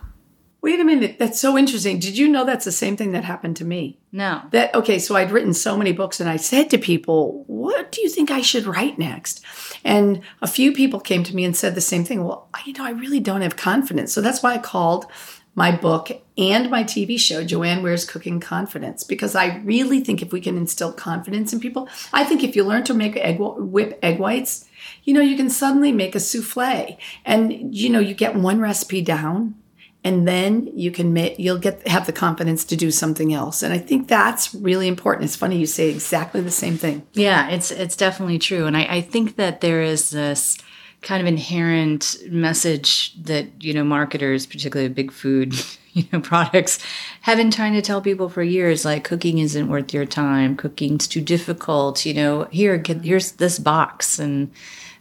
Wait 0.62 0.78
a 0.78 0.84
minute. 0.84 1.18
That's 1.18 1.40
so 1.40 1.56
interesting. 1.56 1.98
Did 1.98 2.18
you 2.18 2.28
know 2.28 2.44
that's 2.44 2.66
the 2.66 2.72
same 2.72 2.96
thing 2.96 3.12
that 3.12 3.24
happened 3.24 3.56
to 3.56 3.64
me? 3.64 3.98
No. 4.12 4.42
That 4.50 4.74
okay, 4.74 4.98
so 4.98 5.16
I'd 5.16 5.30
written 5.30 5.54
so 5.54 5.76
many 5.76 5.92
books 5.92 6.20
and 6.20 6.28
I 6.28 6.36
said 6.36 6.68
to 6.70 6.78
people, 6.78 7.44
"What 7.46 7.90
do 7.90 8.02
you 8.02 8.10
think 8.10 8.30
I 8.30 8.42
should 8.42 8.66
write 8.66 8.98
next?" 8.98 9.42
And 9.84 10.20
a 10.42 10.46
few 10.46 10.72
people 10.72 11.00
came 11.00 11.24
to 11.24 11.34
me 11.34 11.44
and 11.44 11.56
said 11.56 11.74
the 11.74 11.80
same 11.80 12.04
thing. 12.04 12.24
Well, 12.24 12.48
you 12.66 12.74
know, 12.74 12.84
I 12.84 12.90
really 12.90 13.20
don't 13.20 13.40
have 13.40 13.56
confidence. 13.56 14.12
So 14.12 14.20
that's 14.20 14.42
why 14.42 14.54
I 14.54 14.58
called 14.58 15.06
my 15.54 15.74
book 15.74 16.10
and 16.38 16.70
my 16.70 16.84
TV 16.84 17.18
show, 17.18 17.42
Joanne 17.44 17.82
Weir's 17.82 18.04
Cooking 18.04 18.38
Confidence, 18.38 19.02
because 19.02 19.34
I 19.34 19.56
really 19.64 20.00
think 20.00 20.22
if 20.22 20.32
we 20.32 20.40
can 20.40 20.56
instill 20.56 20.92
confidence 20.92 21.52
in 21.52 21.60
people, 21.60 21.88
I 22.12 22.24
think 22.24 22.44
if 22.44 22.54
you 22.54 22.64
learn 22.64 22.84
to 22.84 22.94
make 22.94 23.16
egg 23.16 23.38
whip 23.38 23.98
egg 24.02 24.18
whites, 24.18 24.68
you 25.04 25.12
know, 25.14 25.20
you 25.20 25.36
can 25.36 25.50
suddenly 25.50 25.92
make 25.92 26.14
a 26.14 26.20
souffle. 26.20 26.98
And 27.24 27.74
you 27.74 27.88
know, 27.88 27.98
you 27.98 28.14
get 28.14 28.36
one 28.36 28.60
recipe 28.60 29.02
down 29.02 29.54
and 30.02 30.26
then 30.26 30.70
you 30.74 30.90
can 30.90 31.12
make 31.12 31.38
you'll 31.38 31.58
get 31.58 31.86
have 31.86 32.06
the 32.06 32.12
confidence 32.12 32.64
to 32.64 32.76
do 32.76 32.90
something 32.90 33.32
else. 33.32 33.62
And 33.62 33.72
i 33.72 33.78
think 33.78 34.08
that's 34.08 34.54
really 34.54 34.88
important. 34.88 35.24
It's 35.24 35.36
funny 35.36 35.58
you 35.58 35.66
say 35.66 35.90
exactly 35.90 36.40
the 36.40 36.50
same 36.50 36.76
thing. 36.76 37.06
Yeah 37.12 37.48
it's 37.48 37.70
it's 37.70 37.96
definitely 37.96 38.38
true. 38.38 38.66
And 38.66 38.76
i, 38.76 38.84
I 38.84 39.00
think 39.00 39.36
that 39.36 39.60
there 39.60 39.82
is 39.82 40.10
this 40.10 40.58
kind 41.02 41.20
of 41.20 41.26
inherent 41.26 42.16
message 42.28 43.14
that 43.22 43.62
you 43.62 43.72
know 43.72 43.84
marketers 43.84 44.44
particularly 44.44 44.92
big 44.92 45.10
food 45.10 45.54
you 45.94 46.04
know 46.12 46.20
products 46.20 46.78
have 47.22 47.38
been 47.38 47.50
trying 47.50 47.72
to 47.72 47.80
tell 47.80 48.02
people 48.02 48.28
for 48.28 48.42
years 48.42 48.84
like 48.84 49.02
cooking 49.04 49.38
isn't 49.38 49.68
worth 49.68 49.94
your 49.94 50.04
time. 50.06 50.56
Cooking's 50.56 51.08
too 51.08 51.20
difficult. 51.20 52.04
You 52.06 52.14
know 52.14 52.44
here 52.50 52.76
get, 52.78 53.02
here's 53.02 53.32
this 53.32 53.58
box. 53.58 54.18
And 54.18 54.50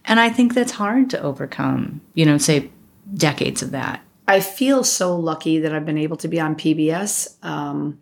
and 0.06 0.20
i 0.20 0.30
think 0.30 0.54
that's 0.54 0.74
hard 0.74 1.10
to 1.10 1.22
overcome 1.22 2.02
you 2.14 2.26
know 2.26 2.38
say 2.38 2.70
decades 3.16 3.62
of 3.62 3.72
that 3.72 4.02
I 4.30 4.42
feel 4.42 4.84
so 4.84 5.16
lucky 5.16 5.58
that 5.58 5.74
I've 5.74 5.88
been 5.88 5.98
able 5.98 6.18
to 6.18 6.28
be 6.28 6.40
on 6.40 6.56
PBS. 6.56 7.44
Um, 7.44 8.00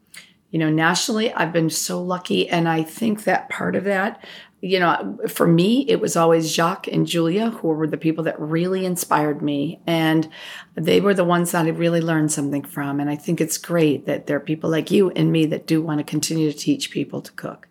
you 0.52 0.60
know, 0.60 0.70
nationally, 0.70 1.32
I've 1.32 1.54
been 1.54 1.70
so 1.70 2.04
lucky. 2.04 2.50
And 2.50 2.68
I 2.68 2.84
think 2.84 3.24
that 3.24 3.48
part 3.48 3.78
of 3.78 3.86
that, 3.86 4.26
you 4.60 4.78
know, 4.78 5.20
for 5.30 5.48
me, 5.48 5.86
it 5.88 6.02
was 6.02 6.18
always 6.18 6.54
Jacques 6.54 6.88
and 6.88 7.08
Julia 7.08 7.52
who 7.52 7.70
were 7.70 7.88
the 7.88 7.96
people 7.96 8.26
that 8.26 8.38
really 8.42 8.86
inspired 8.86 9.42
me. 9.42 9.80
And 9.88 10.28
they 10.76 11.00
were 11.00 11.14
the 11.14 11.24
ones 11.24 11.52
that 11.52 11.66
I 11.66 11.70
really 11.70 12.02
learned 12.02 12.34
something 12.34 12.64
from. 12.64 13.00
And 13.00 13.10
I 13.10 13.16
think 13.16 13.40
it's 13.40 13.58
great 13.58 14.06
that 14.06 14.28
there 14.28 14.36
are 14.36 14.42
people 14.42 14.70
like 14.70 14.92
you 14.92 15.12
and 15.12 15.32
me 15.32 15.46
that 15.46 15.66
do 15.66 15.82
want 15.82 16.00
to 16.00 16.04
continue 16.04 16.52
to 16.52 16.58
teach 16.58 16.92
people 16.92 17.22
to 17.22 17.32
cook. 17.32 17.70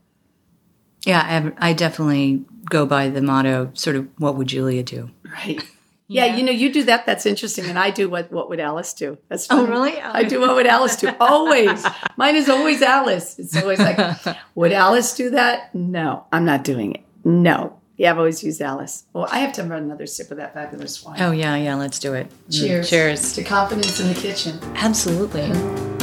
Yeah, 1.05 1.51
I 1.59 1.75
definitely 1.75 2.47
go 2.71 2.87
by 2.87 3.11
the 3.11 3.21
motto, 3.21 3.71
sort 3.75 3.97
of, 3.97 4.09
what 4.17 4.37
would 4.37 4.49
Julia 4.49 4.83
do? 4.83 5.11
Right. 5.31 5.63
Yeah, 6.09 6.37
you 6.37 6.45
know, 6.45 6.53
you 6.53 6.73
do 6.73 6.85
that. 6.85 7.05
That's 7.07 7.27
interesting. 7.27 7.67
And 7.67 7.79
I 7.79 7.91
do 7.91 8.09
what 8.09 8.31
what 8.31 8.49
would 8.49 8.61
Alice 8.61 8.93
do? 8.95 9.19
That's 9.29 9.47
Oh, 9.51 9.67
really? 9.67 10.01
I 10.01 10.23
do 10.23 10.41
what 10.41 10.55
would 10.55 10.67
Alice 10.67 10.97
do. 10.97 11.11
Always. 11.21 11.85
Mine 12.17 12.37
is 12.37 12.49
always 12.49 12.81
Alice. 12.83 13.39
It's 13.39 13.57
always 13.57 13.79
like, 13.81 13.99
would 14.55 14.73
Alice 14.73 15.15
do 15.17 15.31
that? 15.31 15.75
No, 15.75 16.25
I'm 16.33 16.45
not 16.45 16.63
doing 16.65 16.93
it. 16.93 17.03
No. 17.25 17.81
Yeah, 17.97 18.11
I've 18.11 18.19
always 18.19 18.45
used 18.45 18.61
Alice. 18.61 19.05
Well, 19.15 19.27
I 19.31 19.39
have 19.39 19.55
to 19.55 19.63
run 19.65 19.83
another 19.83 20.07
sip 20.07 20.31
of 20.31 20.37
that 20.37 20.53
fabulous 20.55 21.03
wine. 21.03 21.21
Oh 21.21 21.31
yeah, 21.33 21.57
yeah. 21.57 21.75
Let's 21.75 21.99
do 21.99 22.15
it. 22.15 22.29
Mm, 22.51 22.61
Cheers. 22.61 22.91
Cheers. 22.91 23.33
To 23.35 23.43
confidence 23.43 23.99
in 23.99 24.09
the 24.09 24.15
kitchen. 24.15 24.59
Absolutely. 24.77 25.43
I 25.45 25.96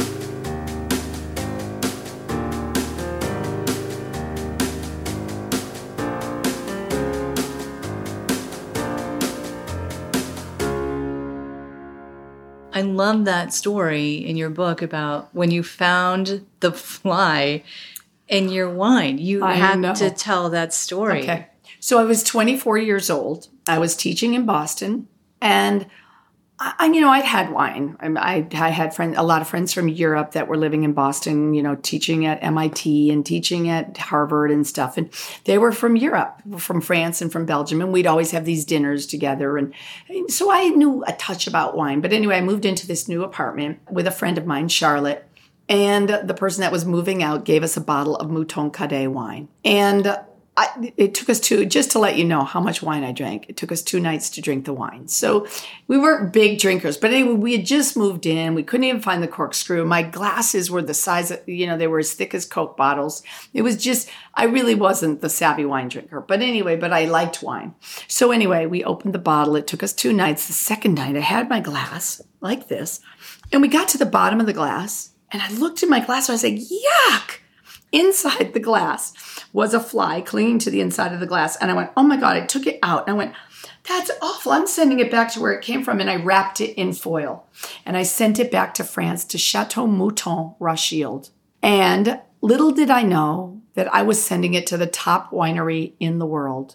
love 13.04 13.24
that 13.26 13.52
story 13.52 14.14
in 14.14 14.36
your 14.36 14.50
book 14.50 14.80
about 14.80 15.34
when 15.34 15.50
you 15.50 15.62
found 15.62 16.46
the 16.60 16.72
fly 16.72 17.62
in 18.28 18.48
your 18.48 18.70
wine. 18.70 19.18
You 19.18 19.44
I 19.44 19.54
had 19.54 19.78
know. 19.78 19.94
to 19.94 20.10
tell 20.10 20.50
that 20.50 20.72
story. 20.72 21.22
Okay. 21.22 21.48
So 21.80 21.98
I 21.98 22.04
was 22.04 22.22
24 22.22 22.78
years 22.78 23.10
old. 23.10 23.48
I 23.66 23.78
was 23.78 23.94
teaching 23.94 24.32
in 24.32 24.46
Boston, 24.46 25.06
and 25.40 25.86
I, 26.60 26.86
you 26.86 27.00
know, 27.00 27.10
I'd 27.10 27.24
had 27.24 27.50
wine. 27.50 27.96
I, 28.00 28.46
I 28.52 28.68
had 28.68 28.94
friend, 28.94 29.16
a 29.16 29.24
lot 29.24 29.42
of 29.42 29.48
friends 29.48 29.72
from 29.72 29.88
Europe 29.88 30.32
that 30.32 30.46
were 30.46 30.56
living 30.56 30.84
in 30.84 30.92
Boston. 30.92 31.52
You 31.52 31.62
know, 31.62 31.74
teaching 31.74 32.26
at 32.26 32.42
MIT 32.42 33.10
and 33.10 33.26
teaching 33.26 33.68
at 33.68 33.96
Harvard 33.96 34.52
and 34.52 34.64
stuff. 34.64 34.96
And 34.96 35.10
they 35.44 35.58
were 35.58 35.72
from 35.72 35.96
Europe, 35.96 36.40
from 36.58 36.80
France 36.80 37.20
and 37.20 37.32
from 37.32 37.44
Belgium. 37.44 37.80
And 37.80 37.92
we'd 37.92 38.06
always 38.06 38.30
have 38.30 38.44
these 38.44 38.64
dinners 38.64 39.06
together. 39.06 39.58
And, 39.58 39.74
and 40.08 40.30
so 40.30 40.50
I 40.52 40.68
knew 40.68 41.02
a 41.06 41.12
touch 41.14 41.48
about 41.48 41.76
wine. 41.76 42.00
But 42.00 42.12
anyway, 42.12 42.36
I 42.36 42.40
moved 42.40 42.64
into 42.64 42.86
this 42.86 43.08
new 43.08 43.24
apartment 43.24 43.80
with 43.90 44.06
a 44.06 44.12
friend 44.12 44.38
of 44.38 44.46
mine, 44.46 44.68
Charlotte. 44.68 45.28
And 45.68 46.08
the 46.08 46.34
person 46.34 46.60
that 46.60 46.72
was 46.72 46.84
moving 46.84 47.22
out 47.22 47.44
gave 47.44 47.62
us 47.62 47.76
a 47.76 47.80
bottle 47.80 48.16
of 48.16 48.30
Mouton 48.30 48.70
Cadet 48.70 49.10
wine. 49.10 49.48
And 49.64 50.18
I, 50.56 50.92
it 50.96 51.14
took 51.14 51.28
us 51.28 51.40
two, 51.40 51.66
just 51.66 51.90
to 51.92 51.98
let 51.98 52.16
you 52.16 52.24
know 52.24 52.44
how 52.44 52.60
much 52.60 52.80
wine 52.80 53.02
I 53.02 53.10
drank, 53.10 53.46
it 53.48 53.56
took 53.56 53.72
us 53.72 53.82
two 53.82 53.98
nights 53.98 54.30
to 54.30 54.40
drink 54.40 54.66
the 54.66 54.72
wine. 54.72 55.08
So 55.08 55.48
we 55.88 55.98
weren't 55.98 56.32
big 56.32 56.60
drinkers. 56.60 56.96
But 56.96 57.12
anyway, 57.12 57.34
we 57.34 57.56
had 57.56 57.66
just 57.66 57.96
moved 57.96 58.24
in. 58.24 58.54
We 58.54 58.62
couldn't 58.62 58.84
even 58.84 59.00
find 59.00 59.20
the 59.20 59.28
corkscrew. 59.28 59.84
My 59.84 60.02
glasses 60.02 60.70
were 60.70 60.82
the 60.82 60.94
size 60.94 61.32
of, 61.32 61.40
you 61.48 61.66
know, 61.66 61.76
they 61.76 61.88
were 61.88 61.98
as 61.98 62.14
thick 62.14 62.34
as 62.34 62.44
Coke 62.44 62.76
bottles. 62.76 63.24
It 63.52 63.62
was 63.62 63.76
just, 63.76 64.08
I 64.34 64.44
really 64.44 64.76
wasn't 64.76 65.22
the 65.22 65.28
savvy 65.28 65.64
wine 65.64 65.88
drinker. 65.88 66.20
But 66.20 66.40
anyway, 66.40 66.76
but 66.76 66.92
I 66.92 67.06
liked 67.06 67.42
wine. 67.42 67.74
So 68.06 68.30
anyway, 68.30 68.66
we 68.66 68.84
opened 68.84 69.12
the 69.12 69.18
bottle. 69.18 69.56
It 69.56 69.66
took 69.66 69.82
us 69.82 69.92
two 69.92 70.12
nights. 70.12 70.46
The 70.46 70.52
second 70.52 70.94
night, 70.94 71.16
I 71.16 71.20
had 71.20 71.48
my 71.48 71.58
glass 71.58 72.22
like 72.40 72.68
this. 72.68 73.00
And 73.50 73.60
we 73.60 73.68
got 73.68 73.88
to 73.88 73.98
the 73.98 74.06
bottom 74.06 74.38
of 74.38 74.46
the 74.46 74.52
glass. 74.52 75.10
And 75.32 75.42
I 75.42 75.50
looked 75.50 75.82
in 75.82 75.90
my 75.90 75.98
glass 75.98 76.28
and 76.28 76.34
I 76.34 76.36
was 76.36 76.44
like, 76.44 76.54
yuck. 76.54 77.40
Inside 77.94 78.54
the 78.54 78.60
glass 78.60 79.12
was 79.52 79.72
a 79.72 79.78
fly 79.78 80.20
clinging 80.20 80.58
to 80.58 80.70
the 80.70 80.80
inside 80.80 81.12
of 81.12 81.20
the 81.20 81.28
glass. 81.28 81.54
And 81.56 81.70
I 81.70 81.74
went, 81.74 81.92
oh 81.96 82.02
my 82.02 82.16
God, 82.16 82.36
I 82.36 82.44
took 82.44 82.66
it 82.66 82.80
out. 82.82 83.06
And 83.06 83.14
I 83.14 83.16
went, 83.16 83.34
that's 83.84 84.10
awful. 84.20 84.50
I'm 84.50 84.66
sending 84.66 84.98
it 84.98 85.12
back 85.12 85.32
to 85.32 85.40
where 85.40 85.52
it 85.52 85.62
came 85.62 85.84
from. 85.84 86.00
And 86.00 86.10
I 86.10 86.16
wrapped 86.16 86.60
it 86.60 86.74
in 86.74 86.92
foil. 86.92 87.46
And 87.86 87.96
I 87.96 88.02
sent 88.02 88.40
it 88.40 88.50
back 88.50 88.74
to 88.74 88.84
France 88.84 89.24
to 89.26 89.38
Chateau 89.38 89.86
Mouton 89.86 90.56
Rothschild. 90.58 91.30
And 91.62 92.20
little 92.40 92.72
did 92.72 92.90
I 92.90 93.02
know 93.02 93.62
that 93.74 93.94
I 93.94 94.02
was 94.02 94.20
sending 94.20 94.54
it 94.54 94.66
to 94.68 94.76
the 94.76 94.88
top 94.88 95.30
winery 95.30 95.92
in 96.00 96.18
the 96.18 96.26
world. 96.26 96.74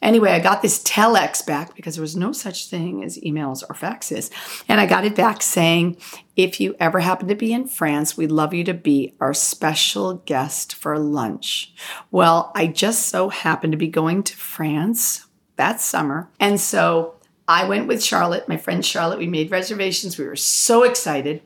Anyway, 0.00 0.30
I 0.30 0.38
got 0.38 0.62
this 0.62 0.82
telex 0.82 1.44
back 1.44 1.74
because 1.74 1.96
there 1.96 2.02
was 2.02 2.16
no 2.16 2.32
such 2.32 2.68
thing 2.68 3.02
as 3.02 3.18
emails 3.18 3.62
or 3.68 3.74
faxes. 3.74 4.30
And 4.68 4.80
I 4.80 4.86
got 4.86 5.04
it 5.04 5.16
back 5.16 5.42
saying, 5.42 5.96
if 6.36 6.60
you 6.60 6.76
ever 6.78 7.00
happen 7.00 7.28
to 7.28 7.34
be 7.34 7.52
in 7.52 7.66
France, 7.66 8.16
we'd 8.16 8.30
love 8.30 8.54
you 8.54 8.62
to 8.64 8.74
be 8.74 9.14
our 9.20 9.34
special 9.34 10.14
guest 10.14 10.74
for 10.74 10.98
lunch. 10.98 11.74
Well, 12.10 12.52
I 12.54 12.68
just 12.68 13.08
so 13.08 13.28
happened 13.28 13.72
to 13.72 13.78
be 13.78 13.88
going 13.88 14.22
to 14.24 14.36
France 14.36 15.26
that 15.56 15.80
summer. 15.80 16.30
And 16.38 16.60
so 16.60 17.14
I 17.48 17.66
went 17.66 17.88
with 17.88 18.04
Charlotte, 18.04 18.48
my 18.48 18.58
friend 18.58 18.84
Charlotte. 18.84 19.18
We 19.18 19.26
made 19.26 19.50
reservations. 19.50 20.18
We 20.18 20.26
were 20.26 20.36
so 20.36 20.84
excited. 20.84 21.42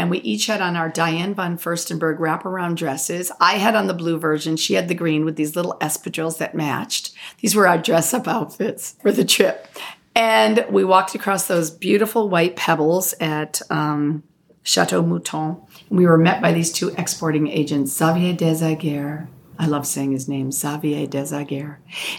And 0.00 0.10
we 0.10 0.20
each 0.20 0.46
had 0.46 0.62
on 0.62 0.76
our 0.76 0.88
Diane 0.88 1.34
von 1.34 1.58
Furstenberg 1.58 2.18
wraparound 2.18 2.76
dresses. 2.76 3.30
I 3.38 3.58
had 3.58 3.74
on 3.74 3.86
the 3.86 3.92
blue 3.92 4.18
version. 4.18 4.56
She 4.56 4.72
had 4.72 4.88
the 4.88 4.94
green 4.94 5.26
with 5.26 5.36
these 5.36 5.54
little 5.54 5.76
espadrilles 5.82 6.38
that 6.38 6.54
matched. 6.54 7.12
These 7.40 7.54
were 7.54 7.68
our 7.68 7.76
dress 7.76 8.14
up 8.14 8.26
outfits 8.26 8.96
for 9.02 9.12
the 9.12 9.26
trip. 9.26 9.68
And 10.14 10.64
we 10.70 10.84
walked 10.84 11.14
across 11.14 11.48
those 11.48 11.70
beautiful 11.70 12.30
white 12.30 12.56
pebbles 12.56 13.12
at 13.20 13.60
um, 13.68 14.22
Chateau 14.62 15.02
Mouton. 15.02 15.60
We 15.90 16.06
were 16.06 16.16
met 16.16 16.40
by 16.40 16.54
these 16.54 16.72
two 16.72 16.94
exporting 16.96 17.48
agents, 17.48 17.94
Xavier 17.94 18.32
Desaguerre. 18.32 19.28
I 19.60 19.66
love 19.66 19.86
saying 19.86 20.12
his 20.12 20.26
name, 20.26 20.50
Xavier 20.52 21.06
Desaguerre, 21.06 21.76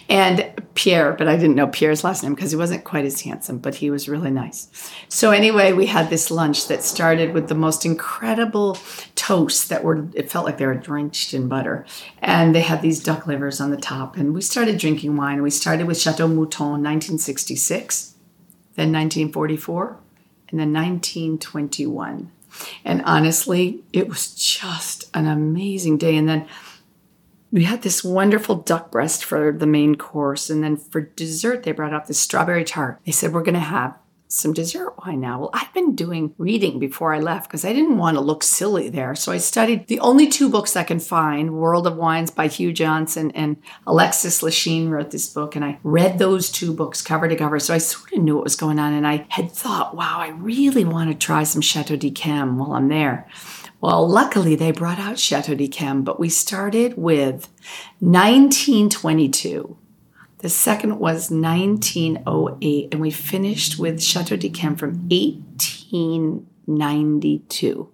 and 0.08 0.54
Pierre, 0.76 1.14
but 1.14 1.28
I 1.28 1.38
didn't 1.38 1.56
know 1.56 1.66
Pierre's 1.66 2.04
last 2.04 2.22
name 2.22 2.36
because 2.36 2.52
he 2.52 2.56
wasn't 2.56 2.84
quite 2.84 3.04
as 3.04 3.22
handsome, 3.22 3.58
but 3.58 3.74
he 3.74 3.90
was 3.90 4.08
really 4.08 4.30
nice. 4.30 4.68
So 5.10 5.32
anyway, 5.32 5.74
we 5.74 5.88
had 5.88 6.12
this 6.12 6.30
lunch 6.30 6.68
that 6.68 6.84
started 6.84 7.34
with 7.34 7.48
the 7.48 7.56
most 7.56 7.84
incredible 7.84 8.78
toasts 9.16 9.68
that 9.70 9.84
were, 9.84 10.08
it 10.14 10.30
felt 10.30 10.46
like 10.46 10.60
they 10.60 10.68
were 10.68 10.76
drenched 10.76 11.34
in 11.34 11.48
butter. 11.48 11.84
And 12.20 12.54
they 12.54 12.62
had 12.62 12.84
these 12.84 13.02
duck 13.02 13.26
livers 13.26 13.60
on 13.60 13.72
the 13.72 13.76
top. 13.76 14.18
And 14.18 14.36
we 14.36 14.42
started 14.42 14.78
drinking 14.78 15.18
wine. 15.18 15.42
We 15.42 15.50
started 15.50 15.88
with 15.88 16.00
Chateau 16.00 16.28
Mouton 16.28 16.84
1966, 16.84 18.14
then 18.76 18.92
1944, 18.92 19.98
and 20.50 20.60
then 20.60 20.72
1921. 20.72 22.32
And 22.86 23.02
honestly, 23.04 23.84
it 23.94 24.08
was 24.08 24.36
just 24.36 25.10
an 25.16 25.26
amazing 25.26 25.98
day. 25.98 26.16
And 26.16 26.30
then 26.30 26.48
we 27.52 27.66
had 27.66 27.82
this 27.82 28.04
wonderful 28.04 28.56
duck 28.56 28.92
breast 28.92 29.26
for 29.26 29.52
the 29.52 29.68
main 29.68 29.96
course. 29.96 30.50
And 30.50 30.64
then 30.64 30.78
for 30.78 31.02
dessert, 31.02 31.64
they 31.64 31.72
brought 31.74 31.94
out 31.94 32.08
this 32.08 32.20
strawberry 32.20 32.64
tart. 32.64 33.00
They 33.06 33.12
said, 33.12 33.34
We're 33.34 33.44
going 33.44 33.56
to 33.56 33.60
have 33.60 33.98
some 34.32 34.54
dessert 34.54 34.94
wine 35.00 35.20
now. 35.20 35.40
Well, 35.40 35.50
I'd 35.54 35.74
been 35.74 35.94
doing 35.94 36.34
reading 36.38 36.80
before 36.80 37.14
I 37.14 37.20
left 37.20 37.50
because 37.50 37.66
I 37.66 37.74
didn't 37.74 37.98
want 37.98 38.16
to 38.16 38.22
look 38.22 38.44
silly 38.44 38.88
there. 38.88 39.14
So 39.14 39.34
I 39.34 39.38
studied 39.38 39.88
the 39.88 40.00
only 40.00 40.28
two 40.28 40.50
books 40.50 40.78
I 40.78 40.84
can 40.84 41.02
find 41.02 41.54
World 41.58 41.86
of 41.86 41.98
Wines 41.98 42.32
by 42.32 42.48
Hugh 42.48 42.72
Johnson 42.72 43.32
and 43.32 43.58
Alexis 43.86 44.42
Lichine 44.42 44.90
wrote 44.90 45.12
this 45.12 45.28
book. 45.28 45.58
And 45.58 45.66
I 45.66 45.80
read 45.84 46.18
those 46.18 46.50
two 46.50 46.74
books 46.74 47.02
cover 47.02 47.28
to 47.28 47.36
cover. 47.36 47.60
So 47.60 47.74
I 47.74 47.80
sort 47.80 48.14
of 48.14 48.20
knew 48.20 48.36
what 48.36 48.46
was 48.46 48.56
going 48.56 48.80
on. 48.80 48.94
And 48.94 49.06
I 49.06 49.26
had 49.28 49.52
thought, 49.52 49.98
wow, 49.98 50.20
I 50.20 50.30
really 50.30 50.86
want 50.86 51.12
to 51.12 51.16
try 51.16 51.44
some 51.44 51.62
Chateau 51.62 51.98
d'Yquem 51.98 52.56
while 52.56 52.72
I'm 52.72 52.88
there. 52.88 53.28
Well, 53.82 54.08
luckily 54.08 54.56
they 54.56 54.72
brought 54.72 55.00
out 55.00 55.18
Chateau 55.18 55.56
de 55.56 55.68
d'Yquem, 55.68 56.04
but 56.04 56.20
we 56.20 56.30
started 56.30 56.96
with 56.98 57.50
1922. 58.00 59.76
The 60.38 60.50
second 60.50 61.00
was 61.00 61.32
1908, 61.32 62.90
and 62.92 63.02
we 63.02 63.10
finished 63.10 63.80
with 63.80 64.04
Chateau 64.04 64.36
de 64.36 64.50
d'Yquem 64.50 64.78
from 64.78 65.10
1892. 65.10 67.90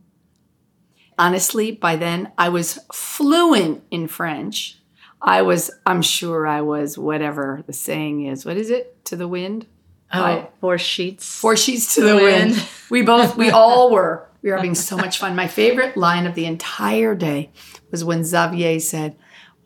Honestly, 1.18 1.72
by 1.72 1.96
then 1.96 2.34
I 2.38 2.50
was 2.50 2.80
fluent 2.94 3.82
in 3.90 4.10
French. 4.10 4.80
I 5.22 5.42
was, 5.42 5.72
I'm 5.86 6.02
sure 6.02 6.46
I 6.46 6.60
was, 6.62 6.98
whatever 6.98 7.64
the 7.66 7.72
saying 7.72 8.26
is. 8.26 8.46
What 8.46 8.58
is 8.58 8.70
it? 8.70 9.06
To 9.06 9.16
the 9.16 9.30
wind? 9.30 9.66
Oh, 10.14 10.48
four 10.62 10.78
sheets. 10.78 11.40
Four 11.40 11.56
sheets 11.56 11.96
to 11.96 12.02
the 12.02 12.16
wind. 12.16 12.52
wind. 12.52 12.68
We 12.90 13.02
both, 13.02 13.38
we 13.38 13.52
all 13.52 13.92
were. 13.92 14.27
We 14.48 14.52
were 14.52 14.58
having 14.60 14.76
so 14.76 14.96
much 14.96 15.18
fun. 15.18 15.36
My 15.36 15.50
favorite 15.50 15.98
line 15.98 16.26
of 16.26 16.34
the 16.34 16.46
entire 16.46 17.16
day 17.16 17.52
was 17.92 18.06
when 18.06 18.24
Xavier 18.24 18.80
said, 18.80 19.18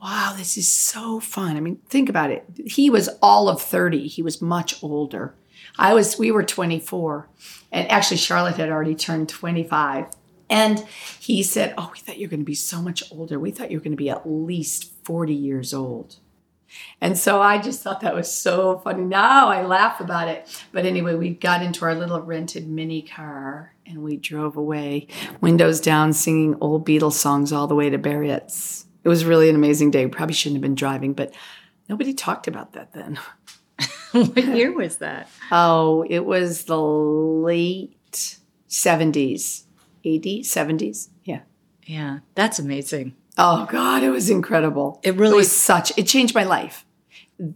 Wow, 0.01 0.33
this 0.35 0.57
is 0.57 0.71
so 0.71 1.19
fun. 1.19 1.55
I 1.55 1.59
mean, 1.59 1.75
think 1.87 2.09
about 2.09 2.31
it. 2.31 2.45
He 2.65 2.89
was 2.89 3.07
all 3.21 3.47
of 3.47 3.61
30. 3.61 4.07
He 4.07 4.23
was 4.23 4.41
much 4.41 4.83
older. 4.83 5.35
I 5.77 5.93
was, 5.93 6.17
we 6.17 6.31
were 6.31 6.41
24. 6.41 7.29
And 7.71 7.91
actually, 7.91 8.17
Charlotte 8.17 8.55
had 8.55 8.69
already 8.69 8.95
turned 8.95 9.29
25. 9.29 10.07
And 10.49 10.79
he 11.19 11.43
said, 11.43 11.75
Oh, 11.77 11.91
we 11.93 11.99
thought 11.99 12.17
you 12.17 12.25
were 12.25 12.31
going 12.31 12.39
to 12.39 12.43
be 12.43 12.55
so 12.55 12.81
much 12.81 13.03
older. 13.11 13.39
We 13.39 13.51
thought 13.51 13.69
you 13.69 13.77
were 13.77 13.83
going 13.83 13.91
to 13.91 13.97
be 13.97 14.09
at 14.09 14.27
least 14.27 14.93
40 15.03 15.31
years 15.31 15.75
old. 15.75 16.15
And 16.99 17.19
so 17.19 17.39
I 17.39 17.59
just 17.59 17.83
thought 17.83 18.01
that 18.01 18.15
was 18.15 18.33
so 18.33 18.79
funny. 18.79 19.03
Now 19.03 19.49
I 19.49 19.63
laugh 19.63 19.99
about 19.99 20.27
it. 20.27 20.63
But 20.71 20.87
anyway, 20.87 21.13
we 21.13 21.29
got 21.29 21.61
into 21.61 21.85
our 21.85 21.93
little 21.93 22.21
rented 22.21 22.67
mini 22.67 23.03
car 23.03 23.75
and 23.91 24.03
we 24.03 24.17
drove 24.17 24.55
away, 24.55 25.07
windows 25.41 25.79
down, 25.81 26.13
singing 26.13 26.55
old 26.61 26.85
Beatles 26.85 27.13
songs 27.13 27.51
all 27.51 27.67
the 27.67 27.75
way 27.75 27.89
to 27.89 27.97
Barrett's. 27.97 28.85
It 29.03 29.09
was 29.09 29.25
really 29.25 29.49
an 29.49 29.55
amazing 29.55 29.91
day. 29.91 30.07
Probably 30.07 30.33
shouldn't 30.33 30.57
have 30.57 30.61
been 30.61 30.75
driving, 30.75 31.13
but 31.13 31.33
nobody 31.89 32.13
talked 32.13 32.47
about 32.47 32.73
that 32.73 32.93
then. 32.93 33.19
what 34.11 34.37
year 34.37 34.71
was 34.73 34.97
that? 34.97 35.29
Oh, 35.51 36.05
it 36.09 36.25
was 36.25 36.65
the 36.65 36.79
late 36.79 38.37
70s, 38.69 39.63
80s, 40.05 40.41
70s. 40.41 41.09
Yeah. 41.23 41.41
Yeah, 41.85 42.19
that's 42.35 42.59
amazing. 42.59 43.15
Oh 43.37 43.65
God, 43.69 44.03
it 44.03 44.09
was 44.09 44.29
incredible. 44.29 44.99
It 45.03 45.15
really- 45.15 45.35
was 45.35 45.51
such. 45.51 45.97
It 45.97 46.07
changed 46.07 46.35
my 46.35 46.43
life. 46.43 46.85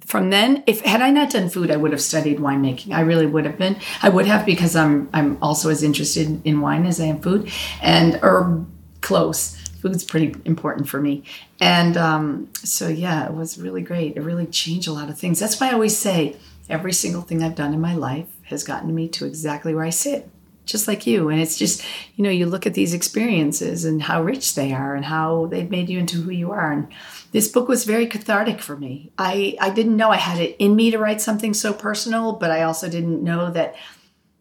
From 0.05 0.29
then, 0.29 0.63
if 0.65 0.81
had 0.81 1.01
I 1.01 1.11
not 1.11 1.29
done 1.29 1.49
food, 1.49 1.69
I 1.69 1.77
would 1.77 1.91
have 1.91 2.01
studied 2.01 2.39
winemaking. 2.39 2.93
I 2.93 3.01
really 3.01 3.25
would 3.25 3.45
have 3.45 3.57
been. 3.57 3.77
I 4.01 4.09
would 4.09 4.25
have 4.25 4.45
because 4.45 4.75
I'm 4.75 5.09
I'm 5.13 5.37
also 5.41 5.69
as 5.69 5.83
interested 5.83 6.41
in 6.45 6.61
wine 6.61 6.85
as 6.85 6.99
I 6.99 7.05
am 7.05 7.21
food, 7.21 7.51
and 7.81 8.19
or 8.21 8.65
close. 9.01 9.61
Food's 9.81 10.03
pretty 10.03 10.35
important 10.45 10.89
for 10.89 10.99
me, 10.99 11.23
and 11.59 11.95
um, 11.97 12.49
so 12.55 12.87
yeah, 12.87 13.27
it 13.27 13.33
was 13.33 13.59
really 13.59 13.81
great. 13.81 14.17
It 14.17 14.21
really 14.21 14.47
changed 14.47 14.87
a 14.87 14.91
lot 14.93 15.09
of 15.09 15.19
things. 15.19 15.39
That's 15.39 15.59
why 15.59 15.69
I 15.69 15.73
always 15.73 15.95
say 15.95 16.37
every 16.69 16.93
single 16.93 17.21
thing 17.21 17.43
I've 17.43 17.55
done 17.55 17.73
in 17.73 17.81
my 17.81 17.93
life 17.93 18.27
has 18.45 18.63
gotten 18.63 18.93
me 18.95 19.07
to 19.09 19.25
exactly 19.25 19.75
where 19.75 19.85
I 19.85 19.91
sit 19.91 20.29
just 20.65 20.87
like 20.87 21.05
you. 21.05 21.29
And 21.29 21.41
it's 21.41 21.57
just, 21.57 21.83
you 22.15 22.23
know, 22.23 22.29
you 22.29 22.45
look 22.45 22.65
at 22.65 22.73
these 22.73 22.93
experiences 22.93 23.85
and 23.85 24.01
how 24.01 24.23
rich 24.23 24.55
they 24.55 24.73
are 24.73 24.95
and 24.95 25.05
how 25.05 25.47
they've 25.47 25.69
made 25.69 25.89
you 25.89 25.99
into 25.99 26.21
who 26.21 26.31
you 26.31 26.51
are. 26.51 26.71
And 26.71 26.87
this 27.31 27.47
book 27.47 27.67
was 27.67 27.85
very 27.85 28.07
cathartic 28.07 28.61
for 28.61 28.77
me. 28.77 29.11
I, 29.17 29.57
I 29.59 29.69
didn't 29.69 29.97
know 29.97 30.09
I 30.09 30.17
had 30.17 30.39
it 30.39 30.55
in 30.57 30.75
me 30.75 30.91
to 30.91 30.97
write 30.97 31.21
something 31.21 31.53
so 31.53 31.73
personal, 31.73 32.33
but 32.33 32.51
I 32.51 32.63
also 32.63 32.89
didn't 32.89 33.23
know 33.23 33.51
that 33.51 33.75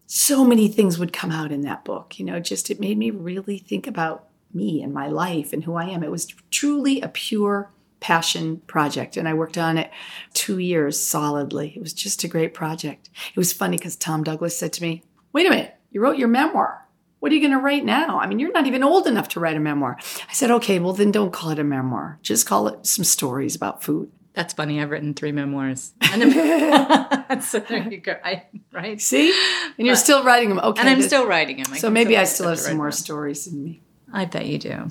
so 0.06 0.44
many 0.44 0.68
things 0.68 0.98
would 0.98 1.12
come 1.12 1.30
out 1.30 1.52
in 1.52 1.62
that 1.62 1.84
book. 1.84 2.18
You 2.18 2.24
know, 2.24 2.40
just 2.40 2.70
it 2.70 2.80
made 2.80 2.98
me 2.98 3.10
really 3.10 3.58
think 3.58 3.86
about 3.86 4.28
me 4.52 4.82
and 4.82 4.92
my 4.92 5.08
life 5.08 5.52
and 5.52 5.64
who 5.64 5.74
I 5.74 5.86
am. 5.86 6.02
It 6.02 6.10
was 6.10 6.26
truly 6.50 7.00
a 7.00 7.08
pure 7.08 7.70
passion 8.00 8.58
project 8.66 9.16
and 9.16 9.26
I 9.26 9.32
worked 9.32 9.56
on 9.56 9.78
it 9.78 9.90
2 10.34 10.58
years 10.58 11.00
solidly. 11.00 11.72
It 11.74 11.80
was 11.80 11.94
just 11.94 12.22
a 12.22 12.28
great 12.28 12.52
project. 12.52 13.08
It 13.34 13.38
was 13.38 13.52
funny 13.52 13.78
cuz 13.78 13.96
Tom 13.96 14.22
Douglas 14.22 14.56
said 14.56 14.74
to 14.74 14.82
me, 14.82 15.02
"Wait 15.32 15.46
a 15.46 15.50
minute. 15.50 15.73
You 15.94 16.02
wrote 16.02 16.18
your 16.18 16.28
memoir. 16.28 16.86
What 17.20 17.32
are 17.32 17.36
you 17.36 17.40
going 17.40 17.52
to 17.58 17.58
write 17.64 17.84
now? 17.86 18.18
I 18.20 18.26
mean, 18.26 18.38
you're 18.38 18.52
not 18.52 18.66
even 18.66 18.82
old 18.82 19.06
enough 19.06 19.28
to 19.28 19.40
write 19.40 19.56
a 19.56 19.60
memoir." 19.60 19.96
I 20.28 20.32
said, 20.34 20.50
"Okay, 20.50 20.78
well 20.78 20.92
then 20.92 21.10
don't 21.10 21.32
call 21.32 21.48
it 21.50 21.58
a 21.58 21.64
memoir. 21.64 22.18
Just 22.20 22.46
call 22.46 22.68
it 22.68 22.84
some 22.86 23.04
stories 23.04 23.54
about 23.56 23.82
food." 23.82 24.10
That's 24.34 24.52
funny. 24.52 24.82
I've 24.82 24.90
written 24.90 25.14
three 25.14 25.30
memoirs. 25.32 25.92
so 27.40 27.60
there 27.60 27.88
you 27.88 27.98
go. 27.98 28.16
I, 28.24 28.42
right? 28.72 29.00
See? 29.00 29.30
And 29.78 29.86
you're 29.86 29.94
But- 29.94 30.00
still 30.00 30.24
writing 30.24 30.48
them. 30.48 30.58
Okay. 30.58 30.80
And 30.80 30.88
I'm 30.90 31.02
still 31.02 31.26
writing 31.26 31.62
them. 31.62 31.74
So 31.76 31.88
maybe 31.88 32.18
I 32.18 32.24
still 32.24 32.48
have 32.48 32.58
some 32.58 32.76
more 32.76 32.86
more. 32.86 32.92
stories 32.92 33.46
in 33.46 33.62
me. 33.64 33.80
I 34.12 34.26
bet 34.26 34.46
you 34.46 34.58
do. 34.58 34.86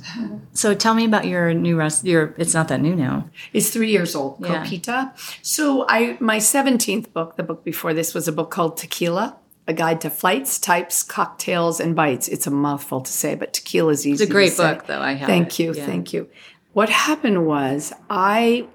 So 0.54 0.74
tell 0.76 0.94
me 0.94 1.06
about 1.06 1.26
your 1.26 1.54
new 1.54 1.78
rest. 1.78 2.04
Your 2.04 2.34
it's 2.38 2.54
not 2.54 2.68
that 2.70 2.82
new 2.82 2.96
now. 2.96 3.30
It's 3.54 3.70
three 3.70 3.90
years 3.90 4.16
old, 4.16 4.38
Yeah. 4.40 4.64
Copita. 4.66 5.14
So 5.42 5.86
I 5.88 6.18
my 6.20 6.40
seventeenth 6.40 7.14
book, 7.14 7.36
the 7.38 7.44
book 7.44 7.64
before 7.64 7.94
this 7.94 8.14
was 8.14 8.28
a 8.28 8.32
book 8.34 8.50
called 8.52 8.76
Tequila, 8.78 9.38
a 9.68 9.74
guide 9.74 10.02
to 10.02 10.10
flights, 10.10 10.60
types, 10.60 11.04
cocktails, 11.04 11.80
and 11.80 11.96
bites. 11.96 12.28
It's 12.28 12.48
a 12.48 12.52
mouthful 12.52 13.02
to 13.02 13.12
say, 13.12 13.36
but 13.36 13.54
tequila 13.54 13.92
is 13.94 14.06
easy. 14.06 14.24
It's 14.24 14.30
a 14.30 14.34
great 14.34 14.56
book, 14.58 14.88
though. 14.88 15.00
I 15.00 15.14
have. 15.14 15.28
Thank 15.28 15.60
it. 15.60 15.64
you, 15.64 15.74
Yeah. 15.74 15.86
thank 15.86 16.14
you. 16.14 16.30
What 16.74 16.90
happened 16.90 17.46
was 17.46 17.94
I 18.10 18.68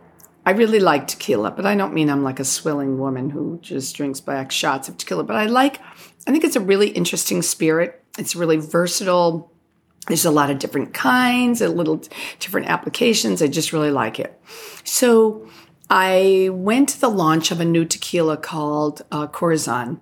I 0.47 0.53
really 0.53 0.81
like 0.81 1.09
tequila, 1.09 1.51
but 1.51 1.67
I 1.67 1.75
don't 1.75 1.93
mean 1.93 2.09
I'm 2.09 2.23
like 2.23 2.41
a 2.41 2.45
swilling 2.45 2.99
woman 2.99 3.29
who 3.29 3.59
just 3.61 3.95
drinks 3.97 4.21
back 4.21 4.51
shots 4.51 4.89
of 4.89 4.97
tequila. 4.97 5.25
But 5.25 5.37
I 5.37 5.45
like 5.47 5.81
I 6.27 6.31
think 6.31 6.45
it's 6.45 6.57
a 6.57 6.61
really 6.61 6.89
interesting 6.91 7.43
spirit. 7.43 8.03
It's 8.19 8.35
really 8.35 8.57
versatile. 8.57 9.53
There's 10.07 10.25
a 10.25 10.31
lot 10.31 10.51
of 10.51 10.59
different 10.59 10.95
kinds, 10.95 11.61
a 11.61 11.69
little 11.69 12.03
different 12.39 12.69
applications. 12.69 13.43
I 13.43 13.49
just 13.49 13.75
really 13.75 13.91
like 13.91 14.19
it. 14.19 14.41
So 14.85 15.47
I 15.91 16.49
went 16.53 16.91
to 16.91 17.01
the 17.01 17.09
launch 17.09 17.51
of 17.51 17.61
a 17.61 17.65
new 17.65 17.85
tequila 17.85 18.37
called 18.37 19.03
uh, 19.11 19.27
Corazon, 19.27 20.01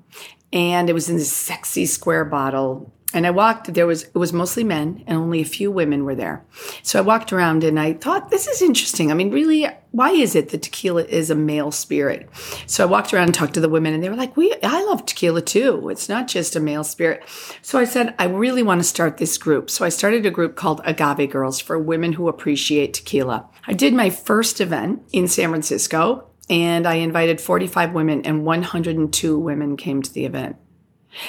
and 0.53 0.89
it 0.89 0.93
was 0.93 1.09
in 1.09 1.17
this 1.17 1.33
sexy 1.33 1.87
square 1.87 2.25
bottle. 2.25 2.93
And 3.15 3.27
I 3.27 3.31
walked. 3.31 3.73
There 3.73 3.87
was 3.87 4.03
it 4.03 4.17
was 4.17 4.33
mostly 4.33 4.65
men, 4.65 5.05
and 5.07 5.17
only 5.17 5.41
a 5.41 5.45
few 5.45 5.71
women 5.71 6.05
were 6.05 6.17
there. 6.17 6.45
So 6.83 6.99
I 6.99 7.03
walked 7.03 7.33
around, 7.33 7.63
and 7.63 7.79
I 7.79 7.95
thought, 7.95 8.31
this 8.31 8.49
is 8.49 8.61
interesting. 8.61 9.11
I 9.11 9.15
mean, 9.15 9.31
really, 9.31 9.67
why 9.93 10.11
is 10.11 10.35
it 10.35 10.49
that 10.51 10.63
tequila 10.63 11.05
is 11.05 11.31
a 11.31 11.37
male 11.37 11.71
spirit? 11.71 12.29
So 12.67 12.83
I 12.83 12.91
walked 12.91 13.15
around 13.15 13.27
and 13.27 13.35
talked 13.35 13.55
to 13.55 13.61
the 13.61 13.69
women, 13.69 13.95
and 13.95 14.03
they 14.03 14.11
were 14.11 14.17
like, 14.17 14.37
"We, 14.37 14.53
I 14.63 14.85
love 14.85 15.07
tequila 15.07 15.41
too. 15.41 15.89
It's 15.89 16.09
not 16.09 16.27
just 16.27 16.57
a 16.57 16.61
male 16.61 16.85
spirit." 16.85 17.23
So 17.63 17.79
I 17.79 17.85
said, 17.85 18.15
I 18.19 18.25
really 18.27 18.65
want 18.65 18.81
to 18.81 18.85
start 18.85 19.17
this 19.17 19.39
group. 19.39 19.71
So 19.71 19.85
I 19.85 19.89
started 19.89 20.27
a 20.27 20.31
group 20.31 20.57
called 20.57 20.83
Agave 20.85 21.31
Girls 21.31 21.61
for 21.61 21.79
women 21.79 22.13
who 22.13 22.29
appreciate 22.29 22.93
tequila. 22.93 23.49
I 23.69 23.73
did 23.73 23.95
my 23.95 24.11
first 24.11 24.61
event 24.61 25.03
in 25.13 25.29
San 25.29 25.51
Francisco, 25.51 26.29
and 26.49 26.87
I 26.87 26.95
invited 26.95 27.41
45 27.41 27.93
women, 27.93 28.23
and 28.25 28.45
102 28.45 29.39
women 29.39 29.77
came 29.77 30.03
to 30.03 30.13
the 30.13 30.25
event. 30.25 30.57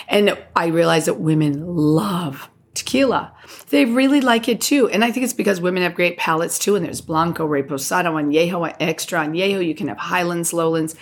And 0.07 0.38
I 0.55 0.68
realized 0.68 1.07
that 1.07 1.20
women 1.20 1.65
love 1.65 2.49
tequila. 2.78 3.34
They 3.70 3.86
really 3.86 4.22
like 4.22 4.47
it 4.47 4.61
too. 4.61 4.88
And 4.89 5.03
I 5.03 5.11
think 5.11 5.24
it's 5.24 5.34
because 5.34 5.59
women 5.59 5.84
have 5.84 5.95
great 5.95 6.18
palates 6.18 6.59
too. 6.59 6.76
And 6.76 6.86
there's 6.86 7.01
Blanco, 7.01 7.47
Reposado, 7.47 8.13
Añejo, 8.13 8.76
Extra. 8.80 9.20
Añejo, 9.26 9.65
you 9.65 9.76
can 9.76 9.88
have 9.88 9.97
Highlands, 9.97 10.53
Lowlands. 10.53 10.95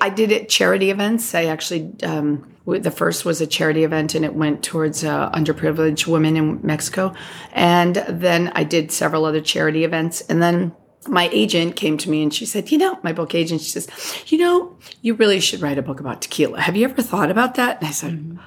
I 0.00 0.08
did 0.08 0.32
it 0.32 0.48
charity 0.48 0.90
events. 0.90 1.34
I 1.34 1.44
actually, 1.44 1.92
um, 2.02 2.50
the 2.66 2.90
first 2.90 3.26
was 3.26 3.42
a 3.42 3.46
charity 3.46 3.84
event 3.84 4.14
and 4.14 4.24
it 4.24 4.34
went 4.34 4.62
towards 4.62 5.04
uh, 5.04 5.30
underprivileged 5.32 6.06
women 6.06 6.36
in 6.36 6.60
Mexico. 6.62 7.14
And 7.52 7.96
then 8.08 8.50
I 8.54 8.64
did 8.64 8.90
several 8.90 9.26
other 9.26 9.42
charity 9.42 9.84
events. 9.84 10.22
And 10.22 10.42
then 10.42 10.74
my 11.08 11.28
agent 11.32 11.76
came 11.76 11.96
to 11.98 12.10
me 12.10 12.22
and 12.22 12.32
she 12.32 12.44
said, 12.46 12.70
You 12.70 12.78
know, 12.78 12.98
my 13.02 13.12
book 13.12 13.34
agent, 13.34 13.62
she 13.62 13.70
says, 13.70 13.88
You 14.26 14.38
know, 14.38 14.76
you 15.02 15.14
really 15.14 15.40
should 15.40 15.62
write 15.62 15.78
a 15.78 15.82
book 15.82 16.00
about 16.00 16.22
tequila. 16.22 16.60
Have 16.60 16.76
you 16.76 16.84
ever 16.84 17.02
thought 17.02 17.30
about 17.30 17.54
that? 17.54 17.78
And 17.78 17.88
I 17.88 17.90
said, 17.90 18.12
mm-hmm. 18.12 18.38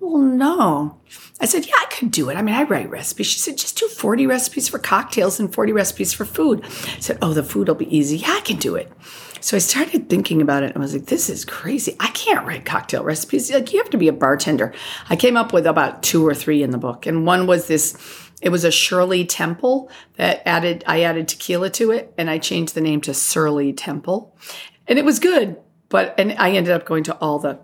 Well, 0.00 0.22
no. 0.22 0.98
I 1.40 1.44
said, 1.44 1.66
Yeah, 1.66 1.74
I 1.78 1.86
could 1.86 2.10
do 2.10 2.30
it. 2.30 2.36
I 2.36 2.42
mean, 2.42 2.54
I 2.54 2.64
write 2.64 2.90
recipes. 2.90 3.26
She 3.26 3.38
said, 3.38 3.58
Just 3.58 3.78
do 3.78 3.86
40 3.86 4.26
recipes 4.26 4.68
for 4.68 4.78
cocktails 4.78 5.38
and 5.38 5.52
40 5.52 5.72
recipes 5.72 6.12
for 6.12 6.24
food. 6.24 6.64
I 6.64 7.00
said, 7.00 7.18
Oh, 7.22 7.32
the 7.32 7.44
food 7.44 7.68
will 7.68 7.74
be 7.74 7.96
easy. 7.96 8.18
Yeah, 8.18 8.34
I 8.36 8.40
can 8.40 8.56
do 8.56 8.74
it. 8.74 8.90
So 9.40 9.56
I 9.56 9.60
started 9.60 10.10
thinking 10.10 10.42
about 10.42 10.62
it 10.62 10.74
and 10.74 10.76
I 10.76 10.80
was 10.80 10.92
like, 10.92 11.06
this 11.06 11.30
is 11.30 11.46
crazy. 11.46 11.96
I 11.98 12.08
can't 12.08 12.46
write 12.46 12.66
cocktail 12.66 13.04
recipes. 13.04 13.50
Like, 13.50 13.72
you 13.72 13.78
have 13.78 13.88
to 13.90 13.96
be 13.96 14.08
a 14.08 14.12
bartender. 14.12 14.74
I 15.08 15.16
came 15.16 15.36
up 15.36 15.54
with 15.54 15.66
about 15.66 16.02
two 16.02 16.26
or 16.26 16.34
three 16.34 16.62
in 16.62 16.72
the 16.72 16.78
book. 16.78 17.06
And 17.06 17.24
one 17.24 17.46
was 17.46 17.66
this 17.66 17.96
it 18.40 18.50
was 18.50 18.64
a 18.64 18.70
Shirley 18.70 19.24
Temple 19.24 19.90
that 20.16 20.42
added, 20.46 20.84
I 20.86 21.02
added 21.02 21.28
tequila 21.28 21.70
to 21.70 21.90
it 21.90 22.12
and 22.16 22.30
I 22.30 22.38
changed 22.38 22.74
the 22.74 22.80
name 22.80 23.00
to 23.02 23.14
Surly 23.14 23.72
Temple. 23.72 24.36
And 24.88 24.98
it 24.98 25.04
was 25.04 25.18
good. 25.18 25.58
But, 25.88 26.14
and 26.18 26.32
I 26.38 26.52
ended 26.52 26.72
up 26.72 26.86
going 26.86 27.04
to 27.04 27.16
all 27.18 27.38
the 27.38 27.60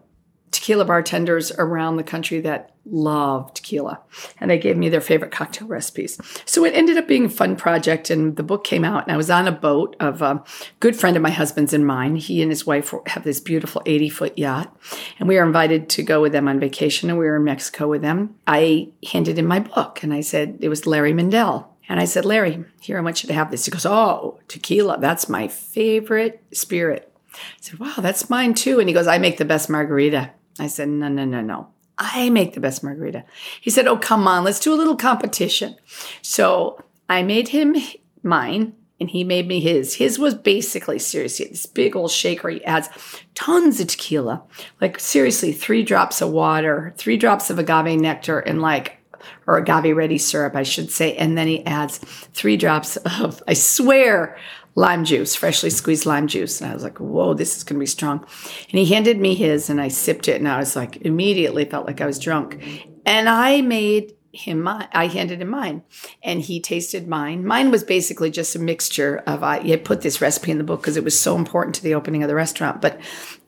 tequila 0.50 0.84
bartenders 0.84 1.52
around 1.52 1.96
the 1.96 2.02
country 2.02 2.40
that 2.40 2.72
love 2.86 3.52
tequila. 3.52 4.00
And 4.38 4.50
they 4.50 4.58
gave 4.58 4.76
me 4.76 4.88
their 4.88 5.00
favorite 5.00 5.32
cocktail 5.32 5.66
recipes. 5.66 6.18
So 6.44 6.64
it 6.64 6.74
ended 6.74 6.96
up 6.96 7.08
being 7.08 7.26
a 7.26 7.30
fun 7.30 7.56
project. 7.56 8.10
And 8.10 8.36
the 8.36 8.42
book 8.42 8.64
came 8.64 8.84
out 8.84 9.04
and 9.04 9.12
I 9.12 9.16
was 9.16 9.30
on 9.30 9.48
a 9.48 9.52
boat 9.52 9.96
of 10.00 10.22
a 10.22 10.42
good 10.80 10.96
friend 10.96 11.16
of 11.16 11.22
my 11.22 11.30
husband's 11.30 11.72
and 11.72 11.86
mine. 11.86 12.16
He 12.16 12.42
and 12.42 12.50
his 12.50 12.66
wife 12.66 12.94
have 13.06 13.24
this 13.24 13.40
beautiful 13.40 13.82
80 13.86 14.08
foot 14.08 14.38
yacht. 14.38 14.74
And 15.18 15.28
we 15.28 15.36
were 15.36 15.44
invited 15.44 15.88
to 15.90 16.02
go 16.02 16.22
with 16.22 16.32
them 16.32 16.48
on 16.48 16.60
vacation 16.60 17.10
and 17.10 17.18
we 17.18 17.26
were 17.26 17.36
in 17.36 17.44
Mexico 17.44 17.88
with 17.88 18.02
them. 18.02 18.36
I 18.46 18.88
handed 19.10 19.38
in 19.38 19.46
my 19.46 19.60
book 19.60 20.02
and 20.02 20.14
I 20.14 20.20
said, 20.20 20.58
it 20.60 20.68
was 20.68 20.86
Larry 20.86 21.12
Mindel 21.12 21.66
And 21.88 21.98
I 21.98 22.04
said, 22.04 22.24
Larry, 22.24 22.64
here, 22.80 22.98
I 22.98 23.02
want 23.02 23.22
you 23.22 23.26
to 23.28 23.34
have 23.34 23.50
this. 23.50 23.64
He 23.64 23.70
goes, 23.70 23.86
Oh, 23.86 24.38
tequila. 24.48 24.98
That's 25.00 25.28
my 25.28 25.48
favorite 25.48 26.42
spirit. 26.52 27.12
I 27.36 27.60
said, 27.60 27.78
Wow, 27.78 27.94
that's 27.98 28.30
mine 28.30 28.54
too. 28.54 28.80
And 28.80 28.88
he 28.88 28.94
goes, 28.94 29.06
I 29.06 29.18
make 29.18 29.38
the 29.38 29.44
best 29.44 29.70
margarita. 29.70 30.30
I 30.58 30.66
said, 30.66 30.88
No, 30.88 31.08
no, 31.08 31.24
no, 31.24 31.40
no. 31.40 31.68
I 31.98 32.28
make 32.30 32.54
the 32.54 32.60
best 32.60 32.82
margarita. 32.82 33.24
He 33.60 33.70
said, 33.70 33.86
Oh, 33.86 33.96
come 33.96 34.26
on, 34.28 34.44
let's 34.44 34.60
do 34.60 34.74
a 34.74 34.76
little 34.76 34.96
competition. 34.96 35.76
So 36.22 36.82
I 37.08 37.22
made 37.22 37.48
him 37.48 37.76
mine 38.22 38.74
and 38.98 39.10
he 39.10 39.24
made 39.24 39.46
me 39.46 39.60
his. 39.60 39.94
His 39.94 40.18
was 40.18 40.34
basically, 40.34 40.98
seriously, 40.98 41.46
this 41.46 41.66
big 41.66 41.94
old 41.94 42.10
shaker. 42.10 42.48
He 42.48 42.64
adds 42.64 42.88
tons 43.34 43.80
of 43.80 43.88
tequila, 43.88 44.42
like 44.80 44.98
seriously, 44.98 45.52
three 45.52 45.82
drops 45.82 46.22
of 46.22 46.30
water, 46.30 46.94
three 46.96 47.16
drops 47.16 47.50
of 47.50 47.58
agave 47.58 48.00
nectar, 48.00 48.38
and 48.38 48.62
like, 48.62 48.98
or 49.46 49.58
agave 49.58 49.96
ready 49.96 50.18
syrup, 50.18 50.56
I 50.56 50.62
should 50.62 50.90
say. 50.90 51.14
And 51.16 51.36
then 51.36 51.46
he 51.46 51.64
adds 51.66 51.98
three 51.98 52.56
drops 52.56 52.96
of, 52.96 53.42
I 53.46 53.52
swear, 53.52 54.38
lime 54.76 55.04
juice, 55.04 55.34
freshly 55.34 55.70
squeezed 55.70 56.06
lime 56.06 56.28
juice. 56.28 56.60
And 56.60 56.70
I 56.70 56.74
was 56.74 56.84
like, 56.84 56.98
whoa, 56.98 57.34
this 57.34 57.56
is 57.56 57.64
going 57.64 57.76
to 57.76 57.80
be 57.80 57.86
strong. 57.86 58.24
And 58.70 58.78
he 58.78 58.84
handed 58.84 59.18
me 59.18 59.34
his 59.34 59.68
and 59.68 59.80
I 59.80 59.88
sipped 59.88 60.28
it 60.28 60.36
and 60.36 60.46
I 60.46 60.58
was 60.58 60.76
like, 60.76 60.98
immediately 60.98 61.64
felt 61.64 61.86
like 61.86 62.00
I 62.00 62.06
was 62.06 62.18
drunk. 62.18 62.62
And 63.04 63.28
I 63.28 63.62
made 63.62 64.12
him 64.32 64.60
mine. 64.60 64.86
I 64.92 65.06
handed 65.06 65.40
him 65.40 65.48
mine 65.48 65.82
and 66.22 66.42
he 66.42 66.60
tasted 66.60 67.08
mine. 67.08 67.44
Mine 67.46 67.70
was 67.70 67.84
basically 67.84 68.30
just 68.30 68.54
a 68.54 68.58
mixture 68.58 69.22
of, 69.26 69.42
I 69.42 69.66
had 69.66 69.84
put 69.84 70.02
this 70.02 70.20
recipe 70.20 70.50
in 70.50 70.58
the 70.58 70.64
book 70.64 70.82
because 70.82 70.98
it 70.98 71.04
was 71.04 71.18
so 71.18 71.36
important 71.36 71.74
to 71.76 71.82
the 71.82 71.94
opening 71.94 72.22
of 72.22 72.28
the 72.28 72.34
restaurant, 72.34 72.82
but 72.82 73.00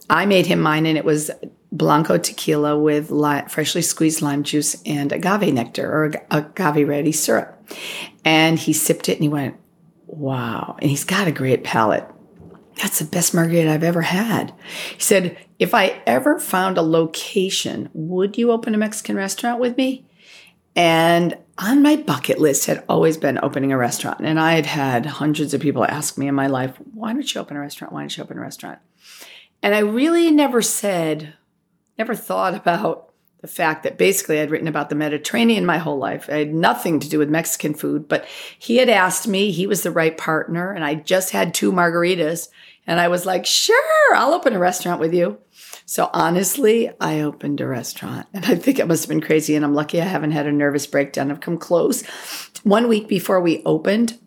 I 0.09 0.24
made 0.24 0.47
him 0.47 0.61
mine 0.61 0.87
and 0.87 0.97
it 0.97 1.05
was 1.05 1.31
Blanco 1.70 2.16
tequila 2.16 2.79
with 2.79 3.11
freshly 3.51 3.83
squeezed 3.83 4.22
lime 4.22 4.43
juice 4.45 4.81
and 4.87 5.12
agave 5.12 5.53
nectar 5.53 5.93
or 5.93 6.07
ag- 6.07 6.24
agave 6.31 6.89
ready 6.89 7.12
syrup. 7.12 7.55
And 8.24 8.59
he 8.59 8.72
sipped 8.72 9.11
it 9.11 9.16
and 9.16 9.22
he 9.22 9.29
went, 9.29 9.57
wow. 10.09 10.77
And 10.81 10.91
he's 10.91 11.05
got 11.05 11.29
a 11.29 11.33
great 11.33 11.63
palate. 11.63 12.05
That's 12.77 12.99
the 12.99 13.05
best 13.05 13.35
margarita 13.35 13.71
I've 13.71 13.83
ever 13.83 14.03
had. 14.03 14.55
He 14.95 15.01
said, 15.01 15.37
if 15.59 15.75
I 15.75 16.01
ever 16.07 16.39
found 16.39 16.79
a 16.79 16.83
location, 16.83 17.91
would 17.93 18.39
you 18.39 18.53
open 18.53 18.75
a 18.75 18.79
Mexican 18.79 19.17
restaurant 19.17 19.61
with 19.61 19.77
me? 19.77 20.07
And 20.77 21.37
on 21.59 21.83
my 21.83 21.97
bucket 21.97 22.39
list 22.39 22.67
had 22.67 22.85
always 22.89 23.17
been 23.17 23.41
opening 23.43 23.73
a 23.73 23.77
restaurant. 23.77 24.21
And 24.21 24.39
I 24.39 24.53
had 24.53 24.67
had 24.67 25.07
hundreds 25.07 25.53
of 25.53 25.61
people 25.61 25.85
ask 25.85 26.17
me 26.17 26.29
in 26.29 26.35
my 26.37 26.47
life, 26.47 26.77
why 26.95 27.13
don't 27.13 27.35
you 27.35 27.41
open 27.41 27.57
a 27.57 27.61
restaurant? 27.61 27.93
Why 27.93 28.03
don't 28.03 28.17
you 28.17 28.23
open 28.23 28.39
a 28.39 28.43
restaurant? 28.43 28.79
And 29.61 29.75
I 29.75 29.81
really 29.81 30.31
never 30.31 30.63
said, 30.63 31.35
never 31.99 32.15
thought 32.15 32.55
about 32.55 33.08
the 33.41 33.49
fact 33.49 33.84
that 33.84 33.99
basically 33.99 34.41
I'd 34.41 34.51
written 34.51 34.68
about 34.68 34.89
the 34.89 34.97
Mediterranean 34.97 35.64
my 35.64 35.78
whole 35.78 35.99
life. 35.99 36.28
I 36.28 36.39
had 36.39 36.55
nothing 36.55 36.99
to 37.01 37.09
do 37.09 37.18
with 37.18 37.30
Mexican 37.30 37.74
food, 37.74 38.09
but 38.09 38.26
he 38.59 38.78
had 38.78 38.89
asked 38.89 39.28
me, 39.28 39.53
he 39.53 39.66
was 39.66 39.82
the 39.82 39.93
right 39.93 40.16
partner, 40.16 40.72
and 40.72 40.84
I 40.84 40.97
just 40.97 41.30
had 41.30 41.55
two 41.55 41.70
margaritas. 41.70 42.49
And 42.86 42.99
I 42.99 43.09
was 43.09 43.26
like, 43.26 43.45
sure, 43.45 44.14
I'll 44.14 44.32
open 44.32 44.55
a 44.55 44.59
restaurant 44.59 44.99
with 44.99 45.12
you. 45.12 45.39
So 45.84 46.09
honestly, 46.14 46.91
I 47.01 47.20
opened 47.20 47.61
a 47.61 47.66
restaurant 47.66 48.26
and 48.32 48.47
I 48.47 48.55
think 48.55 48.78
it 48.78 48.89
must 48.89 49.05
have 49.05 49.09
been 49.11 49.20
crazy. 49.20 49.55
And 49.55 49.64
I'm 49.64 49.74
lucky 49.74 50.01
I 50.01 50.07
haven't 50.07 50.30
had 50.30 50.47
a 50.47 50.53
nervous 50.53 50.86
breakdown. 50.86 51.30
I've 51.30 51.41
come 51.41 51.59
close. 51.59 52.03
One 52.62 52.89
week 52.89 53.07
before 53.07 53.41
we 53.41 53.62
opened, 53.64 54.18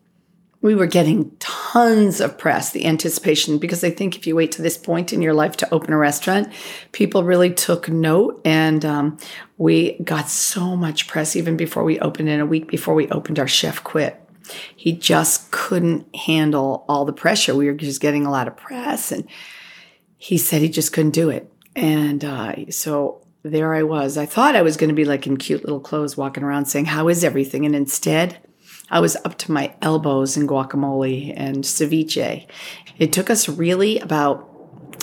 we 0.62 0.76
were 0.76 0.86
getting 0.86 1.32
tons 1.40 2.22
of 2.22 2.38
press, 2.38 2.72
the 2.72 2.86
anticipation, 2.86 3.58
because 3.58 3.84
I 3.84 3.90
think 3.90 4.16
if 4.16 4.28
you 4.28 4.36
wait 4.36 4.52
to 4.54 4.62
this 4.62 4.78
point 4.78 5.12
in 5.12 5.22
your 5.22 5.34
life 5.34 5.58
to 5.58 5.74
open 5.74 5.92
a 5.92 5.98
restaurant, 5.98 6.54
people 6.92 7.24
really 7.24 7.52
took 7.52 7.90
note. 7.90 8.40
And 8.46 8.86
um, 8.86 9.18
we 9.58 9.98
got 10.04 10.30
so 10.30 10.76
much 10.76 11.08
press 11.08 11.36
even 11.36 11.58
before 11.58 11.84
we 11.84 12.00
opened. 12.00 12.30
And 12.30 12.42
a 12.42 12.46
week 12.46 12.68
before 12.68 12.94
we 12.94 13.10
opened, 13.10 13.40
our 13.40 13.48
chef 13.48 13.84
quit. 13.84 14.18
He 14.76 14.92
just 14.92 15.50
couldn't 15.52 16.16
handle 16.16 16.86
all 16.88 17.06
the 17.06 17.14
pressure. 17.14 17.56
We 17.56 17.66
were 17.66 17.74
just 17.74 18.02
getting 18.02 18.26
a 18.26 18.32
lot 18.32 18.48
of 18.48 18.56
press. 18.56 19.12
And 19.12 19.28
he 20.18 20.38
said 20.38 20.62
he 20.62 20.70
just 20.70 20.94
couldn't 20.94 21.12
do 21.12 21.30
it. 21.30 21.52
And 21.76 22.24
uh, 22.24 22.70
so 22.70 23.26
there 23.44 23.74
I 23.74 23.82
was. 23.82 24.18
I 24.18 24.28
thought 24.28 24.56
I 24.56 24.62
was 24.62 24.78
going 24.78 24.90
to 24.90 24.96
be 24.96 25.06
like 25.06 25.26
in 25.26 25.38
cute 25.38 25.64
little 25.64 25.80
clothes 25.80 26.18
walking 26.18 26.44
around 26.44 26.66
saying, 26.66 26.86
How 26.86 27.08
is 27.08 27.24
everything? 27.24 27.66
And 27.66 27.76
instead, 27.76 28.40
I 28.92 29.00
was 29.00 29.16
up 29.26 29.38
to 29.40 29.52
my 29.52 29.74
elbows 29.82 30.36
in 30.36 30.48
guacamole 30.48 31.34
and 31.36 31.64
ceviche. 31.64 32.46
It 33.00 33.14
took 33.14 33.30
us 33.30 33.48
really 33.48 33.98
about 34.00 34.51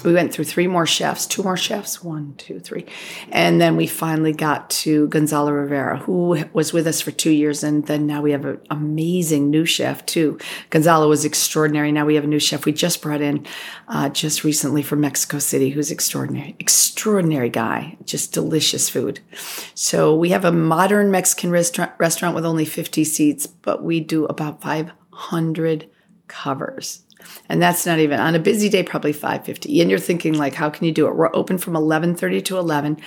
we 0.04 0.12
went 0.12 0.32
through 0.32 0.44
three 0.44 0.66
more 0.66 0.86
chefs, 0.86 1.26
two 1.26 1.42
more 1.42 1.56
chefs, 1.56 2.02
one, 2.02 2.34
two, 2.36 2.60
three. 2.60 2.86
And 3.30 3.60
then 3.60 3.76
we 3.76 3.86
finally 3.86 4.32
got 4.32 4.70
to 4.70 5.08
Gonzalo 5.08 5.50
Rivera, 5.50 5.98
who 5.98 6.44
was 6.52 6.72
with 6.72 6.86
us 6.86 7.00
for 7.00 7.10
two 7.10 7.30
years. 7.30 7.62
And 7.62 7.86
then 7.86 8.06
now 8.06 8.22
we 8.22 8.32
have 8.32 8.44
an 8.44 8.60
amazing 8.70 9.50
new 9.50 9.64
chef 9.64 10.04
too. 10.06 10.38
Gonzalo 10.70 11.08
was 11.08 11.24
extraordinary. 11.24 11.92
Now 11.92 12.06
we 12.06 12.14
have 12.14 12.24
a 12.24 12.28
new 12.28 12.38
chef 12.38 12.64
we 12.64 12.72
just 12.72 13.02
brought 13.02 13.20
in 13.20 13.46
uh, 13.88 14.08
just 14.10 14.44
recently 14.44 14.82
from 14.82 15.00
Mexico 15.00 15.38
City, 15.38 15.70
who's 15.70 15.90
extraordinary, 15.90 16.56
extraordinary 16.58 17.50
guy, 17.50 17.96
just 18.04 18.32
delicious 18.32 18.88
food. 18.88 19.20
So 19.74 20.14
we 20.14 20.30
have 20.30 20.44
a 20.44 20.52
modern 20.52 21.10
Mexican 21.10 21.50
restaurant, 21.50 21.92
restaurant 21.98 22.34
with 22.34 22.46
only 22.46 22.64
50 22.64 23.04
seats, 23.04 23.46
but 23.46 23.82
we 23.82 24.00
do 24.00 24.26
about 24.26 24.62
500 24.62 25.88
covers. 26.28 27.04
And 27.48 27.62
that's 27.62 27.86
not 27.86 27.98
even 27.98 28.20
on 28.20 28.34
a 28.34 28.38
busy 28.38 28.68
day, 28.68 28.82
probably 28.82 29.12
550. 29.12 29.80
And 29.80 29.90
you're 29.90 29.98
thinking 29.98 30.34
like, 30.34 30.54
how 30.54 30.70
can 30.70 30.86
you 30.86 30.92
do 30.92 31.06
it? 31.06 31.16
We're 31.16 31.34
open 31.34 31.58
from 31.58 31.74
1130 31.74 32.42
to 32.42 32.58
11 32.58 33.00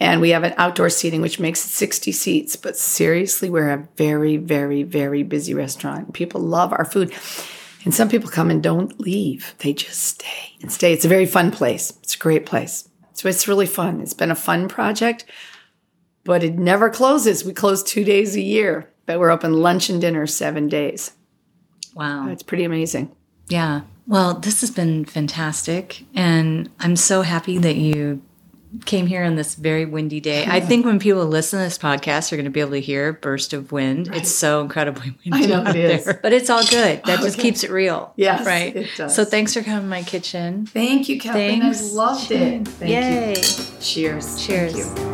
and 0.00 0.20
we 0.20 0.30
have 0.30 0.42
an 0.42 0.54
outdoor 0.56 0.90
seating, 0.90 1.20
which 1.20 1.38
makes 1.38 1.64
it 1.64 1.68
60 1.68 2.12
seats. 2.12 2.56
But 2.56 2.76
seriously, 2.76 3.48
we're 3.48 3.70
a 3.70 3.88
very, 3.96 4.36
very, 4.36 4.82
very 4.82 5.22
busy 5.22 5.54
restaurant. 5.54 6.12
People 6.12 6.40
love 6.40 6.72
our 6.72 6.84
food. 6.84 7.12
And 7.84 7.94
some 7.94 8.08
people 8.08 8.30
come 8.30 8.50
and 8.50 8.62
don't 8.62 8.98
leave. 8.98 9.54
They 9.58 9.72
just 9.74 10.02
stay 10.02 10.56
and 10.62 10.72
stay. 10.72 10.92
It's 10.92 11.04
a 11.04 11.08
very 11.08 11.26
fun 11.26 11.50
place. 11.50 11.90
It's 12.02 12.14
a 12.14 12.18
great 12.18 12.46
place. 12.46 12.88
So 13.12 13.28
it's 13.28 13.46
really 13.46 13.66
fun. 13.66 14.00
It's 14.00 14.14
been 14.14 14.30
a 14.30 14.36
fun 14.36 14.68
project, 14.68 15.24
but 16.24 16.42
it 16.42 16.58
never 16.58 16.90
closes. 16.90 17.44
We 17.44 17.52
close 17.52 17.82
two 17.82 18.02
days 18.02 18.34
a 18.34 18.40
year, 18.40 18.90
but 19.06 19.20
we're 19.20 19.30
open 19.30 19.52
lunch 19.52 19.88
and 19.88 20.00
dinner 20.00 20.26
seven 20.26 20.68
days. 20.68 21.12
Wow. 21.94 22.28
It's 22.28 22.42
pretty 22.42 22.64
amazing. 22.64 23.14
Yeah. 23.48 23.82
Well, 24.06 24.34
this 24.34 24.60
has 24.60 24.70
been 24.70 25.04
fantastic. 25.04 26.04
And 26.14 26.70
I'm 26.80 26.96
so 26.96 27.22
happy 27.22 27.58
that 27.58 27.76
you 27.76 28.22
came 28.86 29.06
here 29.06 29.22
on 29.22 29.36
this 29.36 29.54
very 29.54 29.84
windy 29.86 30.18
day. 30.20 30.44
I 30.48 30.58
think 30.60 30.84
when 30.84 30.98
people 30.98 31.24
listen 31.26 31.60
to 31.60 31.64
this 31.64 31.78
podcast, 31.78 32.28
they're 32.30 32.36
going 32.36 32.44
to 32.44 32.50
be 32.50 32.58
able 32.60 32.72
to 32.72 32.80
hear 32.80 33.12
burst 33.12 33.52
of 33.52 33.70
wind. 33.70 34.08
Right. 34.08 34.18
It's 34.18 34.30
so 34.30 34.60
incredibly 34.62 35.14
windy 35.24 35.44
I 35.44 35.46
know 35.46 35.60
out 35.62 35.76
it 35.76 35.76
is. 35.76 36.04
there. 36.04 36.18
But 36.20 36.32
it's 36.32 36.50
all 36.50 36.64
good. 36.66 37.02
That 37.04 37.20
just 37.20 37.38
keeps 37.38 37.62
it 37.62 37.70
real. 37.70 38.12
Yes, 38.16 38.44
Right. 38.44 38.74
it 38.74 38.90
does. 38.96 39.14
So 39.14 39.24
thanks 39.24 39.54
for 39.54 39.62
coming 39.62 39.82
to 39.82 39.86
my 39.86 40.02
kitchen. 40.02 40.66
Thank 40.66 41.08
you, 41.08 41.20
Kathleen. 41.20 41.60
Thanks. 41.60 41.92
I 41.92 41.94
loved 41.94 42.30
it. 42.32 42.66
Thank 42.66 42.90
Yay. 42.90 43.28
you. 43.36 43.80
Cheers. 43.80 44.44
Cheers. 44.44 45.13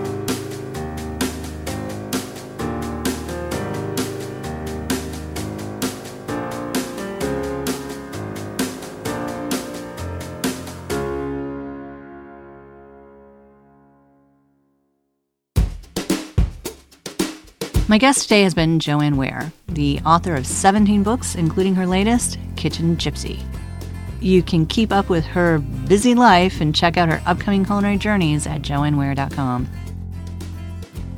My 17.90 17.98
guest 17.98 18.22
today 18.22 18.44
has 18.44 18.54
been 18.54 18.78
Joanne 18.78 19.16
Weir, 19.16 19.52
the 19.66 19.98
author 20.06 20.36
of 20.36 20.46
17 20.46 21.02
books, 21.02 21.34
including 21.34 21.74
her 21.74 21.88
latest, 21.88 22.38
Kitchen 22.54 22.96
Gypsy. 22.96 23.42
You 24.20 24.44
can 24.44 24.64
keep 24.64 24.92
up 24.92 25.08
with 25.08 25.24
her 25.24 25.58
busy 25.58 26.14
life 26.14 26.60
and 26.60 26.72
check 26.72 26.96
out 26.96 27.08
her 27.08 27.20
upcoming 27.26 27.64
culinary 27.64 27.98
journeys 27.98 28.46
at 28.46 28.62
joanneweir.com. 28.62 29.68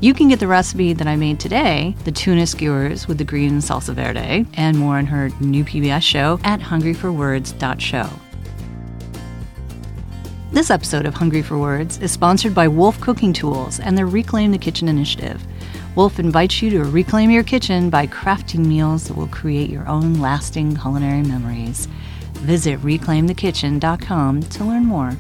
You 0.01 0.15
can 0.15 0.29
get 0.29 0.41
the 0.41 0.47
recipe 0.47 0.95
that 0.95 1.07
I 1.07 1.15
made 1.15 1.39
today, 1.39 1.95
the 2.05 2.11
tuna 2.11 2.47
skewers 2.47 3.07
with 3.07 3.19
the 3.19 3.25
green 3.25 3.59
salsa 3.59 3.93
verde, 3.93 4.47
and 4.55 4.79
more 4.79 4.97
on 4.97 5.05
her 5.05 5.29
new 5.41 5.67
PBS 5.67 6.01
show 6.01 6.41
at 6.43 6.61
hungryforwords.show. 6.61 8.09
This 10.53 10.71
episode 10.71 11.05
of 11.05 11.13
Hungry 11.13 11.43
for 11.43 11.59
Words 11.59 11.99
is 11.99 12.13
sponsored 12.13 12.55
by 12.55 12.67
Wolf 12.67 12.99
Cooking 13.03 13.35
Tools 13.35 13.79
and 13.79 13.99
their 13.99 14.07
Reclaim 14.07 14.53
the 14.53 14.59
Kitchen 14.59 14.89
initiative. 14.89 15.47
Wolf 15.95 16.19
invites 16.19 16.63
you 16.63 16.71
to 16.71 16.85
reclaim 16.85 17.31
your 17.31 17.43
kitchen 17.43 17.91
by 17.91 18.07
crafting 18.07 18.65
meals 18.65 19.09
that 19.09 19.17
will 19.17 19.29
create 19.29 19.69
your 19.69 19.87
own 19.87 20.15
lasting 20.15 20.75
culinary 20.77 21.23
memories. 21.23 21.87
Visit 22.39 22.81
reclaimthekitchen.com 22.81 24.43
to 24.43 24.65
learn 24.65 24.87
more. 24.87 25.17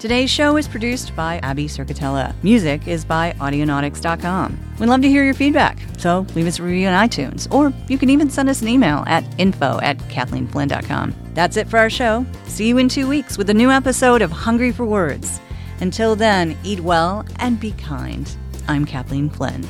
Today's 0.00 0.30
show 0.30 0.56
is 0.56 0.68
produced 0.68 1.14
by 1.16 1.38
Abby 1.38 1.66
Circatella. 1.66 2.32
Music 2.42 2.86
is 2.86 3.04
by 3.04 3.32
Audionautics.com. 3.38 4.58
We'd 4.78 4.86
love 4.88 5.02
to 5.02 5.08
hear 5.08 5.24
your 5.24 5.34
feedback, 5.34 5.78
so 5.96 6.24
leave 6.34 6.46
us 6.46 6.60
a 6.60 6.62
review 6.62 6.86
on 6.86 7.08
iTunes, 7.08 7.52
or 7.52 7.72
you 7.88 7.98
can 7.98 8.08
even 8.10 8.30
send 8.30 8.48
us 8.48 8.62
an 8.62 8.68
email 8.68 9.02
at 9.08 9.24
info 9.38 9.80
at 9.82 9.98
kathleenflynn.com. 9.98 11.14
That's 11.34 11.56
it 11.56 11.68
for 11.68 11.78
our 11.78 11.90
show. 11.90 12.24
See 12.44 12.68
you 12.68 12.78
in 12.78 12.88
two 12.88 13.08
weeks 13.08 13.36
with 13.38 13.50
a 13.50 13.54
new 13.54 13.70
episode 13.70 14.22
of 14.22 14.30
Hungry 14.30 14.70
for 14.70 14.84
Words. 14.84 15.40
Until 15.80 16.14
then, 16.14 16.56
eat 16.62 16.80
well 16.80 17.24
and 17.40 17.58
be 17.58 17.72
kind. 17.72 18.28
I'm 18.68 18.84
Kathleen 18.84 19.30
Flynn. 19.30 19.64